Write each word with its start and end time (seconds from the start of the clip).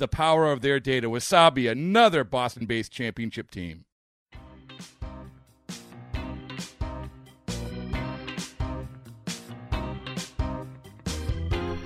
the 0.00 0.08
power 0.08 0.50
of 0.50 0.62
their 0.62 0.80
data. 0.80 1.08
Wasabi, 1.08 1.70
another 1.70 2.24
Boston 2.24 2.66
based 2.66 2.90
championship 2.90 3.50
team. 3.50 3.84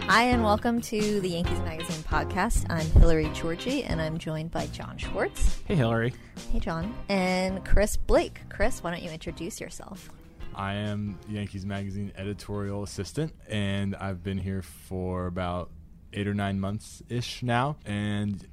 Hi, 0.06 0.24
and 0.24 0.44
welcome 0.44 0.80
to 0.82 1.20
the 1.20 1.28
Yankees 1.28 1.58
Magazine 1.60 2.02
podcast. 2.04 2.66
I'm 2.70 2.86
Hillary 3.00 3.28
Georgie, 3.34 3.82
and 3.82 4.00
I'm 4.00 4.16
joined 4.16 4.52
by 4.52 4.66
John 4.68 4.96
Schwartz. 4.96 5.60
Hey, 5.64 5.74
Hillary. 5.74 6.14
Hey, 6.52 6.60
John. 6.60 6.94
And 7.08 7.64
Chris 7.64 7.96
Blake. 7.96 8.42
Chris, 8.48 8.80
why 8.80 8.92
don't 8.92 9.02
you 9.02 9.10
introduce 9.10 9.60
yourself? 9.60 10.10
I 10.54 10.74
am 10.74 11.18
Yankees 11.28 11.66
Magazine 11.66 12.12
editorial 12.16 12.84
assistant, 12.84 13.32
and 13.48 13.96
I've 13.96 14.22
been 14.22 14.38
here 14.38 14.62
for 14.62 15.26
about 15.26 15.72
eight 16.14 16.26
or 16.26 16.34
nine 16.34 16.58
months 16.60 17.02
ish 17.08 17.42
now. 17.42 17.76
And 17.84 18.46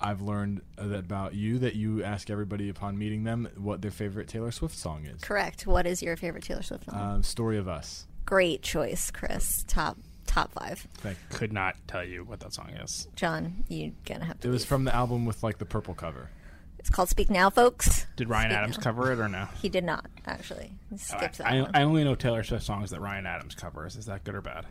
I've 0.00 0.22
learned 0.22 0.62
about 0.78 1.34
you 1.34 1.58
that 1.58 1.74
you 1.74 2.02
ask 2.04 2.30
everybody 2.30 2.68
upon 2.68 2.98
meeting 2.98 3.24
them 3.24 3.48
what 3.56 3.82
their 3.82 3.90
favorite 3.90 4.28
Taylor 4.28 4.50
Swift 4.50 4.76
song 4.76 5.04
is. 5.06 5.20
Correct. 5.22 5.66
What 5.66 5.86
is 5.86 6.02
your 6.02 6.16
favorite 6.16 6.44
Taylor 6.44 6.62
Swift 6.62 6.84
song? 6.86 7.14
Um, 7.16 7.22
Story 7.22 7.58
of 7.58 7.68
Us. 7.68 8.06
Great 8.24 8.62
choice, 8.62 9.10
Chris. 9.10 9.64
Top 9.66 9.98
top 10.26 10.52
five. 10.52 10.86
I 11.04 11.16
Could 11.30 11.52
not 11.52 11.74
tell 11.88 12.04
you 12.04 12.22
what 12.24 12.38
that 12.40 12.54
song 12.54 12.70
is. 12.70 13.08
John, 13.16 13.64
you're 13.68 13.90
gonna 14.06 14.24
have 14.24 14.38
to. 14.40 14.48
It 14.48 14.50
was 14.52 14.62
leave. 14.62 14.68
from 14.68 14.84
the 14.84 14.94
album 14.94 15.26
with 15.26 15.42
like 15.42 15.58
the 15.58 15.64
purple 15.66 15.94
cover. 15.94 16.30
It's 16.78 16.88
called 16.88 17.10
Speak 17.10 17.28
Now, 17.28 17.50
folks. 17.50 18.06
Did 18.16 18.30
Ryan 18.30 18.50
Speak 18.50 18.58
Adams 18.58 18.76
now. 18.78 18.82
cover 18.84 19.12
it 19.12 19.18
or 19.18 19.28
no? 19.28 19.48
He 19.60 19.68
did 19.68 19.84
not 19.84 20.06
actually. 20.26 20.72
He 20.88 20.96
skipped 20.96 21.38
that 21.38 21.46
I, 21.46 21.60
one. 21.62 21.70
I 21.74 21.82
only 21.82 22.04
know 22.04 22.14
Taylor 22.14 22.42
Swift 22.42 22.64
songs 22.64 22.90
that 22.90 23.00
Ryan 23.00 23.26
Adams 23.26 23.54
covers. 23.54 23.96
Is 23.96 24.06
that 24.06 24.24
good 24.24 24.34
or 24.34 24.40
bad? 24.40 24.64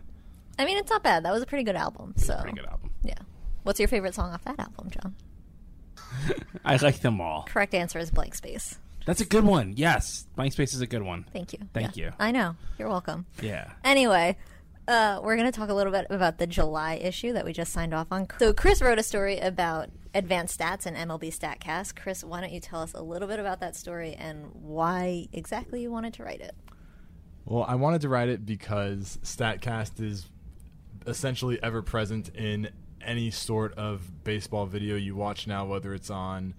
I 0.60 0.66
mean, 0.66 0.78
it's 0.78 0.90
not 0.92 1.02
bad. 1.02 1.24
That 1.26 1.32
was 1.34 1.42
a 1.42 1.46
pretty 1.48 1.64
good 1.64 1.76
album. 1.76 2.14
So 2.18 2.38
Pretty 2.42 2.58
good 2.58 2.68
album. 2.68 2.92
yeah. 3.04 3.16
What's 3.64 3.80
your 3.80 3.88
favorite 3.88 4.14
song 4.16 4.32
off 4.32 4.44
that 4.46 4.60
album, 4.60 4.90
John? 4.90 5.16
I 6.66 6.76
like 6.78 7.00
them 7.02 7.22
all. 7.22 7.44
Correct 7.48 7.74
answer 7.74 8.00
is 8.00 8.12
Blank 8.12 8.36
Space. 8.36 8.78
That's 9.06 9.22
a 9.22 9.26
good 9.26 9.44
one. 9.44 9.74
Yes, 9.76 10.28
Blank 10.36 10.54
Space 10.54 10.74
is 10.74 10.82
a 10.82 10.88
good 10.88 11.02
one. 11.02 11.26
Thank 11.33 11.54
you. 11.54 11.60
Thank 11.73 11.95
Yeah. 11.98 12.06
you. 12.08 12.11
I 12.20 12.32
know. 12.32 12.56
You're 12.78 12.89
welcome. 12.89 13.26
Yeah. 13.42 13.72
Anyway, 13.83 14.38
uh, 14.88 15.20
we're 15.23 15.36
going 15.36 15.52
to 15.52 15.58
talk 15.58 15.70
a 15.70 15.73
little 15.73 15.92
bit 15.92 16.08
about 16.10 16.38
the 16.38 16.48
July 16.48 16.95
issue 16.95 17.33
that 17.33 17.45
we 17.45 17.54
just 17.54 17.72
signed 17.73 17.94
off 17.94 18.08
on. 18.12 18.28
So, 18.39 18.54
Chris 18.54 18.82
wrote 18.82 19.00
a 19.00 19.04
story 19.04 19.39
about 19.39 19.89
advanced 20.14 20.60
stats 20.60 20.86
and 20.86 20.95
MLB 20.98 21.36
StatCast. 21.38 21.95
Chris, 21.95 22.23
why 22.23 22.42
don't 22.42 22.52
you 22.52 22.60
tell 22.60 22.82
us 22.82 22.94
a 22.94 23.02
little 23.02 23.28
bit 23.28 23.39
about 23.39 23.60
that 23.62 23.76
story 23.76 24.14
and 24.14 24.50
why 24.54 25.28
exactly 25.32 25.82
you 25.82 25.92
wanted 25.92 26.14
to 26.16 26.23
write 26.23 26.42
it? 26.42 26.56
Well, 27.45 27.64
I 27.67 27.76
wanted 27.76 28.02
to 28.02 28.10
write 28.10 28.30
it 28.30 28.45
because 28.45 29.17
StatCast 29.23 30.02
is 30.04 30.28
essentially 31.09 31.61
ever 31.61 31.81
present 31.81 32.30
in 32.30 32.70
any 33.02 33.31
sort 33.31 33.73
of 33.75 34.23
baseball 34.23 34.65
video 34.65 34.95
you 34.95 35.15
watch 35.15 35.47
now, 35.47 35.65
whether 35.65 35.93
it's 35.93 36.09
on 36.09 36.53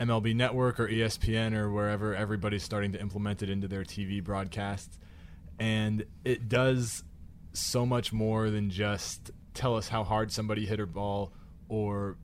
MLB 0.00 0.34
Network 0.34 0.78
or 0.78 0.88
ESPN 0.88 1.54
or 1.54 1.70
wherever 1.70 2.14
everybody's 2.14 2.62
starting 2.62 2.92
to 2.92 3.00
implement 3.00 3.42
it 3.42 3.50
into 3.50 3.68
their 3.68 3.82
TV 3.82 4.22
broadcasts. 4.22 4.98
And 5.58 6.04
it 6.24 6.48
does 6.48 7.02
so 7.52 7.84
much 7.84 8.12
more 8.12 8.50
than 8.50 8.70
just 8.70 9.30
tell 9.54 9.76
us 9.76 9.88
how 9.88 10.04
hard 10.04 10.30
somebody 10.30 10.66
hit 10.66 10.78
a 10.78 10.86
ball 10.86 11.32
or 11.68 12.16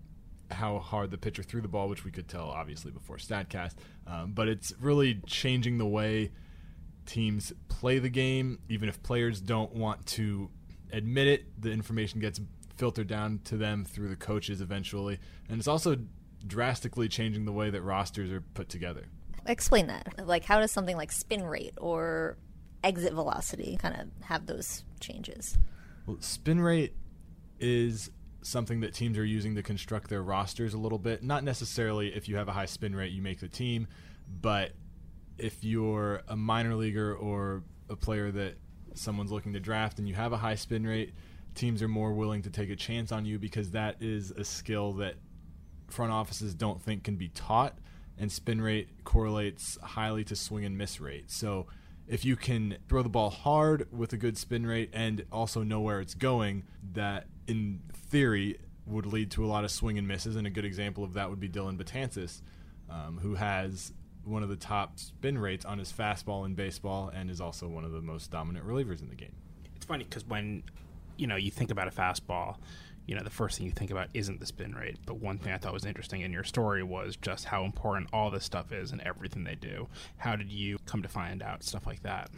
how 0.50 0.78
hard 0.78 1.10
the 1.10 1.18
pitcher 1.18 1.42
threw 1.42 1.60
the 1.60 1.68
ball, 1.68 1.88
which 1.88 2.04
we 2.04 2.10
could 2.10 2.28
tell 2.28 2.48
obviously 2.48 2.92
before 2.92 3.16
StatCast. 3.16 3.74
Um, 4.06 4.32
but 4.32 4.48
it's 4.48 4.72
really 4.80 5.20
changing 5.26 5.78
the 5.78 5.86
way 5.86 6.30
teams 7.06 7.52
play 7.68 7.98
the 7.98 8.08
game. 8.08 8.60
Even 8.68 8.88
if 8.88 9.02
players 9.02 9.40
don't 9.40 9.74
want 9.74 10.06
to 10.06 10.50
admit 10.94 11.26
it, 11.26 11.60
the 11.60 11.70
information 11.70 12.20
gets 12.20 12.40
filtered 12.76 13.06
down 13.06 13.40
to 13.44 13.56
them 13.56 13.84
through 13.84 14.08
the 14.08 14.16
coaches 14.16 14.60
eventually. 14.60 15.18
And 15.48 15.58
it's 15.58 15.68
also 15.68 15.96
drastically 16.46 17.08
changing 17.08 17.44
the 17.44 17.52
way 17.52 17.70
that 17.70 17.82
rosters 17.82 18.30
are 18.30 18.40
put 18.40 18.68
together. 18.68 19.06
Explain 19.46 19.86
that. 19.88 20.26
Like, 20.26 20.44
how 20.44 20.58
does 20.58 20.72
something 20.72 20.96
like 20.96 21.12
spin 21.12 21.44
rate 21.44 21.74
or 21.76 22.36
exit 22.82 23.12
velocity 23.12 23.76
kind 23.80 23.94
of 24.00 24.26
have 24.26 24.46
those 24.46 24.84
changes? 25.00 25.58
Well, 26.06 26.18
spin 26.20 26.60
rate 26.60 26.94
is 27.60 28.10
something 28.42 28.80
that 28.80 28.92
teams 28.92 29.16
are 29.16 29.24
using 29.24 29.54
to 29.54 29.62
construct 29.62 30.10
their 30.10 30.22
rosters 30.22 30.74
a 30.74 30.78
little 30.78 30.98
bit. 30.98 31.22
Not 31.22 31.44
necessarily 31.44 32.14
if 32.14 32.28
you 32.28 32.36
have 32.36 32.48
a 32.48 32.52
high 32.52 32.66
spin 32.66 32.94
rate, 32.94 33.12
you 33.12 33.22
make 33.22 33.40
the 33.40 33.48
team, 33.48 33.86
but 34.40 34.72
if 35.38 35.64
you're 35.64 36.22
a 36.28 36.36
minor 36.36 36.74
leaguer 36.74 37.14
or 37.14 37.62
a 37.88 37.96
player 37.96 38.30
that 38.30 38.56
someone's 38.94 39.32
looking 39.32 39.52
to 39.52 39.60
draft 39.60 39.98
and 39.98 40.08
you 40.08 40.14
have 40.14 40.32
a 40.32 40.38
high 40.38 40.54
spin 40.54 40.86
rate, 40.86 41.12
teams 41.54 41.82
are 41.82 41.88
more 41.88 42.12
willing 42.12 42.42
to 42.42 42.50
take 42.50 42.70
a 42.70 42.76
chance 42.76 43.12
on 43.12 43.24
you 43.24 43.38
because 43.38 43.70
that 43.70 43.96
is 44.00 44.30
a 44.32 44.44
skill 44.44 44.92
that 44.94 45.14
front 45.88 46.12
offices 46.12 46.54
don't 46.54 46.80
think 46.82 47.04
can 47.04 47.16
be 47.16 47.28
taught, 47.28 47.78
and 48.18 48.30
spin 48.30 48.60
rate 48.60 48.88
correlates 49.04 49.78
highly 49.82 50.24
to 50.24 50.36
swing 50.36 50.64
and 50.64 50.76
miss 50.76 51.00
rate. 51.00 51.30
So 51.30 51.66
if 52.06 52.24
you 52.24 52.36
can 52.36 52.76
throw 52.88 53.02
the 53.02 53.08
ball 53.08 53.30
hard 53.30 53.88
with 53.92 54.12
a 54.12 54.16
good 54.16 54.36
spin 54.36 54.66
rate 54.66 54.90
and 54.92 55.24
also 55.32 55.62
know 55.62 55.80
where 55.80 56.00
it's 56.00 56.14
going, 56.14 56.64
that 56.92 57.26
in 57.46 57.80
theory 57.92 58.58
would 58.86 59.06
lead 59.06 59.30
to 59.32 59.44
a 59.44 59.46
lot 59.46 59.64
of 59.64 59.70
swing 59.70 59.96
and 59.98 60.06
misses. 60.06 60.36
And 60.36 60.46
a 60.46 60.50
good 60.50 60.64
example 60.64 61.04
of 61.04 61.14
that 61.14 61.30
would 61.30 61.40
be 61.40 61.48
Dellin 61.48 61.78
Betances, 61.78 62.42
um, 62.90 63.18
who 63.22 63.34
has 63.34 63.92
one 64.24 64.42
of 64.42 64.48
the 64.48 64.56
top 64.56 64.98
spin 64.98 65.38
rates 65.38 65.64
on 65.64 65.78
his 65.78 65.92
fastball 65.92 66.46
in 66.46 66.54
baseball 66.54 67.10
and 67.14 67.30
is 67.30 67.40
also 67.40 67.68
one 67.68 67.84
of 67.84 67.92
the 67.92 68.00
most 68.00 68.30
dominant 68.30 68.66
relievers 68.66 69.00
in 69.00 69.08
the 69.08 69.14
game. 69.14 69.34
It's 69.76 69.86
funny 69.86 70.04
because 70.04 70.24
when 70.24 70.62
you 71.16 71.26
know 71.26 71.36
you 71.36 71.50
think 71.50 71.70
about 71.70 71.88
a 71.88 71.90
fastball, 71.90 72.56
you 73.06 73.14
know 73.14 73.22
the 73.22 73.30
first 73.30 73.58
thing 73.58 73.66
you 73.66 73.72
think 73.72 73.90
about 73.90 74.08
isn't 74.14 74.40
the 74.40 74.46
spin 74.46 74.74
rate. 74.74 74.96
But 75.06 75.16
one 75.16 75.38
thing 75.38 75.52
I 75.52 75.58
thought 75.58 75.72
was 75.72 75.84
interesting 75.84 76.22
in 76.22 76.32
your 76.32 76.44
story 76.44 76.82
was 76.82 77.16
just 77.16 77.44
how 77.44 77.64
important 77.64 78.10
all 78.12 78.30
this 78.30 78.44
stuff 78.44 78.72
is 78.72 78.92
and 78.92 79.00
everything 79.02 79.44
they 79.44 79.56
do. 79.56 79.88
How 80.16 80.36
did 80.36 80.50
you 80.50 80.78
come 80.86 81.02
to 81.02 81.08
find 81.08 81.42
out 81.42 81.62
stuff 81.62 81.86
like 81.86 82.02
that? 82.02 82.30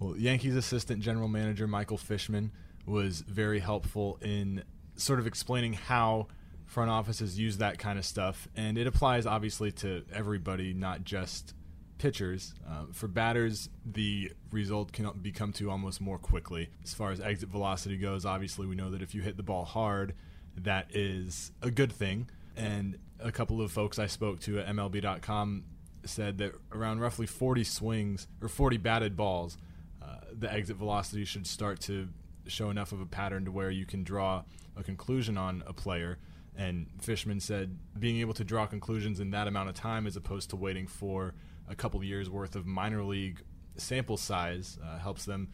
Well, 0.00 0.16
Yankees 0.16 0.56
assistant 0.56 1.02
general 1.02 1.28
manager 1.28 1.68
Michael 1.68 1.98
Fishman 1.98 2.50
was 2.86 3.20
very 3.20 3.60
helpful 3.60 4.18
in 4.20 4.64
sort 4.96 5.20
of 5.20 5.26
explaining 5.26 5.74
how 5.74 6.26
front 6.72 6.90
offices 6.90 7.38
use 7.38 7.58
that 7.58 7.78
kind 7.78 7.98
of 7.98 8.04
stuff, 8.04 8.48
and 8.56 8.78
it 8.78 8.86
applies 8.86 9.26
obviously 9.26 9.70
to 9.70 10.02
everybody, 10.10 10.72
not 10.72 11.04
just 11.04 11.52
pitchers. 11.98 12.54
Uh, 12.66 12.84
for 12.92 13.08
batters, 13.08 13.68
the 13.84 14.32
result 14.50 14.90
can 14.90 15.10
become 15.20 15.52
to 15.52 15.70
almost 15.70 16.00
more 16.00 16.16
quickly. 16.16 16.70
As 16.82 16.94
far 16.94 17.10
as 17.10 17.20
exit 17.20 17.50
velocity 17.50 17.98
goes, 17.98 18.24
obviously 18.24 18.66
we 18.66 18.74
know 18.74 18.90
that 18.90 19.02
if 19.02 19.14
you 19.14 19.20
hit 19.20 19.36
the 19.36 19.42
ball 19.42 19.66
hard, 19.66 20.14
that 20.56 20.86
is 20.94 21.52
a 21.60 21.70
good 21.70 21.92
thing. 21.92 22.30
And 22.56 22.98
a 23.20 23.30
couple 23.30 23.60
of 23.60 23.70
folks 23.70 23.98
I 23.98 24.06
spoke 24.06 24.40
to 24.40 24.58
at 24.58 24.66
MLB.com 24.68 25.64
said 26.06 26.38
that 26.38 26.54
around 26.72 27.00
roughly 27.00 27.26
40 27.26 27.64
swings 27.64 28.28
or 28.40 28.48
40 28.48 28.78
batted 28.78 29.14
balls, 29.14 29.58
uh, 30.02 30.16
the 30.32 30.50
exit 30.50 30.76
velocity 30.76 31.26
should 31.26 31.46
start 31.46 31.80
to 31.80 32.08
show 32.46 32.70
enough 32.70 32.92
of 32.92 33.02
a 33.02 33.06
pattern 33.06 33.44
to 33.44 33.52
where 33.52 33.70
you 33.70 33.84
can 33.84 34.02
draw 34.02 34.42
a 34.74 34.82
conclusion 34.82 35.36
on 35.36 35.62
a 35.66 35.74
player. 35.74 36.18
And 36.56 36.86
Fishman 37.00 37.40
said 37.40 37.78
being 37.98 38.18
able 38.18 38.34
to 38.34 38.44
draw 38.44 38.66
conclusions 38.66 39.20
in 39.20 39.30
that 39.30 39.48
amount 39.48 39.68
of 39.68 39.74
time 39.74 40.06
as 40.06 40.16
opposed 40.16 40.50
to 40.50 40.56
waiting 40.56 40.86
for 40.86 41.34
a 41.68 41.74
couple 41.74 42.02
years 42.04 42.28
worth 42.28 42.56
of 42.56 42.66
minor 42.66 43.02
league 43.02 43.42
sample 43.76 44.16
size 44.16 44.78
uh, 44.84 44.98
helps 44.98 45.24
them 45.24 45.48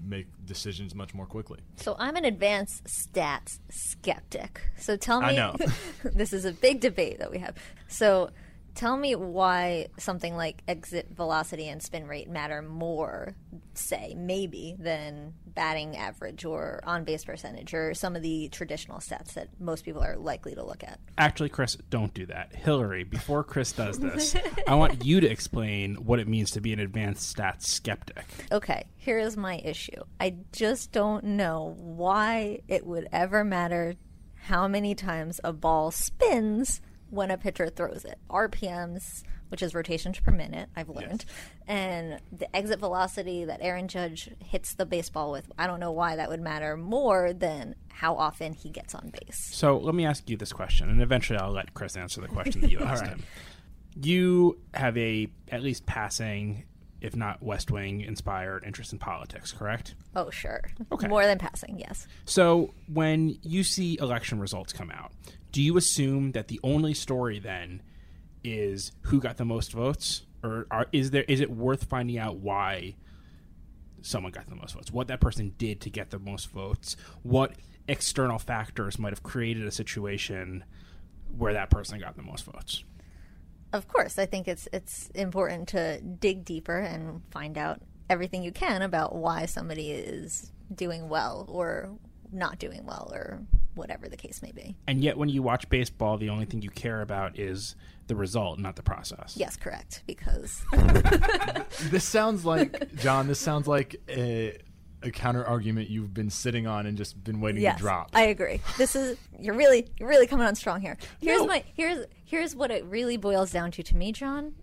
make 0.00 0.26
decisions 0.44 0.94
much 0.94 1.14
more 1.14 1.26
quickly. 1.26 1.60
So 1.76 1.96
I'm 1.98 2.16
an 2.16 2.24
advanced 2.24 2.84
stats 2.84 3.58
skeptic. 3.70 4.60
So 4.76 4.96
tell 4.96 5.20
me, 5.20 5.26
I 5.28 5.36
know. 5.36 5.56
this 6.04 6.32
is 6.32 6.44
a 6.44 6.52
big 6.52 6.80
debate 6.80 7.18
that 7.18 7.30
we 7.30 7.38
have. 7.38 7.56
So 7.88 8.30
tell 8.74 8.96
me 8.96 9.14
why 9.14 9.88
something 9.98 10.36
like 10.36 10.62
exit 10.66 11.08
velocity 11.14 11.68
and 11.68 11.82
spin 11.82 12.06
rate 12.06 12.28
matter 12.28 12.62
more, 12.62 13.36
say 13.74 14.14
maybe, 14.16 14.76
than 14.78 15.34
batting 15.46 15.96
average 15.96 16.44
or 16.44 16.80
on 16.84 17.04
base 17.04 17.24
percentage 17.24 17.74
or 17.74 17.92
some 17.94 18.16
of 18.16 18.22
the 18.22 18.48
traditional 18.48 18.98
stats 18.98 19.34
that 19.34 19.48
most 19.60 19.84
people 19.84 20.02
are 20.02 20.16
likely 20.16 20.54
to 20.54 20.64
look 20.64 20.82
at. 20.82 20.98
Actually, 21.18 21.50
Chris, 21.50 21.76
don't 21.90 22.14
do 22.14 22.26
that. 22.26 22.54
Hillary, 22.54 23.04
before 23.04 23.44
Chris 23.44 23.72
does 23.72 23.98
this, 24.00 24.34
I 24.66 24.74
want 24.74 25.04
you 25.04 25.20
to 25.20 25.30
explain 25.30 25.96
what 25.96 26.18
it 26.18 26.28
means 26.28 26.50
to 26.52 26.60
be 26.60 26.72
an 26.72 26.80
advanced 26.80 27.36
stats 27.36 27.64
skeptic. 27.64 28.24
Okay, 28.50 28.86
here 28.96 29.18
is 29.18 29.36
my 29.36 29.58
issue. 29.58 30.02
I 30.20 30.36
just 30.52 30.92
don't 30.92 31.24
know 31.24 31.76
why 31.78 32.60
it 32.68 32.86
would 32.86 33.08
ever 33.12 33.44
matter 33.44 33.94
how 34.34 34.66
many 34.66 34.94
times 34.94 35.40
a 35.44 35.52
ball 35.52 35.90
spins 35.90 36.80
when 37.12 37.30
a 37.30 37.36
pitcher 37.36 37.68
throws 37.68 38.06
it. 38.06 38.18
RPMs, 38.30 39.22
which 39.50 39.62
is 39.62 39.74
rotations 39.74 40.18
per 40.18 40.32
minute, 40.32 40.70
I've 40.74 40.88
learned, 40.88 41.26
and 41.68 42.18
the 42.32 42.54
exit 42.56 42.78
velocity 42.80 43.44
that 43.44 43.60
Aaron 43.60 43.86
Judge 43.86 44.30
hits 44.38 44.74
the 44.74 44.86
baseball 44.86 45.30
with. 45.30 45.52
I 45.58 45.66
don't 45.66 45.78
know 45.78 45.92
why 45.92 46.16
that 46.16 46.30
would 46.30 46.40
matter 46.40 46.74
more 46.74 47.34
than 47.34 47.74
how 47.88 48.16
often 48.16 48.54
he 48.54 48.70
gets 48.70 48.94
on 48.94 49.12
base. 49.20 49.50
So 49.52 49.76
let 49.76 49.94
me 49.94 50.06
ask 50.06 50.28
you 50.30 50.38
this 50.38 50.54
question, 50.54 50.88
and 50.88 51.02
eventually 51.02 51.38
I'll 51.38 51.52
let 51.52 51.74
Chris 51.74 51.96
answer 51.96 52.22
the 52.22 52.28
question 52.28 52.62
that 52.62 52.70
you 52.70 52.78
asked 52.80 53.06
him. 53.06 53.22
You 54.00 54.58
have 54.72 54.96
a 54.96 55.28
at 55.50 55.62
least 55.62 55.84
passing, 55.84 56.64
if 57.02 57.14
not 57.14 57.42
West 57.42 57.70
Wing 57.70 58.00
inspired 58.00 58.64
interest 58.64 58.94
in 58.94 58.98
politics, 58.98 59.52
correct? 59.52 59.96
Oh, 60.16 60.30
sure. 60.30 60.62
Okay. 60.90 61.08
More 61.08 61.26
than 61.26 61.36
passing, 61.36 61.78
yes. 61.78 62.06
So 62.24 62.72
when 62.90 63.36
you 63.42 63.64
see 63.64 63.98
election 64.00 64.40
results 64.40 64.72
come 64.72 64.90
out, 64.90 65.12
do 65.52 65.62
you 65.62 65.76
assume 65.76 66.32
that 66.32 66.48
the 66.48 66.58
only 66.62 66.94
story 66.94 67.38
then 67.38 67.82
is 68.42 68.92
who 69.02 69.20
got 69.20 69.36
the 69.36 69.44
most 69.44 69.72
votes, 69.72 70.22
or 70.42 70.66
are, 70.70 70.86
is 70.92 71.10
there 71.10 71.24
is 71.28 71.40
it 71.40 71.50
worth 71.50 71.84
finding 71.84 72.18
out 72.18 72.38
why 72.38 72.96
someone 74.00 74.32
got 74.32 74.48
the 74.48 74.56
most 74.56 74.74
votes, 74.74 74.90
what 74.90 75.06
that 75.08 75.20
person 75.20 75.54
did 75.58 75.80
to 75.82 75.90
get 75.90 76.10
the 76.10 76.18
most 76.18 76.50
votes, 76.50 76.96
what 77.22 77.52
external 77.86 78.38
factors 78.38 78.98
might 78.98 79.12
have 79.12 79.22
created 79.22 79.66
a 79.66 79.70
situation 79.70 80.64
where 81.36 81.52
that 81.52 81.70
person 81.70 82.00
got 82.00 82.16
the 82.16 82.22
most 82.22 82.44
votes? 82.44 82.82
Of 83.72 83.88
course, 83.88 84.18
I 84.18 84.26
think 84.26 84.48
it's 84.48 84.68
it's 84.72 85.10
important 85.14 85.68
to 85.68 86.00
dig 86.00 86.44
deeper 86.44 86.78
and 86.78 87.22
find 87.30 87.56
out 87.56 87.80
everything 88.10 88.42
you 88.42 88.52
can 88.52 88.82
about 88.82 89.14
why 89.14 89.46
somebody 89.46 89.90
is 89.90 90.50
doing 90.74 91.08
well 91.08 91.46
or 91.48 91.92
not 92.32 92.58
doing 92.58 92.84
well 92.86 93.10
or 93.14 93.40
whatever 93.74 94.08
the 94.08 94.16
case 94.16 94.42
may 94.42 94.52
be. 94.52 94.76
And 94.86 95.02
yet, 95.02 95.16
when 95.16 95.28
you 95.28 95.42
watch 95.42 95.68
baseball, 95.68 96.18
the 96.18 96.28
only 96.28 96.44
thing 96.44 96.62
you 96.62 96.70
care 96.70 97.00
about 97.02 97.38
is 97.38 97.76
the 98.06 98.16
result, 98.16 98.58
not 98.58 98.76
the 98.76 98.82
process. 98.82 99.34
Yes, 99.36 99.56
correct. 99.56 100.02
Because 100.06 100.62
This 101.90 102.04
sounds 102.04 102.44
like 102.44 102.94
John. 102.96 103.28
This 103.28 103.38
sounds 103.38 103.66
like 103.66 103.96
a, 104.08 104.58
a 105.02 105.10
counter 105.10 105.44
argument 105.44 105.88
you've 105.88 106.12
been 106.12 106.30
sitting 106.30 106.66
on 106.66 106.86
and 106.86 106.96
just 106.96 107.22
been 107.22 107.40
waiting 107.40 107.62
yes, 107.62 107.76
to 107.76 107.82
drop. 107.82 108.10
I 108.14 108.24
agree. 108.24 108.60
This 108.78 108.94
is 108.96 109.16
you're 109.38 109.54
really 109.54 109.88
you're 109.98 110.08
really 110.08 110.26
coming 110.26 110.46
on 110.46 110.54
strong 110.54 110.80
here. 110.80 110.96
Here's 111.20 111.40
No. 111.40 111.46
my 111.46 111.64
here's 111.74 112.06
here's 112.24 112.54
what 112.56 112.70
it 112.70 112.84
really 112.84 113.16
boils 113.16 113.50
down 113.50 113.70
to 113.72 113.82
to 113.82 113.96
me, 113.96 114.12
John. 114.12 114.54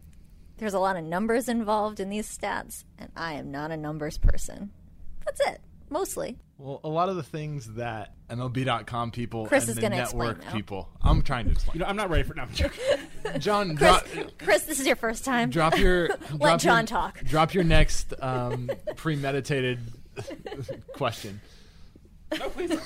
There's 0.58 0.74
a 0.74 0.80
lot 0.80 0.98
of 0.98 1.06
numbers 1.06 1.48
involved 1.48 2.00
in 2.02 2.10
these 2.10 2.28
stats, 2.38 2.84
and 2.98 3.12
I 3.16 3.34
am 3.34 3.50
not 3.50 3.72
a 3.72 3.78
numbers 3.78 4.18
person. 4.18 4.72
That's 5.26 5.40
it, 5.48 5.62
mostly. 5.90 6.38
well, 6.58 6.80
a 6.84 6.90
lot 6.90 7.10
of 7.10 7.16
the 7.16 7.24
things 7.24 7.74
that 7.74 8.14
MLB.com 8.30 9.12
people 9.12 9.46
Chris 9.48 9.64
and 9.64 9.70
is 9.72 9.76
the 9.76 9.82
gonna 9.82 10.02
explain 10.02 10.28
network 10.28 10.46
now. 10.46 10.52
people. 10.52 10.90
I'm 11.02 11.22
trying 11.22 11.46
to 11.46 11.52
explain. 11.52 11.76
You 11.76 11.80
know, 11.82 11.86
I'm 11.88 11.96
not 11.96 12.10
ready 12.10 12.24
for. 12.24 12.34
No, 12.36 12.44
I'm 12.44 12.54
joking. 12.54 12.80
John, 13.40 13.76
Chris, 13.76 14.02
drop, 14.14 14.38
Chris, 14.40 14.64
this 14.64 14.80
is 14.80 14.88
your 14.88 14.96
first 14.96 15.26
time. 15.26 15.50
drop 15.50 15.78
your 15.78 16.08
Let 16.32 16.40
drop 16.40 16.60
John 16.60 16.78
your, 16.80 16.88
talk. 16.88 17.24
Drop 17.24 17.54
your 17.54 17.64
next 17.64 18.14
um, 18.22 18.70
premeditated 18.96 19.80
question. 20.94 21.42
no, 22.38 22.50
please. 22.50 22.78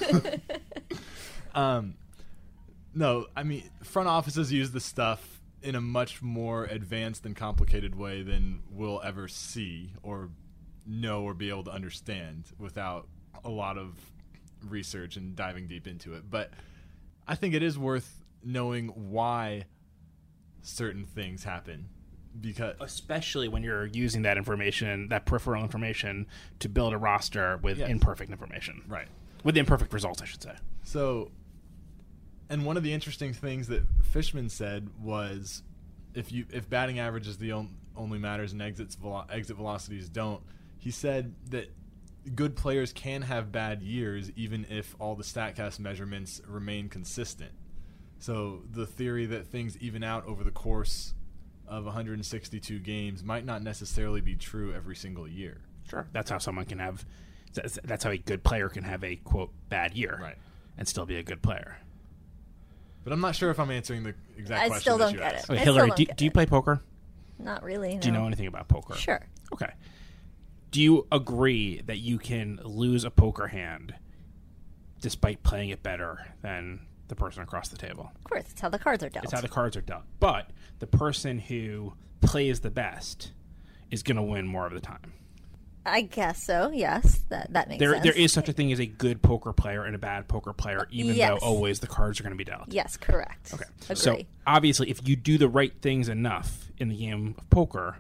Um, 1.54 1.96
no, 2.96 3.28
I 3.36 3.44
mean 3.44 3.70
front 3.84 4.08
offices 4.08 4.52
use 4.52 4.72
this 4.72 4.86
stuff 4.86 5.42
in 5.62 5.76
a 5.76 5.82
much 5.82 6.22
more 6.22 6.66
advanced 6.66 7.26
and 7.26 7.36
complicated 7.36 7.96
way 7.96 8.22
than 8.22 8.62
we'll 8.70 9.02
ever 9.04 9.28
see 9.28 9.92
or 10.04 10.30
know 10.86 11.24
or 11.24 11.34
be 11.34 11.50
able 11.50 11.64
to 11.66 11.72
understand 11.72 12.46
without 12.60 13.08
a 13.44 13.50
lot 13.50 13.78
of 13.78 13.94
research 14.68 15.16
and 15.18 15.36
diving 15.36 15.68
deep 15.68 15.88
into 15.88 16.14
it. 16.14 16.30
But 16.30 16.52
I 17.28 17.36
think 17.36 17.54
it 17.54 17.64
is 17.64 17.78
worth 17.78 18.20
knowing 18.44 18.90
why 19.12 19.66
certain 20.62 21.06
things 21.06 21.44
happen 21.44 21.90
because 22.40 22.76
especially 22.80 23.48
when 23.48 23.62
you're 23.64 23.86
using 23.86 24.24
that 24.24 24.38
information, 24.38 25.08
that 25.10 25.26
peripheral 25.26 25.62
information, 25.64 26.26
to 26.60 26.68
build 26.68 26.92
a 26.94 26.98
roster 26.98 27.58
with 27.58 27.78
Yes. 27.78 27.90
imperfect 27.90 28.32
information, 28.32 28.82
right. 28.88 29.08
with 29.44 29.56
imperfect 29.56 29.94
results, 29.94 30.22
I 30.22 30.26
should 30.26 30.42
say. 30.42 30.56
So, 30.84 31.32
and 32.50 32.66
one 32.66 32.76
of 32.76 32.82
the 32.84 32.92
interesting 32.92 33.34
things 33.34 33.68
that 33.68 33.84
Fishman 34.04 34.50
said 34.50 34.90
was, 35.02 35.62
if 36.16 36.32
you 36.32 36.46
if 36.52 36.68
batting 36.70 36.98
average 36.98 37.28
is 37.28 37.38
the 37.38 37.52
on, 37.52 37.76
only 37.96 38.18
matters 38.18 38.52
and 38.52 38.62
exits 38.64 38.96
velo- 38.96 39.26
exit 39.30 39.56
velocities 39.56 40.10
don't, 40.10 40.42
he 40.84 40.92
said 40.92 41.34
that 41.50 41.72
good 42.36 42.58
players 42.58 42.92
can 42.92 43.22
have 43.22 43.54
bad 43.54 43.82
years 43.82 44.30
even 44.36 44.66
if 44.70 44.96
all 45.00 45.16
the 45.16 45.24
Statcast 45.24 45.80
measurements 45.80 46.42
remain 46.46 46.90
consistent. 46.90 47.52
So 48.20 48.64
the 48.70 48.86
theory 48.86 49.26
that 49.28 49.48
things 49.48 49.78
even 49.78 50.04
out 50.04 50.26
over 50.28 50.44
the 50.44 50.52
course 50.52 51.14
of 51.70 51.86
162 51.86 52.80
games 52.80 53.24
might 53.24 53.46
not 53.46 53.64
necessarily 53.64 54.20
be 54.20 54.36
true 54.36 54.74
every 54.74 54.96
single 54.98 55.26
year. 55.26 55.62
Sure, 55.90 56.06
that's 56.12 56.30
how 56.30 56.38
someone 56.38 56.66
can 56.66 56.80
have. 56.80 57.06
That's, 57.54 57.80
that's 57.86 58.04
how 58.04 58.12
a 58.12 58.18
good 58.18 58.44
player 58.44 58.68
can 58.68 58.84
have 58.84 59.06
a 59.06 59.16
quote 59.18 59.52
bad 59.70 59.94
year, 59.96 60.18
Right. 60.22 60.38
and 60.78 60.86
still 60.86 61.06
be 61.06 61.16
a 61.16 61.24
good 61.24 61.42
player. 61.42 61.78
But 63.06 63.14
I'm 63.14 63.22
not 63.22 63.36
sure 63.36 63.52
if 63.52 63.60
I'm 63.60 63.72
answering 63.72 64.04
the 64.04 64.16
exact 64.38 64.38
question. 64.38 64.60
I 64.60 64.68
question 64.68 64.82
still 64.82 64.98
that 64.98 65.04
don't 65.06 65.14
you 65.14 65.20
get 65.20 65.34
asked. 65.34 65.44
it. 65.46 65.52
Okay, 65.54 65.62
I 65.62 65.64
Hillary, 65.64 65.88
still 65.92 65.96
do, 65.96 66.06
don't 66.06 66.18
do 66.18 66.26
you 66.26 66.32
play 66.32 66.46
poker? 66.46 66.82
Not 67.40 67.64
really. 67.64 67.98
Do 67.98 68.08
you 68.08 68.14
know 68.14 68.26
anything 68.28 68.48
about 68.48 68.68
poker? 68.68 68.96
Sure. 68.96 69.22
Okay. 69.54 69.72
Do 70.74 70.82
you 70.82 71.06
agree 71.12 71.82
that 71.86 71.98
you 72.00 72.18
can 72.18 72.60
lose 72.64 73.04
a 73.04 73.12
poker 73.12 73.48
hand 73.48 73.94
despite 75.02 75.44
playing 75.44 75.70
it 75.70 75.84
better 75.84 76.26
than 76.42 76.80
the 77.10 77.16
person 77.16 77.44
across 77.44 77.70
the 77.70 77.78
table? 77.78 78.12
Of 78.16 78.24
course, 78.24 78.46
it's 78.50 78.60
how 78.60 78.70
the 78.70 78.80
cards 78.80 79.04
are 79.04 79.10
dealt. 79.10 79.26
It's 79.26 79.34
how 79.34 79.42
the 79.42 79.48
cards 79.48 79.78
are 79.78 79.82
dealt. 79.82 80.02
But 80.20 80.50
the 80.80 80.88
person 80.88 81.38
who 81.38 81.94
plays 82.22 82.62
the 82.62 82.72
best 82.72 83.34
is 83.92 84.02
going 84.02 84.16
to 84.18 84.24
win 84.24 84.48
more 84.48 84.66
of 84.66 84.74
the 84.74 84.80
time. 84.80 85.14
I 85.86 86.02
guess 86.02 86.42
so. 86.44 86.72
Yes, 86.74 87.20
that 87.30 87.54
that 87.54 87.68
makes 87.70 87.78
There, 87.80 87.92
sense. 87.92 88.04
there 88.06 88.14
is 88.14 88.32
such 88.34 88.50
a 88.50 88.54
thing 88.54 88.72
as 88.72 88.80
a 88.80 88.88
good 88.88 89.22
poker 89.22 89.54
player 89.54 89.84
and 89.84 89.94
a 89.94 90.00
bad 90.00 90.28
poker 90.28 90.54
player, 90.54 90.88
even 90.90 91.16
Yes. 91.16 91.40
though 91.40 91.46
always 91.46 91.82
the 91.82 91.88
cards 91.88 92.20
are 92.20 92.24
going 92.24 92.32
to 92.32 92.38
be 92.38 92.46
dealt. 92.46 92.72
Yes, 92.74 92.98
correct. 92.98 93.54
Okay. 93.54 93.66
Agree. 93.84 93.96
So 93.96 94.18
obviously, 94.48 94.90
if 94.90 95.08
you 95.08 95.16
do 95.16 95.38
the 95.38 95.50
right 95.50 95.74
things 95.84 96.10
enough 96.10 96.72
in 96.80 96.88
the 96.90 96.96
game 96.98 97.36
of 97.38 97.48
poker, 97.52 97.98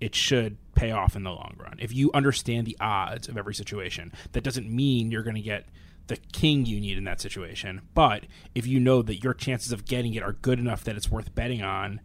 it 0.00 0.14
should 0.14 0.56
pay 0.74 0.90
off 0.90 1.16
in 1.16 1.22
the 1.22 1.30
long 1.30 1.54
run. 1.58 1.78
If 1.80 1.92
you 1.92 2.10
understand 2.12 2.66
the 2.66 2.76
odds 2.80 3.28
of 3.28 3.36
every 3.36 3.54
situation, 3.54 4.12
that 4.32 4.44
doesn't 4.44 4.70
mean 4.70 5.10
you're 5.10 5.22
going 5.22 5.36
to 5.36 5.42
get 5.42 5.66
the 6.06 6.16
king 6.32 6.66
you 6.66 6.80
need 6.80 6.98
in 6.98 7.04
that 7.04 7.20
situation. 7.20 7.82
But 7.94 8.24
if 8.54 8.66
you 8.66 8.78
know 8.78 9.02
that 9.02 9.22
your 9.22 9.34
chances 9.34 9.72
of 9.72 9.84
getting 9.84 10.14
it 10.14 10.22
are 10.22 10.32
good 10.34 10.58
enough 10.58 10.84
that 10.84 10.96
it's 10.96 11.10
worth 11.10 11.34
betting 11.34 11.62
on, 11.62 12.00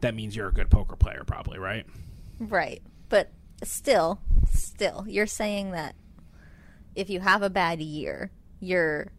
that 0.00 0.14
means 0.14 0.34
you're 0.34 0.48
a 0.48 0.52
good 0.52 0.70
poker 0.70 0.96
player, 0.96 1.22
probably, 1.26 1.58
right? 1.58 1.86
Right. 2.38 2.82
But 3.08 3.30
still, 3.62 4.20
still, 4.50 5.04
you're 5.06 5.26
saying 5.26 5.70
that 5.72 5.94
if 6.94 7.10
you 7.10 7.20
have 7.20 7.42
a 7.42 7.50
bad 7.50 7.80
year, 7.80 8.30
your 8.60 9.12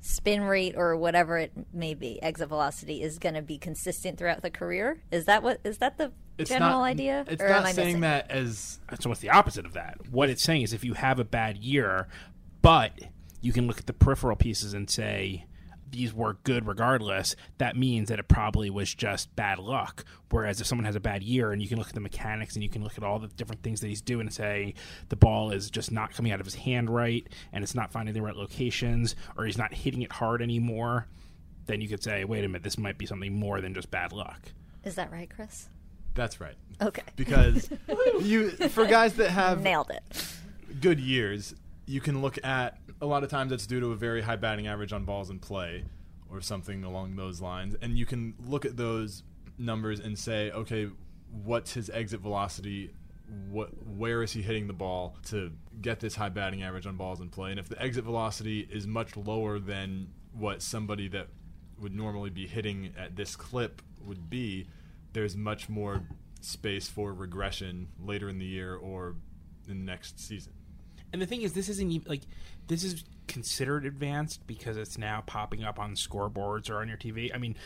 spin 0.00 0.42
rate 0.42 0.74
or 0.76 0.96
whatever 0.96 1.38
it 1.38 1.52
may 1.72 1.94
be, 1.94 2.22
exit 2.22 2.48
velocity 2.48 3.02
is 3.02 3.18
going 3.18 3.34
to 3.34 3.42
be 3.42 3.58
consistent 3.58 4.18
throughout 4.18 4.42
the 4.42 4.50
career. 4.50 5.02
Is 5.10 5.26
that 5.26 5.42
what 5.42 5.60
is 5.64 5.78
that 5.78 5.98
the 5.98 6.12
It's 6.38 6.50
general 6.50 6.80
not, 6.80 6.84
idea? 6.84 7.24
It's 7.28 7.42
or 7.42 7.48
not 7.48 7.68
saying 7.68 8.00
that 8.00 8.30
as 8.30 8.78
So 9.00 9.08
what's 9.08 9.20
the 9.20 9.30
opposite 9.30 9.64
of 9.66 9.72
that? 9.74 9.98
What 10.10 10.30
it's 10.30 10.42
saying 10.42 10.62
is 10.62 10.72
if 10.72 10.84
you 10.84 10.94
have 10.94 11.18
a 11.18 11.24
bad 11.24 11.58
year, 11.58 12.08
but 12.62 12.92
you 13.40 13.52
can 13.52 13.66
look 13.66 13.78
at 13.78 13.86
the 13.86 13.92
peripheral 13.92 14.36
pieces 14.36 14.74
and 14.74 14.90
say 14.90 15.46
these 15.90 16.12
were 16.12 16.34
good 16.44 16.66
regardless, 16.66 17.36
that 17.58 17.76
means 17.76 18.08
that 18.08 18.18
it 18.18 18.28
probably 18.28 18.70
was 18.70 18.92
just 18.94 19.34
bad 19.36 19.58
luck. 19.58 20.04
Whereas 20.30 20.60
if 20.60 20.66
someone 20.66 20.84
has 20.84 20.96
a 20.96 21.00
bad 21.00 21.22
year 21.22 21.52
and 21.52 21.62
you 21.62 21.68
can 21.68 21.78
look 21.78 21.88
at 21.88 21.94
the 21.94 22.00
mechanics 22.00 22.54
and 22.54 22.62
you 22.62 22.68
can 22.68 22.82
look 22.82 22.98
at 22.98 23.04
all 23.04 23.18
the 23.18 23.28
different 23.28 23.62
things 23.62 23.80
that 23.80 23.88
he's 23.88 24.02
doing 24.02 24.26
and 24.26 24.34
say 24.34 24.74
the 25.08 25.16
ball 25.16 25.50
is 25.52 25.70
just 25.70 25.92
not 25.92 26.12
coming 26.12 26.32
out 26.32 26.40
of 26.40 26.46
his 26.46 26.56
hand 26.56 26.90
right 26.90 27.26
and 27.52 27.62
it's 27.62 27.74
not 27.74 27.92
finding 27.92 28.14
the 28.14 28.22
right 28.22 28.36
locations 28.36 29.14
or 29.36 29.44
he's 29.44 29.58
not 29.58 29.72
hitting 29.72 30.02
it 30.02 30.12
hard 30.12 30.42
anymore, 30.42 31.06
then 31.66 31.80
you 31.80 31.88
could 31.88 32.02
say, 32.02 32.24
wait 32.24 32.44
a 32.44 32.48
minute, 32.48 32.62
this 32.62 32.78
might 32.78 32.98
be 32.98 33.06
something 33.06 33.32
more 33.32 33.60
than 33.60 33.74
just 33.74 33.90
bad 33.90 34.12
luck. 34.12 34.40
Is 34.84 34.96
that 34.96 35.10
right, 35.10 35.30
Chris? 35.30 35.68
That's 36.16 36.40
right. 36.40 36.54
Okay. 36.82 37.02
Because 37.16 37.70
you 38.20 38.50
for 38.50 38.84
guys 38.86 39.14
that 39.14 39.30
have 39.30 39.62
Nailed 39.62 39.90
it. 39.90 40.02
good 40.80 40.98
years, 41.00 41.54
you 41.86 42.00
can 42.00 42.20
look 42.20 42.38
at 42.44 42.78
a 43.00 43.06
lot 43.06 43.22
of 43.24 43.30
times 43.30 43.50
that's 43.50 43.66
due 43.66 43.80
to 43.80 43.92
a 43.92 43.96
very 43.96 44.22
high 44.22 44.36
batting 44.36 44.66
average 44.66 44.92
on 44.92 45.04
balls 45.04 45.30
in 45.30 45.38
play 45.38 45.84
or 46.30 46.40
something 46.40 46.82
along 46.84 47.16
those 47.16 47.40
lines. 47.40 47.76
And 47.80 47.96
you 47.96 48.04
can 48.04 48.34
look 48.46 48.64
at 48.64 48.76
those 48.76 49.22
numbers 49.58 50.00
and 50.00 50.18
say, 50.18 50.50
okay, 50.50 50.88
what's 51.44 51.72
his 51.74 51.88
exit 51.90 52.20
velocity? 52.20 52.90
What, 53.50 53.70
where 53.86 54.22
is 54.22 54.32
he 54.32 54.42
hitting 54.42 54.66
the 54.66 54.72
ball 54.72 55.16
to 55.26 55.52
get 55.80 56.00
this 56.00 56.14
high 56.16 56.28
batting 56.28 56.62
average 56.62 56.86
on 56.86 56.96
balls 56.96 57.20
in 57.20 57.28
play? 57.28 57.50
And 57.50 57.60
if 57.60 57.68
the 57.68 57.80
exit 57.80 58.04
velocity 58.04 58.68
is 58.70 58.86
much 58.86 59.16
lower 59.16 59.58
than 59.58 60.08
what 60.32 60.62
somebody 60.62 61.08
that 61.08 61.28
would 61.80 61.94
normally 61.94 62.30
be 62.30 62.46
hitting 62.46 62.92
at 62.98 63.16
this 63.16 63.36
clip 63.36 63.82
would 64.04 64.28
be, 64.28 64.66
there's 65.16 65.34
much 65.34 65.70
more 65.70 66.02
space 66.42 66.88
for 66.88 67.10
regression 67.14 67.88
later 67.98 68.28
in 68.28 68.38
the 68.38 68.44
year 68.44 68.76
or 68.76 69.16
in 69.66 69.78
the 69.78 69.84
next 69.86 70.20
season. 70.20 70.52
And 71.10 71.22
the 71.22 71.26
thing 71.26 71.40
is, 71.40 71.54
this 71.54 71.70
isn't 71.70 71.90
even 71.90 72.06
like 72.06 72.20
this 72.66 72.84
is 72.84 73.02
considered 73.26 73.86
advanced 73.86 74.46
because 74.46 74.76
it's 74.76 74.98
now 74.98 75.22
popping 75.26 75.64
up 75.64 75.78
on 75.78 75.94
scoreboards 75.94 76.68
or 76.68 76.80
on 76.82 76.88
your 76.88 76.98
TV. 76.98 77.34
I 77.34 77.38
mean, 77.38 77.56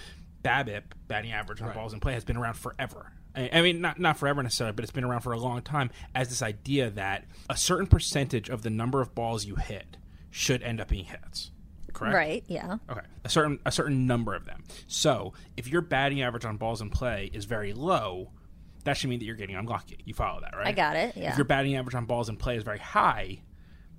BABIP, 0.44 0.82
batting 1.08 1.32
average 1.32 1.60
on 1.60 1.66
Right. 1.68 1.74
balls 1.76 1.92
in 1.92 1.98
play, 1.98 2.12
has 2.14 2.24
been 2.24 2.36
around 2.36 2.54
forever. 2.54 3.12
I 3.34 3.50
I 3.52 3.62
mean, 3.62 3.80
not 3.80 3.98
not 3.98 4.16
forever 4.16 4.40
necessarily, 4.44 4.74
but 4.74 4.84
it's 4.84 4.92
been 4.92 5.02
around 5.04 5.22
for 5.22 5.32
a 5.32 5.38
long 5.38 5.60
time. 5.62 5.90
As 6.14 6.28
this 6.28 6.42
idea 6.42 6.88
that 6.90 7.24
a 7.48 7.56
certain 7.56 7.88
percentage 7.88 8.48
of 8.48 8.62
the 8.62 8.70
number 8.70 9.00
of 9.00 9.12
balls 9.12 9.44
you 9.44 9.56
hit 9.56 9.96
should 10.30 10.62
end 10.62 10.80
up 10.80 10.86
being 10.88 11.06
hits. 11.06 11.50
Correct. 11.92 12.14
Right. 12.14 12.44
Yeah. 12.46 12.78
Okay, 12.88 13.00
a 13.24 13.28
certain 13.28 13.58
a 13.66 13.72
certain 13.72 14.06
number 14.06 14.34
of 14.34 14.46
them. 14.46 14.64
So 14.86 15.32
if 15.56 15.68
your 15.68 15.80
batting 15.82 16.22
average 16.22 16.44
on 16.44 16.56
balls 16.56 16.80
in 16.80 16.90
play 16.90 17.30
is 17.32 17.44
very 17.44 17.72
low, 17.72 18.30
that 18.84 18.96
should 18.96 19.10
mean 19.10 19.18
that 19.18 19.24
you're 19.24 19.36
getting 19.36 19.56
unlucky. 19.56 19.98
You 20.04 20.14
follow 20.14 20.40
that, 20.40 20.54
right? 20.56 20.66
I 20.68 20.72
got 20.72 20.96
it. 20.96 21.16
Yeah. 21.16 21.30
If 21.30 21.36
your 21.36 21.44
batting 21.44 21.76
average 21.76 21.94
on 21.94 22.06
balls 22.06 22.28
in 22.28 22.36
play 22.36 22.56
is 22.56 22.62
very 22.62 22.78
high, 22.78 23.40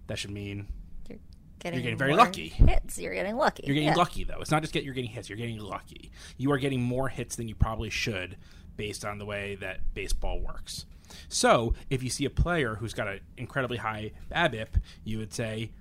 that 0.07 0.17
should 0.17 0.31
mean 0.31 0.67
You're 1.09 1.19
getting, 1.59 1.81
getting 1.81 1.97
very 1.97 2.15
lucky. 2.15 2.47
Hits. 2.49 2.97
You're 2.97 3.13
getting 3.13 3.35
lucky. 3.37 3.63
you're 3.65 3.75
getting 3.75 3.89
Yeah. 3.89 3.95
lucky. 3.95 4.23
Though 4.23 4.39
it's 4.41 4.51
not 4.51 4.61
just 4.61 4.73
get 4.73 4.83
you're 4.83 4.93
getting 4.95 5.11
hits; 5.11 5.29
you're 5.29 5.37
getting 5.37 5.59
lucky. 5.59 6.11
You 6.37 6.51
are 6.51 6.57
getting 6.57 6.81
more 6.81 7.09
hits 7.09 7.35
than 7.35 7.47
you 7.47 7.55
probably 7.55 7.89
should, 7.89 8.37
based 8.77 9.05
on 9.05 9.17
the 9.19 9.25
way 9.25 9.55
that 9.55 9.93
baseball 9.93 10.39
works. 10.39 10.85
So 11.27 11.73
if 11.89 12.01
you 12.01 12.09
see 12.09 12.23
a 12.25 12.29
player 12.29 12.75
who's 12.75 12.93
got 12.93 13.07
an 13.07 13.19
incredibly 13.37 13.77
high 13.77 14.13
BABIP, 14.31 14.69
you 15.03 15.17
would 15.19 15.33
say. 15.33 15.71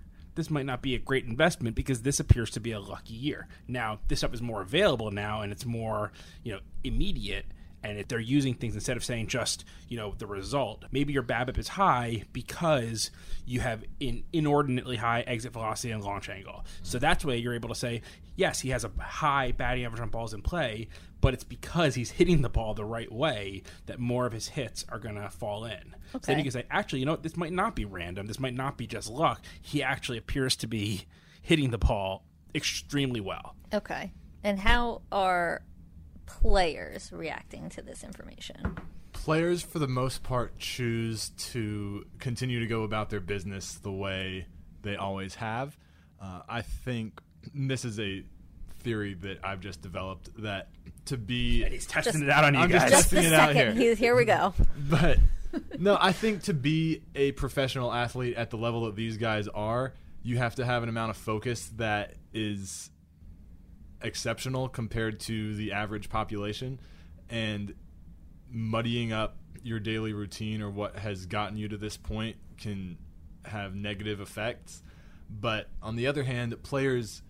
This 0.40 0.48
might 0.48 0.64
not 0.64 0.80
be 0.80 0.94
a 0.94 0.98
great 0.98 1.26
investment 1.26 1.76
because 1.76 2.00
this 2.00 2.18
appears 2.18 2.48
to 2.52 2.60
be 2.60 2.72
a 2.72 2.80
lucky 2.80 3.12
year. 3.12 3.46
Now, 3.68 3.98
this 4.08 4.20
stuff 4.20 4.32
is 4.32 4.40
more 4.40 4.62
available 4.62 5.10
now, 5.10 5.42
and 5.42 5.52
it's 5.52 5.66
more, 5.66 6.12
you 6.42 6.54
know, 6.54 6.60
immediate 6.82 7.44
and 7.82 7.98
if 7.98 8.08
they're 8.08 8.18
using 8.18 8.54
things 8.54 8.74
instead 8.74 8.96
of 8.96 9.04
saying 9.04 9.26
just 9.26 9.64
you 9.88 9.98
know 9.98 10.14
the 10.16 10.26
result 10.26 10.84
maybe 10.92 11.12
your 11.12 11.22
babip 11.22 11.58
is 11.58 11.68
high 11.68 12.22
because 12.32 13.10
you 13.44 13.60
have 13.60 13.84
an 14.00 14.22
inordinately 14.32 14.96
high 14.96 15.20
exit 15.22 15.52
velocity 15.52 15.90
and 15.90 16.02
launch 16.02 16.28
angle 16.28 16.64
so 16.82 16.98
that's 16.98 17.24
why 17.24 17.34
you're 17.34 17.54
able 17.54 17.68
to 17.68 17.74
say 17.74 18.02
yes 18.36 18.60
he 18.60 18.70
has 18.70 18.84
a 18.84 18.90
high 18.98 19.52
batting 19.52 19.84
average 19.84 20.00
on 20.00 20.08
balls 20.08 20.34
in 20.34 20.42
play 20.42 20.88
but 21.20 21.34
it's 21.34 21.44
because 21.44 21.94
he's 21.94 22.12
hitting 22.12 22.42
the 22.42 22.48
ball 22.48 22.74
the 22.74 22.84
right 22.84 23.12
way 23.12 23.62
that 23.86 23.98
more 23.98 24.26
of 24.26 24.32
his 24.32 24.48
hits 24.48 24.84
are 24.88 24.98
going 24.98 25.14
to 25.14 25.28
fall 25.30 25.64
in 25.64 25.94
so 26.12 26.18
then 26.22 26.38
you 26.38 26.44
can 26.44 26.52
say 26.52 26.64
actually 26.70 27.00
you 27.00 27.06
know 27.06 27.12
what 27.12 27.22
this 27.22 27.36
might 27.36 27.52
not 27.52 27.74
be 27.74 27.84
random 27.84 28.26
this 28.26 28.40
might 28.40 28.54
not 28.54 28.76
be 28.76 28.86
just 28.86 29.08
luck 29.10 29.42
he 29.60 29.82
actually 29.82 30.18
appears 30.18 30.56
to 30.56 30.66
be 30.66 31.04
hitting 31.42 31.70
the 31.70 31.78
ball 31.78 32.24
extremely 32.54 33.20
well 33.20 33.54
Okay. 33.72 34.12
And 34.42 34.58
how 34.58 35.02
are 35.12 35.62
players 36.26 37.12
reacting 37.12 37.68
to 37.70 37.82
this 37.82 38.02
information? 38.02 38.76
Players, 39.12 39.62
for 39.62 39.78
the 39.78 39.88
most 39.88 40.22
part, 40.22 40.58
choose 40.58 41.30
to 41.50 42.04
continue 42.18 42.60
to 42.60 42.66
go 42.66 42.82
about 42.82 43.10
their 43.10 43.20
business 43.20 43.74
the 43.74 43.92
way 43.92 44.46
they 44.82 44.96
always 44.96 45.36
have. 45.36 45.76
Uh, 46.20 46.40
I 46.48 46.62
think 46.62 47.20
this 47.54 47.84
is 47.84 47.98
a 48.00 48.24
theory 48.80 49.14
that 49.14 49.38
I've 49.44 49.60
just 49.60 49.80
developed 49.82 50.30
that 50.42 50.68
to 51.06 51.16
be 51.16 51.64
he's 51.64 51.86
testing 51.86 52.12
Just- 52.12 52.24
it 52.24 52.30
out 52.30 52.44
on 52.44 52.54
you 52.54 52.60
I'm 52.60 52.70
just 52.70 52.84
guys 52.84 52.90
Just 52.90 53.12
a 53.12 53.14
testing 53.16 53.32
it 53.32 53.34
out 53.38 53.48
second. 53.54 53.76
here. 53.78 53.88
He's, 53.90 53.98
here 53.98 54.14
we 54.16 54.24
go. 54.24 54.54
but 54.88 55.18
no, 55.78 55.96
I 56.00 56.12
think 56.12 56.44
to 56.44 56.54
be 56.54 57.02
a 57.14 57.32
professional 57.32 57.92
athlete 57.92 58.36
at 58.36 58.50
the 58.50 58.56
level 58.56 58.84
that 58.86 58.96
these 58.96 59.16
guys 59.16 59.48
are, 59.48 59.94
you 60.22 60.38
have 60.38 60.54
to 60.56 60.64
have 60.64 60.82
an 60.82 60.88
amount 60.88 61.10
of 61.10 61.16
focus 61.16 61.70
that 61.76 62.14
is 62.32 62.90
exceptional 64.02 64.68
compared 64.68 65.20
to 65.20 65.54
the 65.56 65.72
average 65.72 66.08
population 66.08 66.80
and 67.28 67.74
muddying 68.50 69.12
up 69.12 69.36
your 69.62 69.78
daily 69.78 70.12
routine 70.12 70.62
or 70.62 70.70
what 70.70 70.96
has 70.96 71.26
gotten 71.26 71.56
you 71.56 71.68
to 71.68 71.76
this 71.76 71.96
point 71.96 72.36
can 72.58 72.96
have 73.44 73.74
negative 73.74 74.20
effects 74.20 74.82
but 75.28 75.68
on 75.82 75.96
the 75.96 76.06
other 76.06 76.22
hand 76.24 76.54
players 76.62 77.22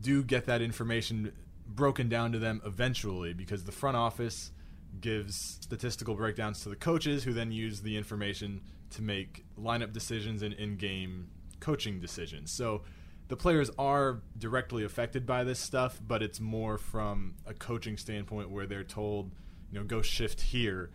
do 0.00 0.22
get 0.22 0.46
that 0.46 0.60
information 0.62 1.32
broken 1.66 2.08
down 2.08 2.32
to 2.32 2.38
them 2.38 2.60
eventually 2.64 3.32
because 3.32 3.64
the 3.64 3.72
front 3.72 3.96
office 3.96 4.52
gives 5.00 5.58
statistical 5.60 6.14
breakdowns 6.14 6.62
to 6.62 6.68
the 6.68 6.76
coaches 6.76 7.24
who 7.24 7.32
then 7.32 7.50
use 7.50 7.80
the 7.80 7.96
information 7.96 8.60
to 8.90 9.02
make 9.02 9.44
lineup 9.58 9.92
decisions 9.92 10.42
and 10.42 10.54
in-game 10.54 11.28
coaching 11.60 12.00
decisions. 12.00 12.52
So 12.52 12.82
the 13.28 13.36
players 13.36 13.70
are 13.78 14.22
directly 14.38 14.84
affected 14.84 15.26
by 15.26 15.44
this 15.44 15.58
stuff, 15.58 16.00
but 16.06 16.22
it's 16.22 16.40
more 16.40 16.78
from 16.78 17.34
a 17.46 17.54
coaching 17.54 17.96
standpoint 17.96 18.50
where 18.50 18.66
they're 18.66 18.84
told, 18.84 19.32
you 19.72 19.78
know, 19.78 19.84
go 19.84 20.02
shift 20.02 20.40
here 20.40 20.90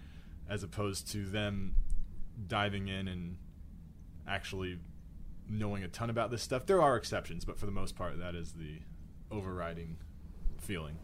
as 0.48 0.64
opposed 0.64 1.12
to 1.12 1.26
them 1.26 1.76
diving 2.48 2.88
in 2.88 3.08
and 3.08 3.38
actually 4.28 4.80
knowing 5.50 5.84
a 5.84 5.88
ton 5.88 6.10
about 6.10 6.32
this 6.32 6.44
stuff. 6.44 6.66
There 6.66 6.82
are 6.82 6.96
exceptions, 6.96 7.44
but 7.44 7.58
for 7.58 7.66
the 7.66 7.72
most 7.72 7.96
part 7.96 8.18
that 8.20 8.36
is 8.36 8.54
the 8.54 8.80
overriding 9.32 9.98
feeling. 10.58 10.98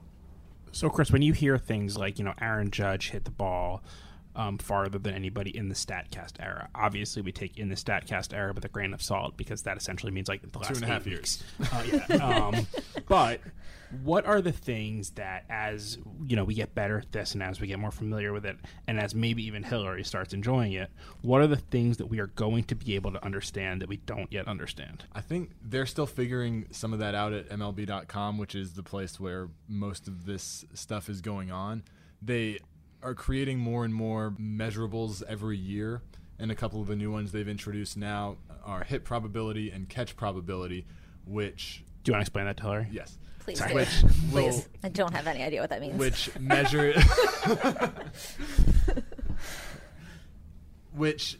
So, 0.71 0.89
Chris, 0.89 1.11
when 1.11 1.21
you 1.21 1.33
hear 1.33 1.57
things 1.57 1.97
like, 1.97 2.19
you 2.19 2.25
know, 2.25 2.33
Aaron 2.39 2.69
Judge 2.69 3.11
hit 3.11 3.23
the 3.23 3.31
ball 3.31 3.81
um, 4.35 4.57
farther 4.57 4.99
than 4.99 5.13
anybody 5.13 5.55
in 5.55 5.69
the 5.69 5.75
StatCast 5.75 6.33
era, 6.41 6.69
obviously 6.75 7.21
we 7.21 7.31
take 7.31 7.57
in 7.57 7.69
the 7.69 7.75
StatCast 7.75 8.33
era 8.33 8.51
with 8.53 8.65
a 8.65 8.69
grain 8.69 8.93
of 8.93 9.01
salt 9.01 9.37
because 9.37 9.61
that 9.61 9.77
essentially 9.77 10.11
means 10.11 10.27
like 10.27 10.41
the 10.41 10.59
last 10.59 10.81
and 10.81 10.91
a 10.91 11.09
eight. 11.09 11.43
Uh, 11.71 11.83
yeah. 12.09 12.15
um, 12.25 12.67
but 13.07 13.39
what 14.03 14.25
are 14.25 14.41
the 14.41 14.51
things 14.51 15.11
that, 15.11 15.45
as 15.49 15.97
you 16.27 16.35
know, 16.35 16.43
we 16.43 16.53
get 16.53 16.75
better 16.75 16.99
at 16.99 17.11
this, 17.11 17.33
and 17.33 17.43
as 17.43 17.59
we 17.59 17.67
get 17.67 17.79
more 17.79 17.91
familiar 17.91 18.33
with 18.33 18.45
it, 18.45 18.57
and 18.87 18.99
as 18.99 19.15
maybe 19.15 19.45
even 19.45 19.63
Hillary 19.63 20.03
starts 20.03 20.33
enjoying 20.33 20.73
it, 20.73 20.89
what 21.21 21.41
are 21.41 21.47
the 21.47 21.55
things 21.55 21.97
that 21.97 22.07
we 22.07 22.19
are 22.19 22.27
going 22.27 22.63
to 22.65 22.75
be 22.75 22.95
able 22.95 23.11
to 23.11 23.23
understand 23.23 23.81
that 23.81 23.89
we 23.89 23.97
don't 23.97 24.31
yet 24.31 24.47
understand? 24.47 25.05
I 25.13 25.21
think 25.21 25.51
they're 25.61 25.85
still 25.85 26.07
figuring 26.07 26.65
some 26.71 26.93
of 26.93 26.99
that 26.99 27.15
out 27.15 27.33
at 27.33 27.49
MLB.com, 27.49 28.37
which 28.37 28.55
is 28.55 28.73
the 28.73 28.83
place 28.83 29.19
where 29.19 29.49
most 29.67 30.07
of 30.07 30.25
this 30.25 30.65
stuff 30.73 31.09
is 31.09 31.21
going 31.21 31.51
on. 31.51 31.83
They 32.21 32.59
are 33.01 33.13
creating 33.13 33.59
more 33.59 33.85
and 33.85 33.93
more 33.93 34.35
measurables 34.39 35.23
every 35.23 35.57
year, 35.57 36.01
and 36.39 36.51
a 36.51 36.55
couple 36.55 36.81
of 36.81 36.87
the 36.87 36.95
new 36.95 37.11
ones 37.11 37.31
they've 37.31 37.47
introduced 37.47 37.95
now 37.95 38.37
are 38.65 38.83
hit 38.83 39.05
probability 39.05 39.69
and 39.71 39.87
catch 39.87 40.17
probability, 40.17 40.85
which 41.25 41.84
Do 42.05 42.11
you 42.11 42.13
want 42.13 42.21
to 42.21 42.29
explain 42.29 42.45
that 42.45 42.55
to 42.57 42.63
Hillary? 42.63 42.87
yes, 42.91 43.17
Please 43.39 43.57
Sorry. 43.59 43.71
do. 43.71 43.75
which 43.75 43.89
will 44.31 44.43
Please. 44.51 44.69
I 44.83 44.89
don't 44.89 45.11
have 45.13 45.27
any 45.27 45.43
idea 45.43 45.59
what 45.61 45.71
that 45.71 45.81
means. 45.81 45.97
which 45.99 46.29
measure 46.39 46.93
which 50.93 51.39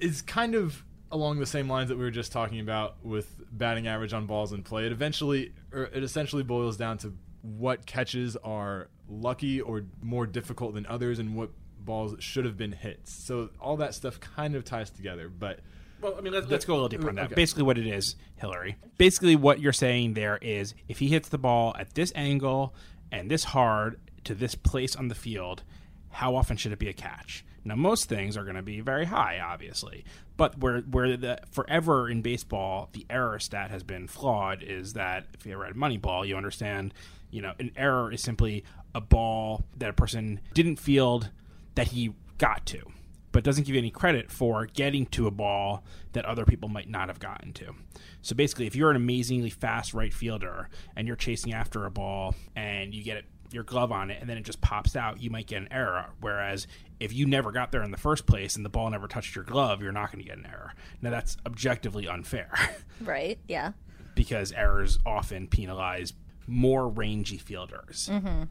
is 0.00 0.22
kind 0.22 0.54
of 0.54 0.84
along 1.10 1.38
the 1.38 1.46
same 1.46 1.68
lines 1.68 1.88
that 1.88 1.96
we 1.98 2.04
were 2.04 2.10
just 2.10 2.32
talking 2.32 2.60
about 2.60 2.96
with 3.04 3.40
batting 3.50 3.86
average 3.86 4.12
on 4.12 4.26
balls 4.26 4.52
in 4.52 4.62
play. 4.62 4.86
It 4.86 4.92
eventually, 4.92 5.52
or 5.72 5.84
it 5.84 6.02
essentially 6.02 6.42
boils 6.42 6.76
down 6.76 6.98
to 6.98 7.14
what 7.42 7.86
catches 7.86 8.36
are 8.36 8.88
lucky 9.08 9.60
or 9.60 9.84
more 10.02 10.26
difficult 10.26 10.74
than 10.74 10.86
others, 10.86 11.18
and 11.18 11.34
what 11.34 11.50
balls 11.80 12.14
should 12.20 12.44
have 12.44 12.56
been 12.56 12.72
hits. 12.72 13.12
So 13.12 13.50
all 13.60 13.76
that 13.78 13.94
stuff 13.94 14.20
kind 14.20 14.54
of 14.54 14.64
ties 14.64 14.90
together. 14.90 15.28
But 15.28 15.60
Well, 16.00 16.14
I 16.16 16.20
mean, 16.20 16.32
let's, 16.32 16.46
let's 16.48 16.64
go 16.64 16.74
a 16.74 16.76
little 16.76 16.88
deeper 16.88 17.08
on 17.08 17.16
that. 17.16 17.26
Okay. 17.26 17.34
Basically, 17.34 17.64
what 17.64 17.78
it 17.78 17.86
is, 17.86 18.16
Hillary. 18.36 18.76
Basically, 18.98 19.36
what 19.36 19.60
you're 19.60 19.72
saying 19.72 20.14
there 20.14 20.38
is 20.40 20.74
if 20.86 20.98
he 20.98 21.08
hits 21.08 21.28
the 21.28 21.38
ball 21.38 21.74
at 21.78 21.94
this 21.94 22.12
angle 22.14 22.74
and 23.10 23.30
this 23.30 23.44
hard 23.44 23.98
to 24.24 24.34
this 24.34 24.54
place 24.54 24.94
on 24.94 25.08
the 25.08 25.14
field, 25.14 25.62
how 26.10 26.36
often 26.36 26.56
should 26.56 26.72
it 26.72 26.78
be 26.78 26.88
a 26.88 26.92
catch? 26.92 27.44
Now, 27.64 27.74
most 27.74 28.08
things 28.08 28.36
are 28.36 28.44
going 28.44 28.56
to 28.56 28.62
be 28.62 28.80
very 28.80 29.04
high, 29.04 29.40
obviously, 29.40 30.04
but 30.36 30.58
where 30.58 30.80
where 30.80 31.16
the 31.16 31.40
forever 31.50 32.08
in 32.08 32.22
baseball 32.22 32.88
the 32.92 33.04
error 33.10 33.38
stat 33.38 33.70
has 33.70 33.82
been 33.82 34.06
flawed 34.06 34.62
is 34.62 34.94
that 34.94 35.26
if 35.34 35.44
you 35.44 35.52
ever 35.52 35.62
read 35.62 35.74
Moneyball, 35.74 36.26
you 36.26 36.36
understand, 36.36 36.94
you 37.30 37.42
know, 37.42 37.52
an 37.58 37.72
error 37.76 38.12
is 38.12 38.22
simply 38.22 38.64
a 38.94 39.00
ball 39.00 39.64
that 39.76 39.90
a 39.90 39.92
person 39.92 40.40
didn't 40.54 40.76
field 40.76 41.30
that 41.74 41.88
he 41.88 42.14
got 42.38 42.64
to 42.66 42.80
but 43.32 43.44
doesn't 43.44 43.64
give 43.64 43.74
you 43.74 43.78
any 43.80 43.90
credit 43.90 44.30
for 44.30 44.66
getting 44.66 45.06
to 45.06 45.26
a 45.26 45.30
ball 45.30 45.84
that 46.12 46.24
other 46.24 46.44
people 46.44 46.68
might 46.68 46.88
not 46.88 47.08
have 47.08 47.18
gotten 47.20 47.52
to. 47.54 47.74
So 48.22 48.34
basically, 48.34 48.66
if 48.66 48.74
you're 48.74 48.90
an 48.90 48.96
amazingly 48.96 49.50
fast 49.50 49.94
right 49.94 50.12
fielder 50.12 50.68
and 50.96 51.06
you're 51.06 51.16
chasing 51.16 51.52
after 51.52 51.84
a 51.84 51.90
ball 51.90 52.34
and 52.56 52.94
you 52.94 53.02
get 53.02 53.16
it 53.18 53.24
your 53.50 53.64
glove 53.64 53.90
on 53.90 54.10
it 54.10 54.18
and 54.20 54.28
then 54.28 54.36
it 54.36 54.42
just 54.44 54.60
pops 54.60 54.94
out, 54.94 55.22
you 55.22 55.30
might 55.30 55.46
get 55.46 55.62
an 55.62 55.68
error. 55.70 56.04
Whereas 56.20 56.66
if 57.00 57.14
you 57.14 57.24
never 57.26 57.50
got 57.50 57.72
there 57.72 57.82
in 57.82 57.90
the 57.90 57.96
first 57.96 58.26
place 58.26 58.56
and 58.56 58.64
the 58.64 58.68
ball 58.68 58.90
never 58.90 59.08
touched 59.08 59.34
your 59.34 59.44
glove, 59.44 59.80
you're 59.82 59.90
not 59.92 60.12
going 60.12 60.22
to 60.22 60.28
get 60.28 60.36
an 60.36 60.44
error. 60.46 60.74
Now 61.00 61.08
that's 61.10 61.36
objectively 61.46 62.06
unfair 62.08 62.50
Right? 63.00 63.38
Yeah. 63.48 63.72
because 64.14 64.52
errors 64.52 64.98
often 65.06 65.46
penalize 65.46 66.12
more 66.46 66.88
rangy 66.88 67.38
fielders. 67.38 68.10
Mm-hmm. 68.12 68.42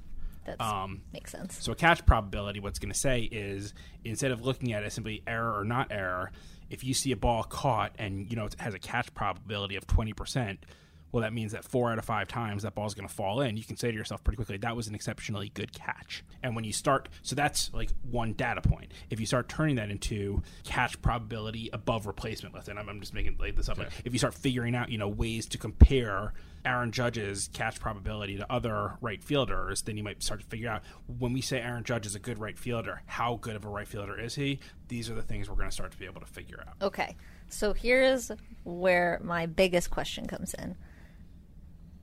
That 0.47 0.59
Um, 0.61 1.01
makes 1.13 1.31
sense. 1.31 1.61
So 1.63 1.73
a 1.73 1.75
catch 1.75 2.05
probability, 2.05 2.59
what's 2.59 2.79
going 2.79 2.91
to 2.91 2.97
say 2.97 3.21
is 3.21 3.73
instead 4.03 4.31
of 4.31 4.41
looking 4.45 4.73
at 4.73 4.83
it 4.83 4.91
simply 4.91 5.21
error 5.27 5.55
or 5.59 5.63
not 5.65 5.91
error, 5.91 6.31
if 6.69 6.83
you 6.83 6.93
see 6.93 7.11
a 7.11 7.17
ball 7.17 7.43
caught 7.43 7.93
and 7.99 8.29
you 8.29 8.35
know 8.35 8.45
it 8.45 8.55
has 8.59 8.73
a 8.73 8.79
catch 8.79 9.13
probability 9.13 9.75
of 9.75 9.85
twenty 9.85 10.13
percent, 10.13 10.65
well 11.11 11.21
that 11.21 11.33
means 11.33 11.51
that 11.51 11.63
four 11.63 11.91
out 11.91 11.97
of 11.97 12.05
five 12.05 12.27
times 12.27 12.63
that 12.63 12.75
ball's 12.75 12.93
going 12.93 13.07
to 13.07 13.13
fall 13.13 13.41
in. 13.41 13.57
You 13.57 13.63
can 13.63 13.77
say 13.77 13.91
to 13.91 13.97
yourself 13.97 14.23
pretty 14.23 14.35
quickly 14.35 14.57
that 14.57 14.75
was 14.75 14.87
an 14.87 14.95
exceptionally 14.95 15.49
good 15.53 15.71
catch. 15.71 16.23
And 16.43 16.55
when 16.55 16.63
you 16.63 16.73
start, 16.73 17.09
so 17.21 17.35
that's 17.35 17.73
like 17.73 17.89
one 18.09 18.33
data 18.33 18.61
point. 18.61 18.91
If 19.09 19.19
you 19.19 19.25
start 19.25 19.49
turning 19.49 19.75
that 19.77 19.89
into 19.89 20.41
catch 20.63 21.01
probability 21.01 21.69
above 21.73 22.07
replacement, 22.07 22.53
let's 22.53 22.67
say, 22.67 22.71
and 22.71 22.79
I'm, 22.79 22.89
I'm 22.89 22.99
just 22.99 23.13
making 23.13 23.37
like 23.39 23.55
this 23.55 23.69
up. 23.69 23.77
but 23.77 23.89
If 24.05 24.13
you 24.13 24.19
start 24.19 24.33
figuring 24.33 24.75
out 24.75 24.89
you 24.89 24.97
know 24.97 25.07
ways 25.09 25.45
to 25.47 25.57
compare 25.57 26.33
Aaron 26.65 26.91
Judge's 26.91 27.49
catch 27.53 27.79
probability 27.79 28.37
to 28.37 28.51
other 28.51 28.97
right 28.99 29.23
fielders, 29.23 29.83
then 29.83 29.95
you 29.95 30.03
might 30.03 30.21
start 30.21 30.41
to 30.41 30.45
figure 30.45 30.69
out 30.69 30.83
when 31.19 31.31
we 31.33 31.41
say 31.41 31.61
Aaron 31.61 31.83
Judge 31.83 32.05
is 32.05 32.15
a 32.15 32.19
good 32.19 32.39
right 32.39 32.57
fielder, 32.57 33.01
how 33.05 33.37
good 33.41 33.55
of 33.55 33.63
a 33.63 33.69
right 33.69 33.87
fielder 33.87 34.19
is 34.19 34.35
he? 34.35 34.59
These 34.89 35.09
are 35.09 35.13
the 35.15 35.21
things 35.21 35.49
we're 35.49 35.55
going 35.55 35.69
to 35.69 35.73
start 35.73 35.91
to 35.91 35.97
be 35.97 36.05
able 36.05 36.21
to 36.21 36.27
figure 36.27 36.63
out. 36.67 36.75
Okay. 36.81 37.15
So 37.49 37.71
here's 37.73 38.31
where 38.63 39.21
my 39.23 39.45
biggest 39.45 39.89
question 39.89 40.27
comes 40.27 40.53
in. 40.55 40.75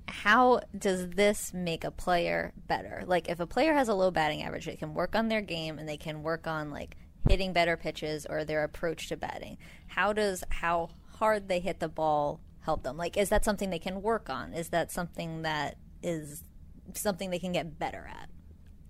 How 0.08 0.60
does 0.76 1.10
this 1.10 1.52
make 1.54 1.84
a 1.84 1.90
player 1.90 2.52
better? 2.68 3.04
Like 3.06 3.28
if 3.28 3.40
a 3.40 3.46
player 3.46 3.74
has 3.74 3.88
a 3.88 3.94
low 3.94 4.10
batting 4.10 4.42
average, 4.42 4.66
they 4.66 4.76
can 4.76 4.94
work 4.94 5.14
on 5.14 5.28
their 5.28 5.40
game 5.40 5.78
and 5.78 5.88
they 5.88 5.96
can 5.96 6.22
work 6.22 6.46
on 6.46 6.70
like 6.70 6.96
hitting 7.28 7.52
better 7.52 7.76
pitches 7.76 8.26
or 8.26 8.44
their 8.44 8.64
approach 8.64 9.08
to 9.08 9.16
batting. 9.16 9.58
How 9.88 10.12
does 10.12 10.44
how 10.50 10.90
hard 11.18 11.48
they 11.48 11.60
hit 11.60 11.80
the 11.80 11.88
ball 11.88 12.40
help 12.60 12.82
them? 12.82 12.96
Like 12.96 13.16
is 13.16 13.28
that 13.30 13.44
something 13.44 13.70
they 13.70 13.78
can 13.78 14.02
work 14.02 14.28
on? 14.28 14.52
Is 14.52 14.68
that 14.70 14.90
something 14.90 15.42
that 15.42 15.76
is 16.02 16.44
something 16.92 17.30
they 17.30 17.38
can 17.38 17.52
get 17.52 17.78
better 17.78 18.06
at? 18.08 18.28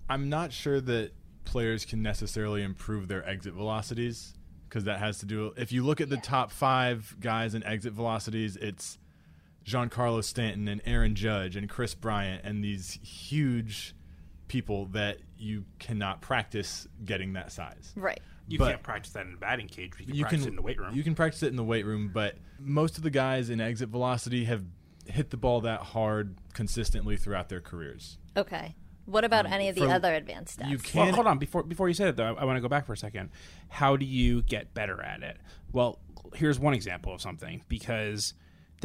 I'm 0.08 0.28
not 0.28 0.52
sure 0.52 0.80
that 0.80 1.12
players 1.44 1.84
can 1.84 2.02
necessarily 2.02 2.62
improve 2.62 3.08
their 3.08 3.26
exit 3.28 3.54
velocities 3.54 4.34
because 4.68 4.84
that 4.84 4.98
has 4.98 5.18
to 5.18 5.26
do. 5.26 5.52
If 5.56 5.72
you 5.72 5.84
look 5.84 6.00
at 6.00 6.10
the 6.10 6.16
top 6.16 6.50
five 6.50 7.16
guys 7.20 7.54
in 7.54 7.62
exit 7.62 7.92
velocities, 7.92 8.56
it's 8.56 8.98
Giancarlo 9.64 10.22
Stanton 10.22 10.68
and 10.68 10.80
Aaron 10.84 11.14
Judge 11.14 11.56
and 11.56 11.68
Kris 11.68 11.94
Bryant 11.94 12.42
and 12.44 12.62
these 12.62 12.98
huge 13.02 13.94
people 14.48 14.86
that 14.86 15.18
you 15.38 15.64
cannot 15.78 16.20
practice 16.20 16.86
getting 17.04 17.32
that 17.32 17.50
size. 17.50 17.92
Right. 17.96 18.20
You 18.46 18.58
But- 18.58 18.70
can't 18.72 18.82
practice 18.82 19.12
that 19.12 19.26
in 19.26 19.34
a 19.34 19.36
batting 19.38 19.68
cage. 19.68 19.92
but 19.92 20.00
You 20.00 20.06
can 20.06 20.14
you 20.16 20.22
practice 20.24 20.40
can 20.40 20.48
it 20.48 20.50
in 20.50 20.56
the 20.56 20.62
weight 20.62 20.78
room. 20.78 20.94
You 20.94 21.02
can 21.02 21.14
practice 21.14 21.42
it 21.42 21.48
in 21.48 21.56
the 21.56 21.64
weight 21.64 21.86
room, 21.86 22.10
but 22.12 22.36
most 22.58 22.98
of 22.98 23.02
the 23.02 23.10
guys 23.10 23.48
in 23.48 23.60
exit 23.60 23.88
velocity 23.88 24.44
have 24.44 24.64
hit 25.06 25.30
the 25.30 25.36
ball 25.36 25.62
that 25.62 25.80
hard 25.80 26.36
consistently 26.52 27.16
throughout 27.16 27.48
their 27.48 27.60
careers. 27.60 28.18
Okay. 28.36 28.74
What 29.06 29.24
about 29.24 29.44
any 29.46 29.68
of 29.68 29.74
the 29.76 29.86
other 29.90 30.14
advanced 30.14 30.58
stats? 30.60 30.70
You 30.70 30.76
Well, 30.94 31.04
can 31.06 31.14
hold 31.14 31.26
on 31.26 31.38
before 31.38 31.62
before 31.62 31.88
you 31.88 31.94
say 31.94 32.04
that 32.04 32.16
though. 32.16 32.24
I, 32.36 32.40
I 32.40 32.44
want 32.44 32.56
to 32.56 32.62
go 32.62 32.68
back 32.68 32.86
for 32.86 32.94
a 32.94 32.96
second. 32.96 33.30
How 33.68 33.96
do 33.96 34.06
you 34.06 34.40
get 34.42 34.72
better 34.72 35.02
at 35.02 35.22
it? 35.22 35.36
Well, 35.72 35.98
here's 36.34 36.58
one 36.58 36.72
example 36.74 37.12
of 37.14 37.20
something 37.20 37.62
because 37.68 38.32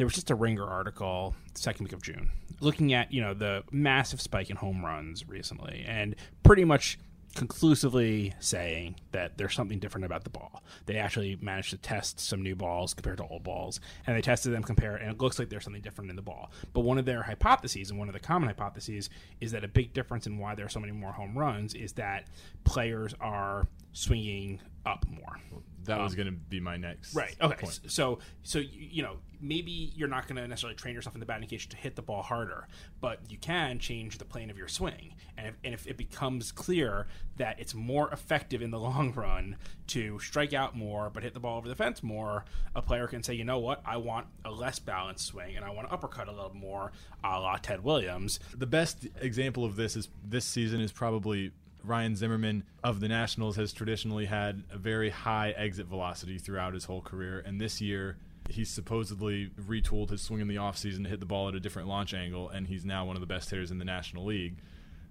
there 0.00 0.06
was 0.06 0.14
just 0.14 0.30
a 0.30 0.34
Ringer 0.34 0.66
article 0.66 1.34
second 1.52 1.84
week 1.84 1.92
of 1.92 2.00
June 2.00 2.30
looking 2.60 2.94
at 2.94 3.12
you 3.12 3.20
know 3.20 3.34
the 3.34 3.62
massive 3.70 4.18
spike 4.18 4.48
in 4.48 4.56
home 4.56 4.82
runs 4.82 5.28
recently 5.28 5.84
and 5.86 6.16
pretty 6.42 6.64
much 6.64 6.98
conclusively 7.34 8.32
saying 8.40 8.96
that 9.12 9.36
there's 9.36 9.54
something 9.54 9.78
different 9.78 10.06
about 10.06 10.24
the 10.24 10.30
ball. 10.30 10.64
They 10.86 10.96
actually 10.96 11.36
managed 11.42 11.70
to 11.70 11.76
test 11.76 12.18
some 12.18 12.42
new 12.42 12.56
balls 12.56 12.94
compared 12.94 13.18
to 13.18 13.26
old 13.26 13.44
balls, 13.44 13.78
and 14.06 14.16
they 14.16 14.22
tested 14.22 14.52
them 14.52 14.64
compare, 14.64 14.96
and 14.96 15.12
it 15.12 15.20
looks 15.20 15.38
like 15.38 15.48
there's 15.48 15.64
something 15.64 15.82
different 15.82 16.10
in 16.10 16.16
the 16.16 16.22
ball. 16.22 16.50
But 16.72 16.80
one 16.80 16.98
of 16.98 17.04
their 17.04 17.22
hypotheses, 17.22 17.90
and 17.90 17.98
one 17.98 18.08
of 18.08 18.14
the 18.14 18.20
common 18.20 18.48
hypotheses, 18.48 19.10
is 19.40 19.52
that 19.52 19.62
a 19.62 19.68
big 19.68 19.92
difference 19.92 20.26
in 20.26 20.38
why 20.38 20.54
there 20.54 20.66
are 20.66 20.70
so 20.70 20.80
many 20.80 20.92
more 20.92 21.12
home 21.12 21.38
runs 21.38 21.74
is 21.74 21.92
that 21.92 22.26
players 22.64 23.14
are 23.20 23.68
swinging 23.92 24.60
up 24.86 25.04
more. 25.10 25.38
that 25.84 25.98
was 26.00 26.12
um, 26.12 26.16
going 26.16 26.26
to 26.26 26.32
be 26.32 26.60
my 26.60 26.76
next 26.76 27.14
Right. 27.14 27.34
Okay. 27.40 27.56
point. 27.66 27.80
So, 27.88 28.18
so 28.42 28.58
you 28.58 28.68
you 28.90 29.02
know, 29.02 29.16
maybe 29.40 29.92
you're 29.96 30.08
not 30.08 30.26
going 30.28 30.36
to 30.36 30.46
necessarily 30.46 30.76
train 30.76 30.94
yourself 30.94 31.14
in 31.14 31.20
the 31.20 31.26
batting 31.26 31.48
cage 31.48 31.68
to 31.70 31.76
hit 31.76 31.96
the 31.96 32.02
ball 32.02 32.22
harder, 32.22 32.68
but 33.00 33.20
you 33.28 33.38
can 33.38 33.78
change 33.78 34.18
the 34.18 34.24
plane 34.24 34.50
of 34.50 34.58
your 34.58 34.68
swing. 34.68 35.14
And 35.38 35.46
if, 35.48 35.54
and 35.64 35.72
if 35.72 35.86
it 35.86 35.96
becomes 35.96 36.52
clear 36.52 37.06
that 37.36 37.58
it's 37.58 37.74
more 37.74 38.10
effective 38.12 38.60
in 38.60 38.70
the 38.70 38.78
long 38.88 39.12
run 39.14 39.56
to 39.88 40.18
strike 40.18 40.52
out 40.52 40.76
more 40.76 41.08
but 41.10 41.22
hit 41.22 41.32
the 41.34 41.40
ball 41.40 41.56
over 41.58 41.68
the 41.68 41.74
fence 41.74 42.02
more, 42.02 42.44
a 42.74 42.82
player 42.82 43.06
can 43.06 43.22
say, 43.22 43.34
you 43.34 43.44
know 43.44 43.58
what, 43.58 43.80
I 43.86 43.96
want 43.96 44.26
a 44.44 44.50
less 44.50 44.78
balanced 44.78 45.26
swing 45.26 45.56
and 45.56 45.64
I 45.64 45.70
want 45.70 45.88
to 45.88 45.94
uppercut 45.94 46.28
a 46.28 46.32
little 46.32 46.54
more, 46.54 46.92
a 47.24 47.40
la 47.40 47.56
Ted 47.56 47.82
Williams. 47.82 48.38
The 48.56 48.66
best 48.66 49.06
example 49.20 49.64
of 49.64 49.76
this 49.76 49.96
is 49.96 50.08
this 50.24 50.44
season 50.44 50.80
is 50.80 50.92
probably 50.92 51.52
Ryan 51.84 52.16
Zimmerman 52.16 52.64
of 52.82 53.00
the 53.00 53.08
Nationals 53.08 53.56
has 53.56 53.72
traditionally 53.72 54.26
had 54.26 54.62
a 54.70 54.78
very 54.78 55.10
high 55.10 55.50
exit 55.50 55.86
velocity 55.86 56.38
throughout 56.38 56.74
his 56.74 56.84
whole 56.84 57.02
career, 57.02 57.42
and 57.44 57.60
this 57.60 57.80
year 57.80 58.16
he's 58.48 58.68
supposedly 58.68 59.50
retooled 59.60 60.10
his 60.10 60.20
swing 60.20 60.40
in 60.40 60.48
the 60.48 60.56
offseason 60.56 61.04
to 61.04 61.08
hit 61.08 61.20
the 61.20 61.26
ball 61.26 61.48
at 61.48 61.54
a 61.54 61.60
different 61.60 61.88
launch 61.88 62.14
angle, 62.14 62.48
and 62.48 62.66
he's 62.66 62.84
now 62.84 63.04
one 63.04 63.16
of 63.16 63.20
the 63.20 63.26
best 63.26 63.50
hitters 63.50 63.70
in 63.70 63.78
the 63.78 63.84
National 63.84 64.24
League. 64.24 64.56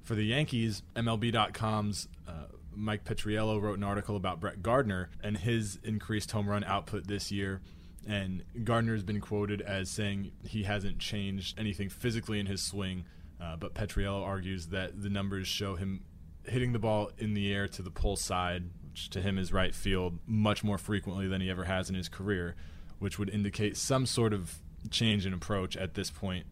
For 0.01 0.15
the 0.15 0.23
Yankees, 0.23 0.83
MLB.com's 0.95 2.07
uh, 2.27 2.45
Mike 2.75 3.03
Petriello 3.03 3.61
wrote 3.61 3.77
an 3.77 3.83
article 3.83 4.15
about 4.15 4.39
Brett 4.39 4.61
Gardner 4.61 5.09
and 5.21 5.37
his 5.37 5.79
increased 5.83 6.31
home 6.31 6.47
run 6.47 6.63
output 6.63 7.07
this 7.07 7.31
year. 7.31 7.61
And 8.07 8.43
Gardner 8.63 8.93
has 8.93 9.03
been 9.03 9.19
quoted 9.19 9.61
as 9.61 9.89
saying 9.89 10.31
he 10.43 10.63
hasn't 10.63 10.99
changed 10.99 11.59
anything 11.59 11.89
physically 11.89 12.39
in 12.39 12.45
his 12.45 12.61
swing, 12.61 13.05
uh, 13.41 13.57
but 13.57 13.73
Petriello 13.73 14.23
argues 14.23 14.67
that 14.67 15.01
the 15.01 15.09
numbers 15.09 15.47
show 15.47 15.75
him 15.75 16.01
hitting 16.45 16.73
the 16.73 16.79
ball 16.79 17.11
in 17.17 17.33
the 17.33 17.53
air 17.53 17.67
to 17.67 17.81
the 17.81 17.91
pull 17.91 18.15
side, 18.15 18.63
which 18.91 19.09
to 19.11 19.21
him 19.21 19.37
is 19.37 19.53
right 19.53 19.73
field, 19.73 20.19
much 20.25 20.63
more 20.63 20.77
frequently 20.77 21.27
than 21.27 21.41
he 21.41 21.49
ever 21.49 21.65
has 21.65 21.89
in 21.89 21.95
his 21.95 22.09
career, 22.09 22.55
which 22.99 23.19
would 23.19 23.29
indicate 23.29 23.77
some 23.77 24.05
sort 24.05 24.33
of 24.33 24.55
change 24.89 25.25
in 25.25 25.33
approach 25.33 25.75
at 25.77 25.93
this 25.93 26.09
point, 26.09 26.45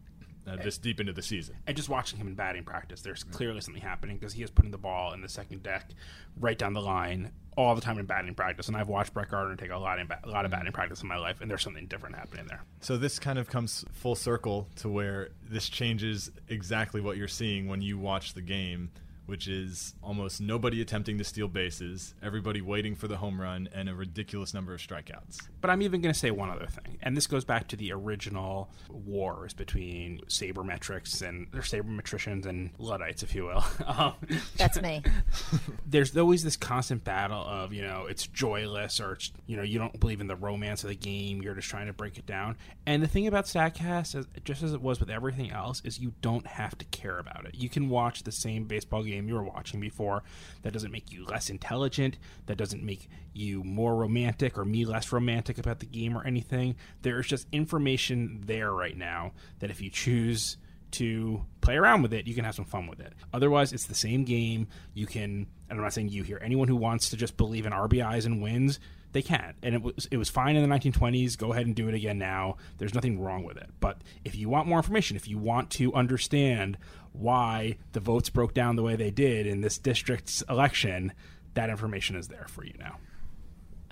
uh, 0.46 0.56
this 0.56 0.78
deep 0.78 1.00
into 1.00 1.12
the 1.12 1.22
season. 1.22 1.56
and 1.66 1.76
just 1.76 1.88
watching 1.88 2.18
him 2.18 2.26
in 2.26 2.34
batting 2.34 2.64
practice, 2.64 3.02
there's 3.02 3.24
clearly 3.24 3.60
something 3.60 3.82
happening 3.82 4.16
because 4.16 4.32
he 4.32 4.42
is 4.42 4.50
putting 4.50 4.70
the 4.70 4.78
ball 4.78 5.12
in 5.12 5.20
the 5.20 5.28
second 5.28 5.62
deck, 5.62 5.90
right 6.38 6.56
down 6.58 6.72
the 6.72 6.80
line, 6.80 7.32
all 7.56 7.74
the 7.74 7.80
time 7.80 7.98
in 7.98 8.06
batting 8.06 8.34
practice. 8.34 8.68
And 8.68 8.76
I've 8.76 8.88
watched 8.88 9.12
Brett 9.12 9.30
Gardner 9.30 9.56
take 9.56 9.70
a 9.70 9.76
lot 9.76 9.98
in 9.98 10.06
ba- 10.06 10.20
a 10.24 10.28
lot 10.28 10.44
of 10.44 10.50
batting 10.50 10.72
practice 10.72 11.02
in 11.02 11.08
my 11.08 11.16
life, 11.18 11.40
and 11.40 11.50
there's 11.50 11.62
something 11.62 11.86
different 11.86 12.16
happening 12.16 12.46
there. 12.46 12.62
So 12.80 12.96
this 12.96 13.18
kind 13.18 13.38
of 13.38 13.48
comes 13.50 13.84
full 13.92 14.14
circle 14.14 14.68
to 14.76 14.88
where 14.88 15.30
this 15.42 15.68
changes 15.68 16.30
exactly 16.48 17.00
what 17.00 17.16
you're 17.16 17.28
seeing 17.28 17.66
when 17.66 17.82
you 17.82 17.98
watch 17.98 18.34
the 18.34 18.42
game, 18.42 18.90
which 19.28 19.46
is 19.46 19.94
almost 20.02 20.40
nobody 20.40 20.80
attempting 20.80 21.18
to 21.18 21.24
steal 21.24 21.48
bases, 21.48 22.14
everybody 22.22 22.62
waiting 22.62 22.94
for 22.94 23.08
the 23.08 23.18
home 23.18 23.40
run, 23.40 23.68
and 23.74 23.88
a 23.88 23.94
ridiculous 23.94 24.54
number 24.54 24.72
of 24.72 24.80
strikeouts. 24.80 25.48
But 25.60 25.70
I'm 25.70 25.82
even 25.82 26.00
going 26.00 26.12
to 26.12 26.18
say 26.18 26.30
one 26.30 26.48
other 26.48 26.66
thing, 26.66 26.98
and 27.02 27.16
this 27.16 27.26
goes 27.26 27.44
back 27.44 27.68
to 27.68 27.76
the 27.76 27.92
original 27.92 28.70
wars 28.88 29.52
between 29.52 30.20
sabermetrics 30.28 31.20
and 31.20 31.46
or 31.52 31.60
sabermetricians 31.60 32.46
and 32.46 32.70
luddites, 32.78 33.22
if 33.22 33.34
you 33.34 33.44
will. 33.44 33.64
um, 33.86 34.14
That's 34.56 34.80
me. 34.80 35.02
there's 35.86 36.16
always 36.16 36.44
this 36.44 36.56
constant 36.56 37.04
battle 37.04 37.42
of 37.42 37.72
you 37.72 37.82
know 37.82 38.06
it's 38.06 38.26
joyless 38.26 39.00
or 39.00 39.12
it's 39.12 39.32
you 39.46 39.56
know 39.56 39.62
you 39.62 39.78
don't 39.78 39.98
believe 39.98 40.20
in 40.20 40.26
the 40.26 40.36
romance 40.36 40.82
of 40.82 40.88
the 40.88 40.94
game 40.94 41.42
you're 41.42 41.54
just 41.54 41.68
trying 41.68 41.86
to 41.86 41.92
break 41.92 42.18
it 42.18 42.26
down 42.26 42.56
and 42.86 43.02
the 43.02 43.06
thing 43.08 43.26
about 43.26 43.46
statcast 43.46 44.14
is, 44.14 44.26
just 44.44 44.62
as 44.62 44.72
it 44.72 44.80
was 44.80 45.00
with 45.00 45.10
everything 45.10 45.50
else 45.50 45.80
is 45.84 45.98
you 45.98 46.12
don't 46.20 46.46
have 46.46 46.76
to 46.76 46.84
care 46.86 47.18
about 47.18 47.44
it 47.46 47.54
you 47.54 47.68
can 47.68 47.88
watch 47.88 48.22
the 48.22 48.32
same 48.32 48.64
baseball 48.64 49.02
game 49.02 49.17
you 49.26 49.34
were 49.34 49.42
watching 49.42 49.80
before 49.80 50.22
that 50.62 50.72
doesn't 50.72 50.92
make 50.92 51.10
you 51.10 51.24
less 51.24 51.48
intelligent 51.48 52.18
that 52.46 52.58
doesn't 52.58 52.84
make 52.84 53.08
you 53.32 53.64
more 53.64 53.96
romantic 53.96 54.58
or 54.58 54.64
me 54.64 54.84
less 54.84 55.10
romantic 55.10 55.58
about 55.58 55.80
the 55.80 55.86
game 55.86 56.16
or 56.16 56.24
anything 56.24 56.76
there's 57.02 57.26
just 57.26 57.46
information 57.50 58.42
there 58.44 58.72
right 58.72 58.96
now 58.96 59.32
that 59.60 59.70
if 59.70 59.80
you 59.80 59.90
choose 59.90 60.58
to 60.90 61.44
play 61.60 61.76
around 61.76 62.02
with 62.02 62.12
it, 62.12 62.26
you 62.26 62.34
can 62.34 62.44
have 62.44 62.54
some 62.54 62.64
fun 62.64 62.86
with 62.86 63.00
it. 63.00 63.12
Otherwise, 63.32 63.72
it's 63.72 63.84
the 63.84 63.94
same 63.94 64.24
game. 64.24 64.68
You 64.94 65.06
can, 65.06 65.46
and 65.68 65.78
I'm 65.78 65.82
not 65.82 65.92
saying 65.92 66.08
you 66.08 66.22
here, 66.22 66.40
anyone 66.42 66.68
who 66.68 66.76
wants 66.76 67.10
to 67.10 67.16
just 67.16 67.36
believe 67.36 67.66
in 67.66 67.72
RBIs 67.72 68.26
and 68.26 68.42
wins, 68.42 68.80
they 69.12 69.22
can't, 69.22 69.56
And 69.62 69.74
it 69.74 69.82
was 69.82 70.06
it 70.10 70.16
was 70.18 70.28
fine 70.28 70.56
in 70.56 70.68
the 70.68 70.74
1920s. 70.74 71.38
Go 71.38 71.52
ahead 71.52 71.66
and 71.66 71.74
do 71.74 71.88
it 71.88 71.94
again 71.94 72.18
now. 72.18 72.56
There's 72.76 72.94
nothing 72.94 73.20
wrong 73.20 73.44
with 73.44 73.56
it. 73.56 73.70
But 73.80 74.02
if 74.24 74.34
you 74.34 74.48
want 74.48 74.68
more 74.68 74.78
information, 74.78 75.16
if 75.16 75.26
you 75.26 75.38
want 75.38 75.70
to 75.72 75.94
understand 75.94 76.76
why 77.12 77.78
the 77.92 78.00
votes 78.00 78.28
broke 78.28 78.52
down 78.52 78.76
the 78.76 78.82
way 78.82 78.96
they 78.96 79.10
did 79.10 79.46
in 79.46 79.62
this 79.62 79.78
district's 79.78 80.42
election, 80.42 81.12
that 81.54 81.70
information 81.70 82.16
is 82.16 82.28
there 82.28 82.46
for 82.48 82.64
you 82.64 82.74
now. 82.78 82.98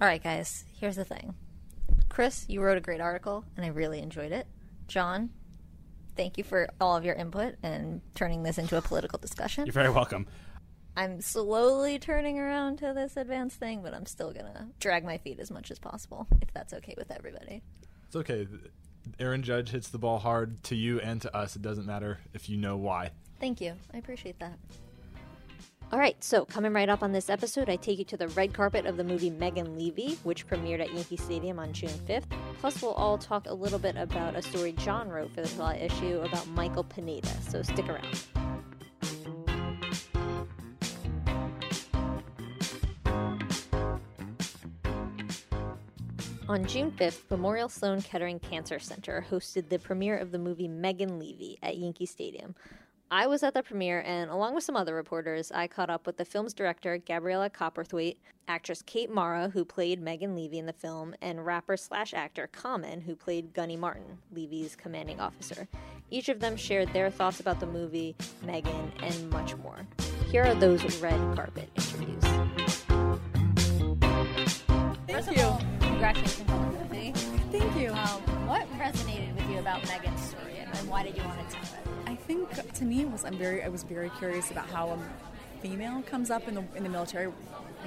All 0.00 0.06
right, 0.06 0.22
guys, 0.22 0.64
here's 0.78 0.96
the 0.96 1.04
thing. 1.04 1.34
Chris, 2.10 2.44
you 2.48 2.60
wrote 2.60 2.76
a 2.76 2.82
great 2.82 3.00
article, 3.00 3.44
and 3.56 3.64
I 3.64 3.68
really 3.68 4.00
enjoyed 4.00 4.32
it. 4.32 4.46
John, 4.86 5.30
Thank 6.16 6.38
you 6.38 6.44
for 6.44 6.68
all 6.80 6.96
of 6.96 7.04
your 7.04 7.14
input 7.14 7.56
and 7.62 8.00
turning 8.14 8.42
this 8.42 8.56
into 8.56 8.78
a 8.78 8.82
political 8.82 9.18
discussion. 9.18 9.66
You're 9.66 9.72
very 9.74 9.90
welcome. 9.90 10.26
I'm 10.96 11.20
slowly 11.20 11.98
turning 11.98 12.38
around 12.38 12.78
to 12.78 12.92
this 12.94 13.18
advanced 13.18 13.58
thing, 13.58 13.82
but 13.82 13.92
I'm 13.92 14.06
still 14.06 14.32
gonna 14.32 14.68
drag 14.80 15.04
my 15.04 15.18
feet 15.18 15.38
as 15.38 15.50
much 15.50 15.70
as 15.70 15.78
possible, 15.78 16.26
if 16.40 16.52
that's 16.54 16.72
okay 16.72 16.94
with 16.96 17.10
everybody. 17.10 17.62
It's 18.06 18.16
okay. 18.16 18.48
Aaron 19.20 19.42
Judge 19.42 19.70
hits 19.70 19.88
the 19.88 19.98
ball 19.98 20.18
hard 20.18 20.62
to 20.64 20.74
you 20.74 20.98
and 21.00 21.20
to 21.22 21.36
us. 21.36 21.54
It 21.54 21.62
doesn't 21.62 21.86
matter 21.86 22.18
if 22.32 22.48
you 22.48 22.56
know 22.56 22.76
why. 22.76 23.10
Thank 23.40 23.60
you. 23.60 23.74
I 23.92 23.98
appreciate 23.98 24.38
that. 24.40 24.58
All 25.92 26.00
right, 26.00 26.16
so 26.24 26.44
coming 26.44 26.72
right 26.72 26.88
up 26.88 27.02
on 27.02 27.12
this 27.12 27.30
episode, 27.30 27.68
I 27.68 27.76
take 27.76 27.98
you 27.98 28.04
to 28.06 28.16
the 28.16 28.26
red 28.28 28.52
carpet 28.52 28.86
of 28.86 28.96
the 28.96 29.04
movie 29.04 29.30
Megan 29.30 29.78
Leavey, 29.78 30.16
which 30.24 30.48
premiered 30.48 30.80
at 30.80 30.92
Yankee 30.92 31.16
Stadium 31.16 31.60
on 31.60 31.72
June 31.72 31.90
5th. 32.08 32.24
Plus, 32.58 32.82
we'll 32.82 32.92
all 32.92 33.18
talk 33.18 33.46
a 33.46 33.54
little 33.54 33.78
bit 33.78 33.94
about 33.96 34.34
a 34.34 34.42
story 34.42 34.72
John 34.72 35.08
wrote 35.08 35.32
for 35.32 35.42
the 35.42 35.48
July 35.48 35.76
issue 35.76 36.22
about 36.24 36.48
Michael 36.48 36.84
Pineda, 36.84 37.30
so 37.48 37.62
stick 37.62 37.88
around. 37.88 38.45
On 46.48 46.64
June 46.64 46.92
5th, 46.92 47.28
Memorial 47.28 47.68
Sloan 47.68 48.00
Kettering 48.00 48.38
Cancer 48.38 48.78
Center 48.78 49.26
hosted 49.28 49.68
the 49.68 49.80
premiere 49.80 50.16
of 50.16 50.30
the 50.30 50.38
movie 50.38 50.68
Megan 50.68 51.18
Leavey 51.20 51.56
at 51.60 51.76
Yankee 51.76 52.06
Stadium. 52.06 52.54
I 53.10 53.26
was 53.26 53.42
at 53.42 53.52
the 53.52 53.64
premiere, 53.64 54.00
and 54.06 54.30
along 54.30 54.54
with 54.54 54.62
some 54.62 54.76
other 54.76 54.94
reporters, 54.94 55.50
I 55.50 55.66
caught 55.66 55.90
up 55.90 56.06
with 56.06 56.18
the 56.18 56.24
film's 56.24 56.54
director, 56.54 56.98
Gabriela 56.98 57.50
Cowperthwaite, 57.50 58.18
actress 58.46 58.80
Kate 58.82 59.10
Mara, 59.10 59.48
who 59.48 59.64
played 59.64 60.00
Megan 60.00 60.36
Leavey 60.36 60.54
in 60.58 60.66
the 60.66 60.72
film, 60.72 61.16
and 61.20 61.44
rapper 61.44 61.76
slash 61.76 62.14
actor 62.14 62.48
Common, 62.52 63.00
who 63.00 63.16
played 63.16 63.52
Gunny 63.52 63.76
Martin, 63.76 64.18
Leavey's 64.32 64.76
commanding 64.76 65.18
officer. 65.18 65.66
Each 66.10 66.28
of 66.28 66.38
them 66.38 66.56
shared 66.56 66.92
their 66.92 67.10
thoughts 67.10 67.40
about 67.40 67.58
the 67.58 67.66
movie, 67.66 68.14
Megan, 68.44 68.92
and 69.02 69.30
much 69.30 69.56
more. 69.56 69.84
Here 70.30 70.44
are 70.44 70.54
those 70.54 71.00
red 71.00 71.18
carpet 71.34 71.68
interviews. 71.74 72.22
Thank 75.08 75.36
you. 75.36 75.75
Congratulations 76.00 76.50
on 76.50 76.72
the 76.74 76.78
movie. 76.84 77.12
Thank 77.50 77.76
you. 77.76 77.90
Um, 77.90 78.20
what 78.46 78.66
resonated 78.78 79.34
with 79.34 79.48
you 79.50 79.58
about 79.58 79.82
Megan's 79.88 80.20
story, 80.20 80.56
and, 80.58 80.68
and 80.76 80.88
why 80.90 81.02
did 81.02 81.16
you 81.16 81.22
want 81.24 81.48
to 81.48 81.54
tell 81.56 81.62
it? 81.64 81.86
I 82.06 82.14
think 82.14 82.72
to 82.74 82.84
me 82.84 83.00
it 83.02 83.10
was 83.10 83.24
I'm 83.24 83.38
very 83.38 83.62
I 83.62 83.68
was 83.68 83.82
very 83.82 84.10
curious 84.18 84.50
about 84.50 84.68
how 84.68 84.90
a 84.90 84.98
female 85.62 86.02
comes 86.02 86.30
up 86.30 86.46
in 86.48 86.54
the 86.54 86.64
in 86.74 86.82
the 86.82 86.90
military, 86.90 87.32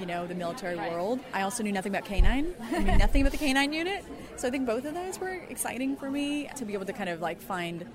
you 0.00 0.06
know, 0.06 0.26
the 0.26 0.34
military 0.34 0.76
Right. 0.76 0.90
world. 0.90 1.20
I 1.32 1.42
also 1.42 1.62
knew 1.62 1.70
nothing 1.72 1.94
about 1.94 2.08
K9. 2.08 2.24
I 2.60 2.78
knew 2.80 2.98
nothing 2.98 3.22
about 3.22 3.32
the 3.32 3.38
K9 3.38 3.72
unit. 3.72 4.04
So 4.36 4.48
I 4.48 4.50
think 4.50 4.66
both 4.66 4.84
of 4.86 4.94
those 4.94 5.20
were 5.20 5.28
exciting 5.48 5.96
for 5.96 6.10
me 6.10 6.48
to 6.56 6.64
be 6.64 6.72
able 6.74 6.86
to 6.86 6.92
kind 6.92 7.08
of 7.08 7.20
like 7.20 7.40
find 7.40 7.86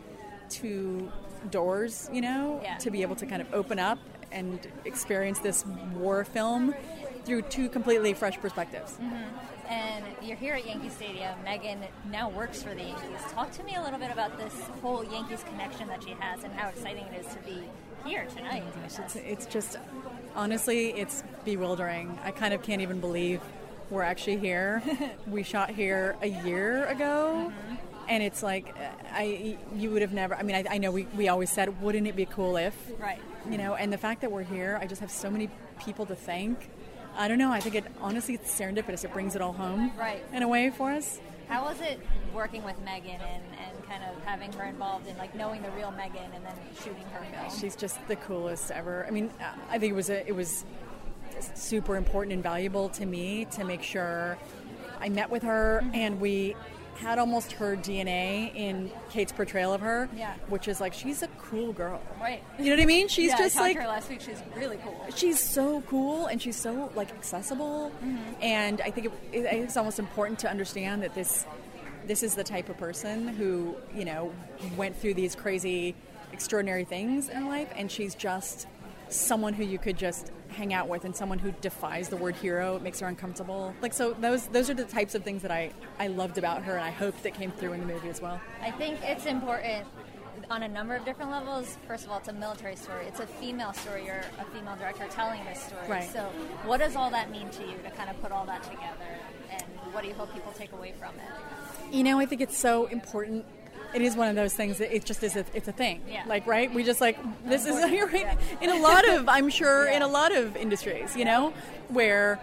two 0.49 1.11
doors, 1.51 2.09
you 2.13 2.21
know, 2.21 2.61
Yeah. 2.63 2.77
to 2.77 2.89
be 2.89 3.01
able 3.01 3.15
to 3.17 3.25
kind 3.25 3.41
of 3.41 3.53
open 3.53 3.79
up 3.79 3.99
and 4.31 4.65
experience 4.85 5.39
this 5.39 5.65
war 5.93 6.23
film 6.23 6.73
through 7.25 7.41
two 7.43 7.67
completely 7.69 8.13
fresh 8.13 8.39
perspectives. 8.39 8.97
And 9.67 10.05
you're 10.21 10.37
here 10.37 10.53
at 10.53 10.65
Yankee 10.65 10.89
Stadium. 10.89 11.33
Megan 11.43 11.79
now 12.11 12.29
works 12.29 12.61
for 12.61 12.75
the 12.75 12.83
Yankees. 12.83 13.19
Talk 13.31 13.51
to 13.53 13.63
me 13.63 13.75
a 13.75 13.81
little 13.81 13.99
bit 13.99 14.11
about 14.11 14.37
this 14.37 14.53
whole 14.81 15.03
Yankees 15.03 15.43
connection 15.43 15.87
that 15.87 16.03
she 16.03 16.11
has, 16.19 16.43
and 16.43 16.53
how 16.53 16.69
exciting 16.69 17.05
it 17.05 17.25
is 17.25 17.33
to 17.33 17.39
be 17.39 17.63
here 18.05 18.25
tonight. 18.35 18.63
Oh 18.65 18.79
it's, 18.85 19.15
it's 19.15 19.45
just, 19.47 19.77
honestly, 20.35 20.89
it's 20.89 21.23
bewildering. 21.43 22.17
I 22.23 22.31
kind 22.31 22.53
of 22.53 22.61
can't 22.61 22.81
even 22.81 22.99
believe 22.99 23.41
we're 23.89 24.03
actually 24.03 24.37
here. 24.37 24.83
we 25.27 25.43
shot 25.43 25.71
here 25.71 26.15
a 26.21 26.27
year 26.27 26.85
ago. 26.85 27.51
Mm-hmm. 27.51 27.75
And 28.07 28.21
it's 28.21 28.43
like, 28.43 28.75
I, 29.11 29.57
you 29.75 29.89
would 29.89 30.03
have 30.03 30.13
never, 30.13 30.35
I 30.35 30.43
mean, 30.43 30.55
I, 30.55 30.75
I 30.75 30.77
know 30.77 30.91
we, 30.91 31.03
we 31.15 31.27
always 31.27 31.49
said, 31.49 31.81
wouldn't 31.81 32.05
it 32.05 32.15
be 32.15 32.25
cool 32.25 32.55
if? 32.55 32.75
Right. 32.99 33.19
You 33.49 33.57
know, 33.57 33.73
and 33.73 33.91
the 33.91 33.97
fact 33.97 34.21
that 34.21 34.31
we're 34.31 34.43
here, 34.43 34.77
I 34.79 34.85
just 34.85 35.01
have 35.01 35.09
so 35.09 35.31
many 35.31 35.49
people 35.83 36.05
to 36.05 36.15
thank. 36.15 36.69
I 37.17 37.27
don't 37.27 37.37
know, 37.37 37.51
I 37.51 37.59
think 37.59 37.75
it, 37.75 37.85
honestly, 38.01 38.33
it's 38.33 38.51
serendipitous. 38.59 39.03
It 39.03 39.13
brings 39.13 39.35
it 39.35 39.41
all 39.41 39.53
home. 39.53 39.91
Right. 39.97 40.23
In 40.33 40.43
a 40.43 40.47
way 40.47 40.69
for 40.69 40.91
us. 40.91 41.19
How 41.47 41.63
was 41.63 41.79
it 41.79 41.99
working 42.33 42.63
with 42.63 42.79
Megan 42.83 43.21
and, 43.21 43.43
and 43.59 43.87
kind 43.87 44.03
of 44.03 44.23
having 44.23 44.51
her 44.53 44.65
involved 44.65 45.07
in 45.07 45.17
like 45.17 45.35
knowing 45.35 45.61
the 45.61 45.69
real 45.71 45.91
Megan 45.91 46.31
and 46.33 46.43
then 46.43 46.55
shooting 46.83 47.05
her 47.13 47.23
film? 47.23 47.59
She's 47.59 47.75
just 47.75 48.05
the 48.07 48.15
coolest 48.15 48.71
ever. 48.71 49.05
I 49.07 49.11
mean, 49.11 49.29
I 49.69 49.77
think 49.77 49.91
it 49.91 49.95
was 49.95 50.09
a, 50.09 50.27
it 50.27 50.35
was 50.35 50.65
super 51.53 51.95
important 51.95 52.33
and 52.33 52.41
valuable 52.43 52.89
to 52.89 53.05
me 53.05 53.45
to 53.51 53.63
make 53.63 53.83
sure 53.83 54.37
I 54.99 55.09
met 55.09 55.29
with 55.29 55.43
her 55.43 55.81
mm-hmm. 55.83 55.95
and 55.95 56.19
we 56.19 56.55
had 56.95 57.19
almost 57.19 57.51
her 57.53 57.75
DNA 57.75 58.55
in 58.55 58.89
Kate's 59.09 59.31
portrayal 59.33 59.73
of 59.73 59.81
her, 59.81 60.09
Yeah. 60.15 60.33
which 60.47 60.67
is 60.67 60.79
like 60.79 60.93
she's 60.93 61.21
a 61.23 61.27
cool 61.49 61.73
girl. 61.73 62.01
Right. 62.19 62.43
You 62.57 62.65
know 62.65 62.71
what 62.71 62.83
I 62.83 62.85
mean? 62.85 63.07
She's 63.07 63.31
yeah, 63.31 63.37
just 63.37 63.57
I 63.57 63.61
like 63.61 63.77
her 63.77 63.87
last 63.87 64.09
week. 64.09 64.21
She's 64.21 64.41
really 64.55 64.77
cool. 64.77 65.05
she's 65.15 65.39
so 65.39 65.81
cool 65.81 66.25
and 66.27 66.41
she's 66.41 66.55
so 66.55 66.91
like 66.95 67.11
accessible 67.11 67.91
mm-hmm. 68.03 68.17
and 68.41 68.81
i 68.81 68.91
think 68.91 69.07
it, 69.07 69.11
it, 69.31 69.45
it's 69.45 69.77
almost 69.77 69.99
important 69.99 70.39
to 70.39 70.49
understand 70.49 71.03
that 71.03 71.13
this 71.15 71.45
this 72.07 72.23
is 72.23 72.35
the 72.35 72.43
type 72.43 72.69
of 72.69 72.77
person 72.77 73.27
who 73.27 73.75
you 73.93 74.05
know 74.05 74.33
went 74.77 74.95
through 74.95 75.13
these 75.13 75.35
crazy 75.35 75.95
extraordinary 76.31 76.83
things 76.83 77.29
in 77.29 77.47
life 77.47 77.69
and 77.75 77.91
she's 77.91 78.15
just 78.15 78.67
someone 79.09 79.53
who 79.53 79.63
you 79.63 79.77
could 79.77 79.97
just 79.97 80.31
hang 80.49 80.73
out 80.73 80.87
with 80.87 81.05
and 81.05 81.15
someone 81.15 81.37
who 81.37 81.51
defies 81.61 82.09
the 82.09 82.17
word 82.17 82.35
hero 82.35 82.75
it 82.75 82.81
makes 82.81 82.99
her 82.99 83.07
uncomfortable 83.07 83.73
like 83.81 83.93
so 83.93 84.13
those 84.13 84.47
those 84.47 84.69
are 84.69 84.73
the 84.73 84.85
types 84.85 85.15
of 85.15 85.23
things 85.23 85.41
that 85.41 85.51
i 85.51 85.71
i 85.99 86.07
loved 86.07 86.37
about 86.37 86.63
her 86.63 86.73
and 86.73 86.83
i 86.83 86.91
hope 86.91 87.19
that 87.23 87.33
came 87.33 87.51
through 87.51 87.73
in 87.73 87.79
the 87.79 87.85
movie 87.85 88.09
as 88.09 88.21
well 88.21 88.39
I 88.61 88.71
think 88.71 88.99
it's 89.03 89.25
important 89.25 89.85
on 90.49 90.63
a 90.63 90.67
number 90.67 90.95
of 90.95 91.05
different 91.05 91.31
levels. 91.31 91.77
First 91.87 92.05
of 92.05 92.11
all, 92.11 92.19
it's 92.19 92.27
a 92.27 92.33
military 92.33 92.75
story. 92.75 93.05
It's 93.07 93.19
a 93.19 93.27
female 93.27 93.73
story. 93.73 94.05
You're 94.05 94.23
a 94.39 94.45
female 94.45 94.75
director 94.75 95.05
telling 95.09 95.43
this 95.45 95.63
story. 95.63 95.87
Right. 95.87 96.09
So, 96.11 96.21
what 96.65 96.79
does 96.79 96.95
all 96.95 97.09
that 97.11 97.31
mean 97.31 97.49
to 97.49 97.63
you 97.63 97.77
to 97.83 97.91
kind 97.91 98.09
of 98.09 98.21
put 98.21 98.31
all 98.31 98.45
that 98.45 98.63
together? 98.63 99.19
And 99.51 99.63
what 99.91 100.01
do 100.01 100.07
you 100.07 100.13
hope 100.13 100.33
people 100.33 100.53
take 100.57 100.71
away 100.71 100.93
from 100.99 101.15
it? 101.15 101.95
You 101.95 102.03
know, 102.03 102.19
I 102.19 102.25
think 102.25 102.41
it's 102.41 102.57
so 102.57 102.87
important. 102.87 103.45
It 103.93 104.01
is 104.01 104.15
one 104.15 104.27
of 104.27 104.35
those 104.35 104.53
things 104.53 104.77
that 104.79 104.93
it 104.93 105.05
just 105.05 105.23
is. 105.23 105.35
A, 105.35 105.45
it's 105.53 105.67
a 105.67 105.71
thing. 105.71 106.01
Yeah. 106.09 106.23
Like 106.27 106.45
right, 106.47 106.73
we 106.73 106.83
just 106.83 107.01
like 107.01 107.17
this 107.45 107.65
is 107.65 107.75
right 108.13 108.37
in 108.61 108.69
a 108.69 108.79
lot 108.79 109.07
of. 109.07 109.29
I'm 109.29 109.49
sure 109.49 109.87
in 109.87 110.01
a 110.01 110.07
lot 110.07 110.35
of 110.35 110.55
industries, 110.57 111.15
you 111.15 111.25
know, 111.25 111.53
where 111.89 112.39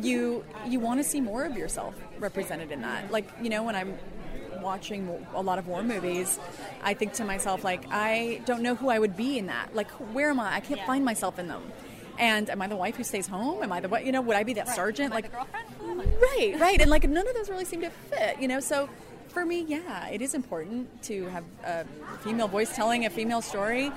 you 0.00 0.44
you 0.66 0.80
want 0.80 1.00
to 1.00 1.04
see 1.04 1.20
more 1.20 1.44
of 1.44 1.56
yourself 1.56 1.94
represented 2.18 2.70
in 2.70 2.82
that. 2.82 3.10
Like 3.10 3.28
you 3.40 3.48
know, 3.48 3.62
when 3.62 3.74
I'm 3.74 3.98
watching 4.62 5.26
a 5.34 5.42
lot 5.42 5.58
of 5.58 5.66
war 5.66 5.82
movies, 5.82 6.38
I 6.82 6.94
think 6.94 7.12
to 7.14 7.24
myself 7.24 7.64
like 7.64 7.84
I 7.90 8.40
don't 8.46 8.62
know 8.62 8.74
who 8.74 8.88
I 8.88 8.98
would 8.98 9.16
be 9.16 9.38
in 9.38 9.46
that. 9.46 9.74
Like 9.74 9.90
where 10.14 10.30
am 10.30 10.40
I? 10.40 10.54
I 10.54 10.60
can't 10.60 10.80
Yeah. 10.80 10.86
find 10.86 11.04
myself 11.04 11.38
in 11.38 11.48
them. 11.48 11.62
And 12.18 12.48
am 12.50 12.60
I 12.62 12.66
the 12.66 12.76
wife 12.76 12.96
who 12.96 13.04
stays 13.04 13.26
home? 13.26 13.62
Am 13.62 13.72
I 13.72 13.80
the 13.80 13.88
what? 13.88 14.04
You 14.04 14.12
know, 14.12 14.20
would 14.20 14.36
I 14.36 14.42
be 14.44 14.52
that 14.54 14.68
sergeant? 14.68 15.06
Am 15.06 15.12
I 15.12 15.16
like 15.16 15.32
girlfriend? 15.32 15.66
Who 15.80 15.90
am 15.90 16.00
I? 16.00 16.04
right 16.04 16.60
right 16.60 16.80
and 16.80 16.90
like 16.90 17.08
none 17.08 17.26
of 17.26 17.34
those 17.34 17.50
really 17.50 17.64
seem 17.64 17.80
to 17.80 17.90
fit 17.90 18.40
you 18.40 18.46
know 18.48 18.60
so 18.60 18.88
for 19.28 19.44
me 19.44 19.62
yeah 19.66 20.06
it 20.08 20.22
is 20.22 20.34
important 20.34 21.02
to 21.02 21.26
have 21.28 21.42
a 21.64 21.84
female 22.18 22.46
voice 22.48 22.74
telling 22.76 23.04
a 23.06 23.10
female 23.10 23.40
story 23.42 23.90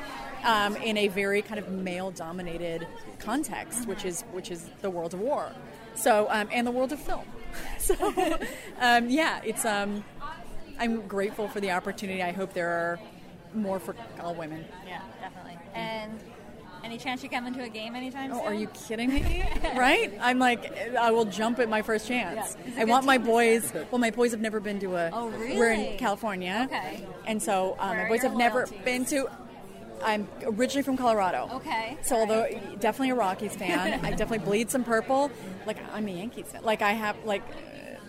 um, 0.43 0.75
in 0.77 0.97
a 0.97 1.07
very 1.09 1.41
kind 1.41 1.59
of 1.59 1.69
male 1.69 2.09
dominated 2.11 2.87
context 3.19 3.87
which 3.87 4.05
is 4.05 4.21
which 4.31 4.49
is 4.49 4.65
the 4.81 4.89
world 4.89 5.13
of 5.13 5.19
war 5.19 5.51
so 5.93 6.27
um, 6.31 6.47
and 6.51 6.65
the 6.65 6.71
world 6.71 6.91
of 6.91 6.99
film 6.99 7.25
so 7.79 7.93
um, 8.79 9.09
yeah 9.09 9.39
it's 9.43 9.65
um, 9.65 10.03
i'm 10.79 11.07
grateful 11.07 11.47
for 11.47 11.59
the 11.59 11.71
opportunity 11.71 12.21
i 12.23 12.31
hope 12.31 12.53
there 12.53 12.69
are 12.69 12.99
more 13.53 13.79
for 13.79 13.95
all 14.21 14.35
women 14.35 14.65
Yeah, 14.87 15.01
definitely. 15.21 15.57
And 15.73 16.19
any 16.83 16.97
chance 16.97 17.23
you 17.23 17.29
come 17.29 17.47
into 17.47 17.63
a 17.63 17.69
game 17.69 17.95
anytime 17.95 18.31
Oh, 18.31 18.37
soon? 18.39 18.45
are 18.45 18.53
you 18.53 18.67
kidding 18.67 19.09
me? 19.13 19.43
right? 19.75 20.13
I'm 20.21 20.37
like, 20.39 20.77
I 20.95 21.09
will 21.11 21.25
jump 21.25 21.57
at 21.59 21.67
my 21.67 21.81
first 21.81 22.07
chance. 22.07 22.55
Yeah. 22.67 22.81
I 22.81 22.85
want 22.85 23.05
my 23.05 23.17
boys. 23.17 23.73
Well, 23.91 23.97
my 23.99 24.11
boys 24.11 24.31
have 24.31 24.39
never 24.41 24.59
been 24.59 24.79
to 24.81 24.95
a. 24.95 25.09
Oh, 25.11 25.29
really? 25.29 25.57
We're 25.57 25.71
in 25.71 25.97
California. 25.97 26.67
Okay. 26.69 27.03
And 27.25 27.41
so 27.41 27.75
um, 27.79 27.97
my 27.97 28.07
boys 28.07 28.21
have 28.21 28.35
never 28.35 28.67
been 28.83 29.03
to. 29.05 29.27
I'm 30.03 30.27
originally 30.43 30.83
from 30.83 30.95
Colorado. 30.95 31.49
Okay. 31.53 31.97
So 32.03 32.17
although 32.17 32.45
definitely 32.79 33.09
a 33.11 33.15
Rockies 33.15 33.55
fan, 33.55 34.05
I 34.05 34.11
definitely 34.11 34.45
bleed 34.45 34.69
some 34.69 34.83
purple. 34.83 35.31
Like 35.65 35.77
I'm 35.91 36.07
a 36.07 36.11
Yankees 36.11 36.45
fan. 36.51 36.61
Like 36.63 36.81
I 36.83 36.91
have 36.91 37.15
like. 37.25 37.41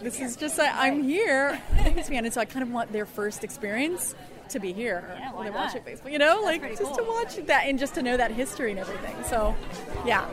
This 0.03 0.21
is 0.21 0.37
just 0.37 0.57
that 0.59 0.77
I'm 0.79 1.03
here, 1.03 1.61
Yankees 1.77 2.09
fan, 2.09 2.25
and 2.25 2.33
so 2.33 2.41
I 2.41 2.45
kind 2.45 2.63
of 2.63 2.71
want 2.71 2.93
their 2.93 3.07
first 3.07 3.43
experience 3.43 4.15
to 4.51 4.61
be 4.61 4.73
here 4.73 5.05
Yeah, 5.19 5.33
why 5.33 5.37
when 5.37 5.45
they're 5.47 5.53
not? 5.55 5.67
watching 5.67 5.83
baseball. 5.85 6.11
You 6.13 6.19
know, 6.19 6.41
like 6.45 6.63
just 6.63 6.83
cool. 6.83 6.95
to 6.97 7.03
watch 7.03 7.37
that 7.47 7.65
and 7.67 7.79
just 7.79 7.95
to 7.95 8.03
know 8.03 8.17
that 8.17 8.31
history 8.31 8.71
and 8.71 8.79
everything. 8.79 9.17
So, 9.25 9.57
yeah, 10.05 10.29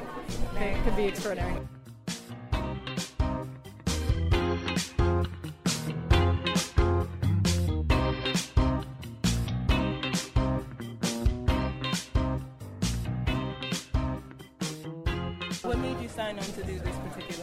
it 0.59 0.83
could 0.83 0.95
be 0.95 1.05
extraordinary. 1.05 1.57
What 15.61 15.77
made 15.79 15.99
you 16.01 16.09
sign 16.09 16.37
on 16.37 16.43
to 16.45 16.63
do 16.63 16.77
this 16.79 16.95
particular 16.97 17.42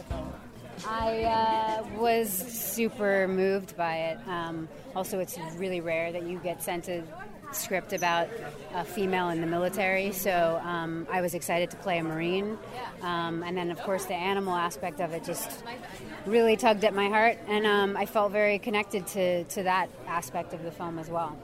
I 0.91 1.23
uh, 1.23 1.83
was 1.97 2.29
super 2.29 3.25
moved 3.25 3.77
by 3.77 3.95
it. 3.95 4.19
Um, 4.27 4.67
also, 4.93 5.19
it's 5.19 5.37
really 5.55 5.79
rare 5.79 6.11
that 6.11 6.23
you 6.23 6.37
get 6.39 6.61
sent 6.61 6.89
a 6.89 7.01
script 7.53 7.93
about 7.93 8.27
a 8.73 8.83
female 8.83 9.29
in 9.29 9.39
the 9.39 9.47
military, 9.47 10.11
so 10.11 10.59
um, 10.65 11.07
I 11.09 11.21
was 11.21 11.33
excited 11.33 11.71
to 11.71 11.77
play 11.77 11.99
a 11.99 12.03
Marine. 12.03 12.57
Um, 13.03 13.41
and 13.41 13.55
then, 13.55 13.71
of 13.71 13.81
course, 13.83 14.03
the 14.03 14.15
animal 14.15 14.53
aspect 14.53 14.99
of 14.99 15.13
it 15.13 15.23
just 15.23 15.63
really 16.25 16.57
tugged 16.57 16.83
at 16.83 16.93
my 16.93 17.07
heart, 17.07 17.37
and 17.47 17.65
um, 17.65 17.95
I 17.95 18.05
felt 18.05 18.33
very 18.33 18.59
connected 18.59 19.07
to, 19.07 19.45
to 19.45 19.63
that 19.63 19.89
aspect 20.07 20.53
of 20.53 20.61
the 20.61 20.71
film 20.71 20.99
as 20.99 21.09
well. 21.09 21.37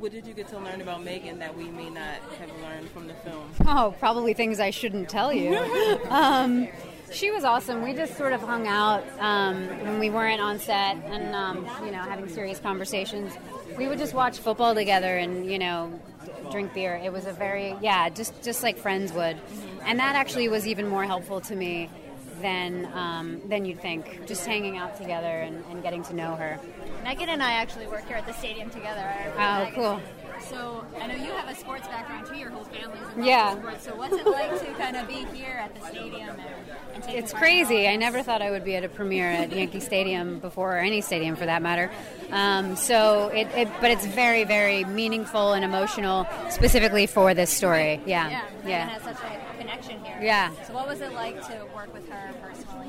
What 0.00 0.10
did 0.10 0.26
you 0.26 0.34
get 0.34 0.48
to 0.48 0.58
learn 0.58 0.80
about 0.80 1.04
Megan 1.04 1.38
that 1.38 1.56
we 1.56 1.70
may 1.70 1.90
not 1.90 2.18
have 2.40 2.50
learned 2.62 2.90
from 2.90 3.06
the 3.06 3.14
film? 3.14 3.50
Oh, 3.66 3.94
probably 4.00 4.34
things 4.34 4.58
I 4.58 4.70
shouldn't 4.70 5.08
tell 5.08 5.32
you. 5.32 5.54
she 7.12 7.30
was 7.30 7.44
awesome. 7.44 7.82
We 7.82 7.92
just 7.92 8.16
sort 8.16 8.32
of 8.32 8.40
hung 8.40 8.66
out 8.66 9.04
um, 9.18 9.66
when 9.84 9.98
we 9.98 10.10
weren't 10.10 10.40
on 10.40 10.58
set 10.58 10.96
and, 11.06 11.34
um, 11.34 11.68
you 11.84 11.92
know, 11.92 11.98
having 11.98 12.28
serious 12.28 12.58
conversations. 12.58 13.32
We 13.76 13.88
would 13.88 13.98
just 13.98 14.14
watch 14.14 14.38
football 14.38 14.74
together 14.74 15.16
and, 15.16 15.50
you 15.50 15.58
know, 15.58 16.00
drink 16.50 16.74
beer. 16.74 17.00
It 17.02 17.12
was 17.12 17.26
a 17.26 17.32
very, 17.32 17.76
yeah, 17.80 18.08
just, 18.08 18.42
just 18.42 18.62
like 18.62 18.78
friends 18.78 19.12
would. 19.12 19.38
And 19.84 19.98
that 19.98 20.14
actually 20.14 20.48
was 20.48 20.66
even 20.66 20.88
more 20.88 21.04
helpful 21.04 21.40
to 21.42 21.56
me 21.56 21.88
than, 22.40 22.86
um, 22.94 23.40
than 23.48 23.64
you'd 23.64 23.80
think, 23.80 24.26
just 24.26 24.46
hanging 24.46 24.76
out 24.76 24.96
together 24.96 25.26
and, 25.26 25.64
and 25.70 25.82
getting 25.82 26.02
to 26.04 26.14
know 26.14 26.34
her. 26.36 26.58
Megan 27.04 27.28
and 27.28 27.42
I 27.42 27.52
actually 27.52 27.86
work 27.86 28.06
here 28.06 28.16
at 28.16 28.26
the 28.26 28.32
stadium 28.34 28.70
together. 28.70 29.12
Oh, 29.38 29.68
cool. 29.74 30.00
So 30.50 30.84
I 31.00 31.06
know 31.06 31.14
you 31.14 31.30
have 31.32 31.48
a 31.48 31.54
sports 31.54 31.86
background 31.86 32.26
too. 32.26 32.36
Your 32.36 32.50
whole 32.50 32.64
family's 32.64 33.00
involved 33.00 33.24
Yeah. 33.24 33.52
in 33.52 33.58
sports. 33.58 33.84
So 33.84 33.94
what's 33.96 34.14
it 34.14 34.26
like 34.26 34.58
to 34.60 34.72
kind 34.74 34.96
of 34.96 35.06
be 35.06 35.24
here 35.36 35.60
at 35.62 35.74
the 35.74 35.86
stadium 35.86 36.30
and, 36.30 37.04
and 37.04 37.04
It's 37.04 37.06
part 37.06 37.14
in 37.14 37.34
all 37.34 37.38
crazy. 37.66 37.88
I 37.88 37.96
never 37.96 38.22
thought 38.22 38.42
I 38.42 38.50
would 38.50 38.64
be 38.64 38.74
at 38.74 38.82
a 38.84 38.88
premiere 38.88 39.26
at 39.30 39.52
Yankee 39.52 39.80
Stadium 39.80 40.40
before, 40.40 40.74
or 40.76 40.78
any 40.80 41.00
stadium 41.00 41.36
for 41.36 41.46
that 41.46 41.62
matter. 41.62 41.90
Um, 42.32 42.74
so, 42.76 43.28
it, 43.28 43.46
it, 43.56 43.68
but 43.80 43.90
it's 43.92 44.06
very, 44.06 44.44
very 44.44 44.84
meaningful 44.84 45.52
and 45.52 45.64
emotional, 45.64 46.26
specifically 46.50 47.06
for 47.06 47.32
this 47.34 47.50
story. 47.50 48.00
Yeah, 48.06 48.28
Yeah, 48.28 48.42
yeah. 48.66 48.88
has 48.88 49.02
such 49.02 49.16
a 49.18 49.58
connection 49.58 50.04
here. 50.04 50.18
Yeah. 50.20 50.50
So 50.66 50.74
what 50.74 50.88
was 50.88 51.00
it 51.00 51.12
like 51.12 51.40
to 51.46 51.64
work 51.74 51.92
with 51.94 52.08
her 52.08 52.32
personally? 52.42 52.79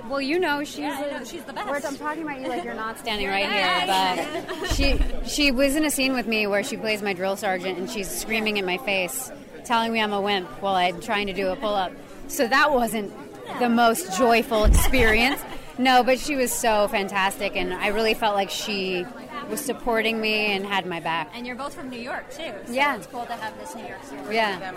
And 0.00 0.10
Well, 0.10 0.20
you 0.20 0.38
know, 0.38 0.62
she's 0.64 0.78
Yeah, 0.78 1.02
a- 1.02 1.18
know, 1.18 1.24
she's 1.24 1.44
the 1.44 1.52
best. 1.52 1.84
I'm 1.86 1.96
talking 1.96 2.22
about 2.22 2.40
you 2.40 2.48
like 2.48 2.64
you're 2.64 2.74
not 2.74 2.98
standing 2.98 3.24
You're 3.26 3.32
right 3.34 3.50
here, 3.50 4.56
but 4.60 4.68
she 4.74 5.00
she 5.26 5.50
was 5.50 5.76
in 5.76 5.84
a 5.84 5.90
scene 5.90 6.12
with 6.14 6.26
me 6.26 6.46
where 6.46 6.62
she 6.62 6.76
plays 6.76 7.02
my 7.02 7.12
drill 7.12 7.36
sergeant 7.36 7.78
and 7.78 7.90
she's 7.90 8.08
screaming 8.10 8.56
in 8.56 8.64
my 8.66 8.78
face, 8.78 9.30
telling 9.64 9.92
me 9.92 10.00
I'm 10.00 10.12
a 10.12 10.20
wimp 10.20 10.48
while 10.62 10.74
I'm 10.74 11.00
trying 11.00 11.26
to 11.28 11.32
do 11.32 11.48
a 11.48 11.56
pull 11.56 11.74
up. 11.74 11.92
So 12.28 12.46
that 12.46 12.72
wasn't 12.72 13.12
the 13.58 13.68
most 13.68 14.16
joyful 14.18 14.64
experience. 14.64 15.40
No, 15.76 16.02
but 16.04 16.18
she 16.20 16.36
was 16.36 16.52
so 16.52 16.86
fantastic, 16.88 17.56
and 17.56 17.74
I 17.74 17.88
really 17.88 18.14
felt 18.14 18.34
like 18.36 18.48
she 18.48 19.04
was 19.50 19.60
supporting 19.60 20.20
me 20.20 20.46
and 20.54 20.64
had 20.64 20.86
my 20.86 21.00
back. 21.00 21.30
and 21.34 21.44
you're 21.46 21.56
both 21.56 21.74
from 21.74 21.90
New 21.90 21.98
York 21.98 22.30
too. 22.30 22.52
So 22.66 22.72
Yeah. 22.72 22.96
it's 22.96 23.06
cool 23.08 23.26
to 23.26 23.32
have 23.34 23.58
this 23.58 23.74
New 23.74 23.84
York 23.84 24.02
story. 24.04 24.36
Yeah. 24.36 24.72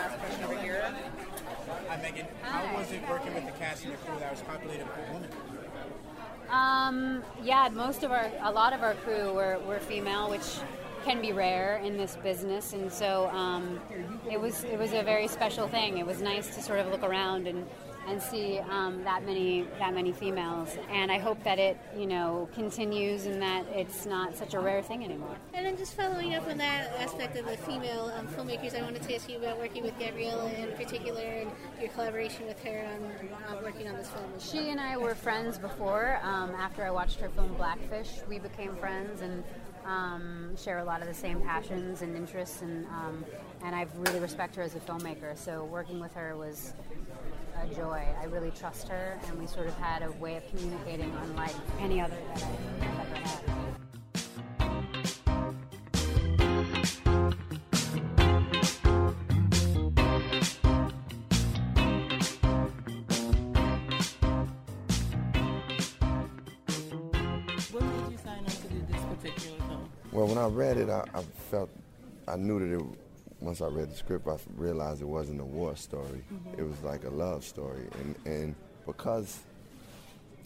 Last 1.87 2.01
question. 2.01 2.11
Hi, 2.11 2.11
Megan. 2.11 2.25
How 2.41 2.77
was 2.77 2.91
it 2.91 3.09
working 3.09 3.33
with 3.33 3.45
the 3.45 3.51
cast 3.59 3.83
and 3.83 3.93
the 3.93 3.97
crew 3.97 4.19
that 4.19 4.31
was 4.31 4.41
populated 4.41 4.85
with 4.85 5.13
women? 5.13 5.29
Um, 6.49 7.23
yeah, 7.43 7.69
most 7.71 8.03
of 8.03 8.11
our, 8.11 8.31
a 8.41 8.51
lot 8.51 8.73
of 8.73 8.81
our 8.81 8.93
crew 8.95 9.33
were, 9.33 9.59
were 9.65 9.79
female, 9.79 10.29
which 10.29 10.59
can 11.03 11.21
be 11.21 11.31
rare 11.31 11.77
in 11.77 11.97
this 11.97 12.17
business, 12.17 12.73
and 12.73 12.91
so 12.91 13.27
um, 13.29 13.79
it 14.29 14.39
was 14.39 14.65
it 14.65 14.77
was 14.77 14.91
a 14.91 15.03
very 15.03 15.27
special 15.27 15.67
thing. 15.67 15.99
It 15.99 16.05
was 16.05 16.21
nice 16.21 16.53
to 16.55 16.61
sort 16.61 16.79
of 16.79 16.87
look 16.87 17.03
around 17.03 17.47
and 17.47 17.65
and 18.07 18.21
see 18.21 18.59
um, 18.69 19.03
that 19.03 19.25
many 19.25 19.65
that 19.79 19.93
many 19.93 20.11
females, 20.11 20.77
and 20.89 21.11
I 21.11 21.17
hope 21.17 21.43
that 21.43 21.59
it 21.59 21.77
you 21.95 22.07
know 22.07 22.47
continues 22.53 23.25
and 23.25 23.41
that 23.41 23.65
it's 23.73 24.05
not 24.05 24.35
such 24.35 24.53
a 24.53 24.59
rare 24.59 24.81
thing 24.81 25.03
anymore. 25.03 25.35
And 25.53 25.65
then 25.65 25.77
just 25.77 25.93
following 25.95 26.33
up 26.33 26.47
on 26.47 26.57
that 26.57 26.91
aspect 26.99 27.37
of 27.37 27.45
the 27.45 27.57
female 27.57 28.11
um, 28.17 28.27
filmmakers, 28.27 28.77
I 28.77 28.81
wanted 28.81 29.03
to 29.03 29.15
ask 29.15 29.29
you 29.29 29.37
about 29.37 29.57
working 29.57 29.83
with 29.83 29.97
Gabriela 29.99 30.49
in 30.51 30.71
particular 30.73 31.21
and 31.21 31.51
your 31.79 31.89
collaboration 31.89 32.47
with 32.47 32.63
her 32.63 32.87
on 32.93 33.57
uh, 33.57 33.61
working 33.61 33.87
on 33.89 33.97
this 33.97 34.09
film. 34.09 34.25
Well. 34.31 34.39
She 34.39 34.69
and 34.69 34.79
I 34.79 34.97
were 34.97 35.15
friends 35.15 35.57
before. 35.57 36.19
Um, 36.23 36.51
after 36.51 36.83
I 36.83 36.91
watched 36.91 37.19
her 37.19 37.29
film 37.29 37.53
Blackfish, 37.55 38.11
we 38.29 38.39
became 38.39 38.75
friends 38.77 39.21
and 39.21 39.43
um, 39.85 40.55
share 40.57 40.79
a 40.79 40.83
lot 40.83 41.01
of 41.01 41.07
the 41.07 41.13
same 41.13 41.41
passions 41.41 42.01
and 42.01 42.15
interests. 42.15 42.61
And 42.61 42.85
um, 42.87 43.25
and 43.63 43.75
I 43.75 43.87
really 43.97 44.19
respect 44.19 44.55
her 44.55 44.61
as 44.61 44.75
a 44.75 44.79
filmmaker. 44.79 45.37
So 45.37 45.65
working 45.65 45.99
with 45.99 46.13
her 46.13 46.37
was 46.37 46.73
a 47.63 47.67
joy. 47.75 48.03
I 48.19 48.25
really 48.25 48.51
trust 48.51 48.87
her, 48.89 49.19
and 49.27 49.39
we 49.39 49.47
sort 49.47 49.67
of 49.67 49.77
had 49.77 50.03
a 50.03 50.11
way 50.13 50.35
of 50.37 50.47
communicating 50.49 51.11
unlike 51.23 51.55
any 51.79 51.99
other 52.01 52.17
that 52.33 52.43
I've 52.43 52.99
ever 52.99 53.15
had. 53.15 53.43
What 67.71 67.83
made 67.83 68.11
you 68.11 68.17
sign 68.17 68.39
on 68.39 68.45
to 68.45 68.67
do 68.67 68.85
this 68.89 69.01
particular 69.05 69.57
film? 69.67 69.89
Well, 70.11 70.27
when 70.27 70.37
I 70.37 70.47
read 70.47 70.77
it, 70.77 70.89
I, 70.89 71.03
I 71.13 71.21
felt, 71.49 71.69
I 72.27 72.35
knew 72.35 72.59
that 72.59 72.73
it, 72.75 72.81
once 73.39 73.61
I 73.61 73.67
read 73.67 73.91
the 73.91 73.95
script, 73.95 74.27
I 74.27 74.37
realized 74.55 75.01
it 75.01 75.07
wasn't 75.07 75.41
a 75.41 75.45
war 75.45 75.75
story. 75.75 76.23
Mm-hmm. 76.33 76.59
It 76.59 76.67
was 76.67 76.81
like 76.83 77.03
a 77.03 77.09
love 77.09 77.43
story. 77.43 77.87
And, 77.99 78.15
and 78.25 78.55
because 78.85 79.39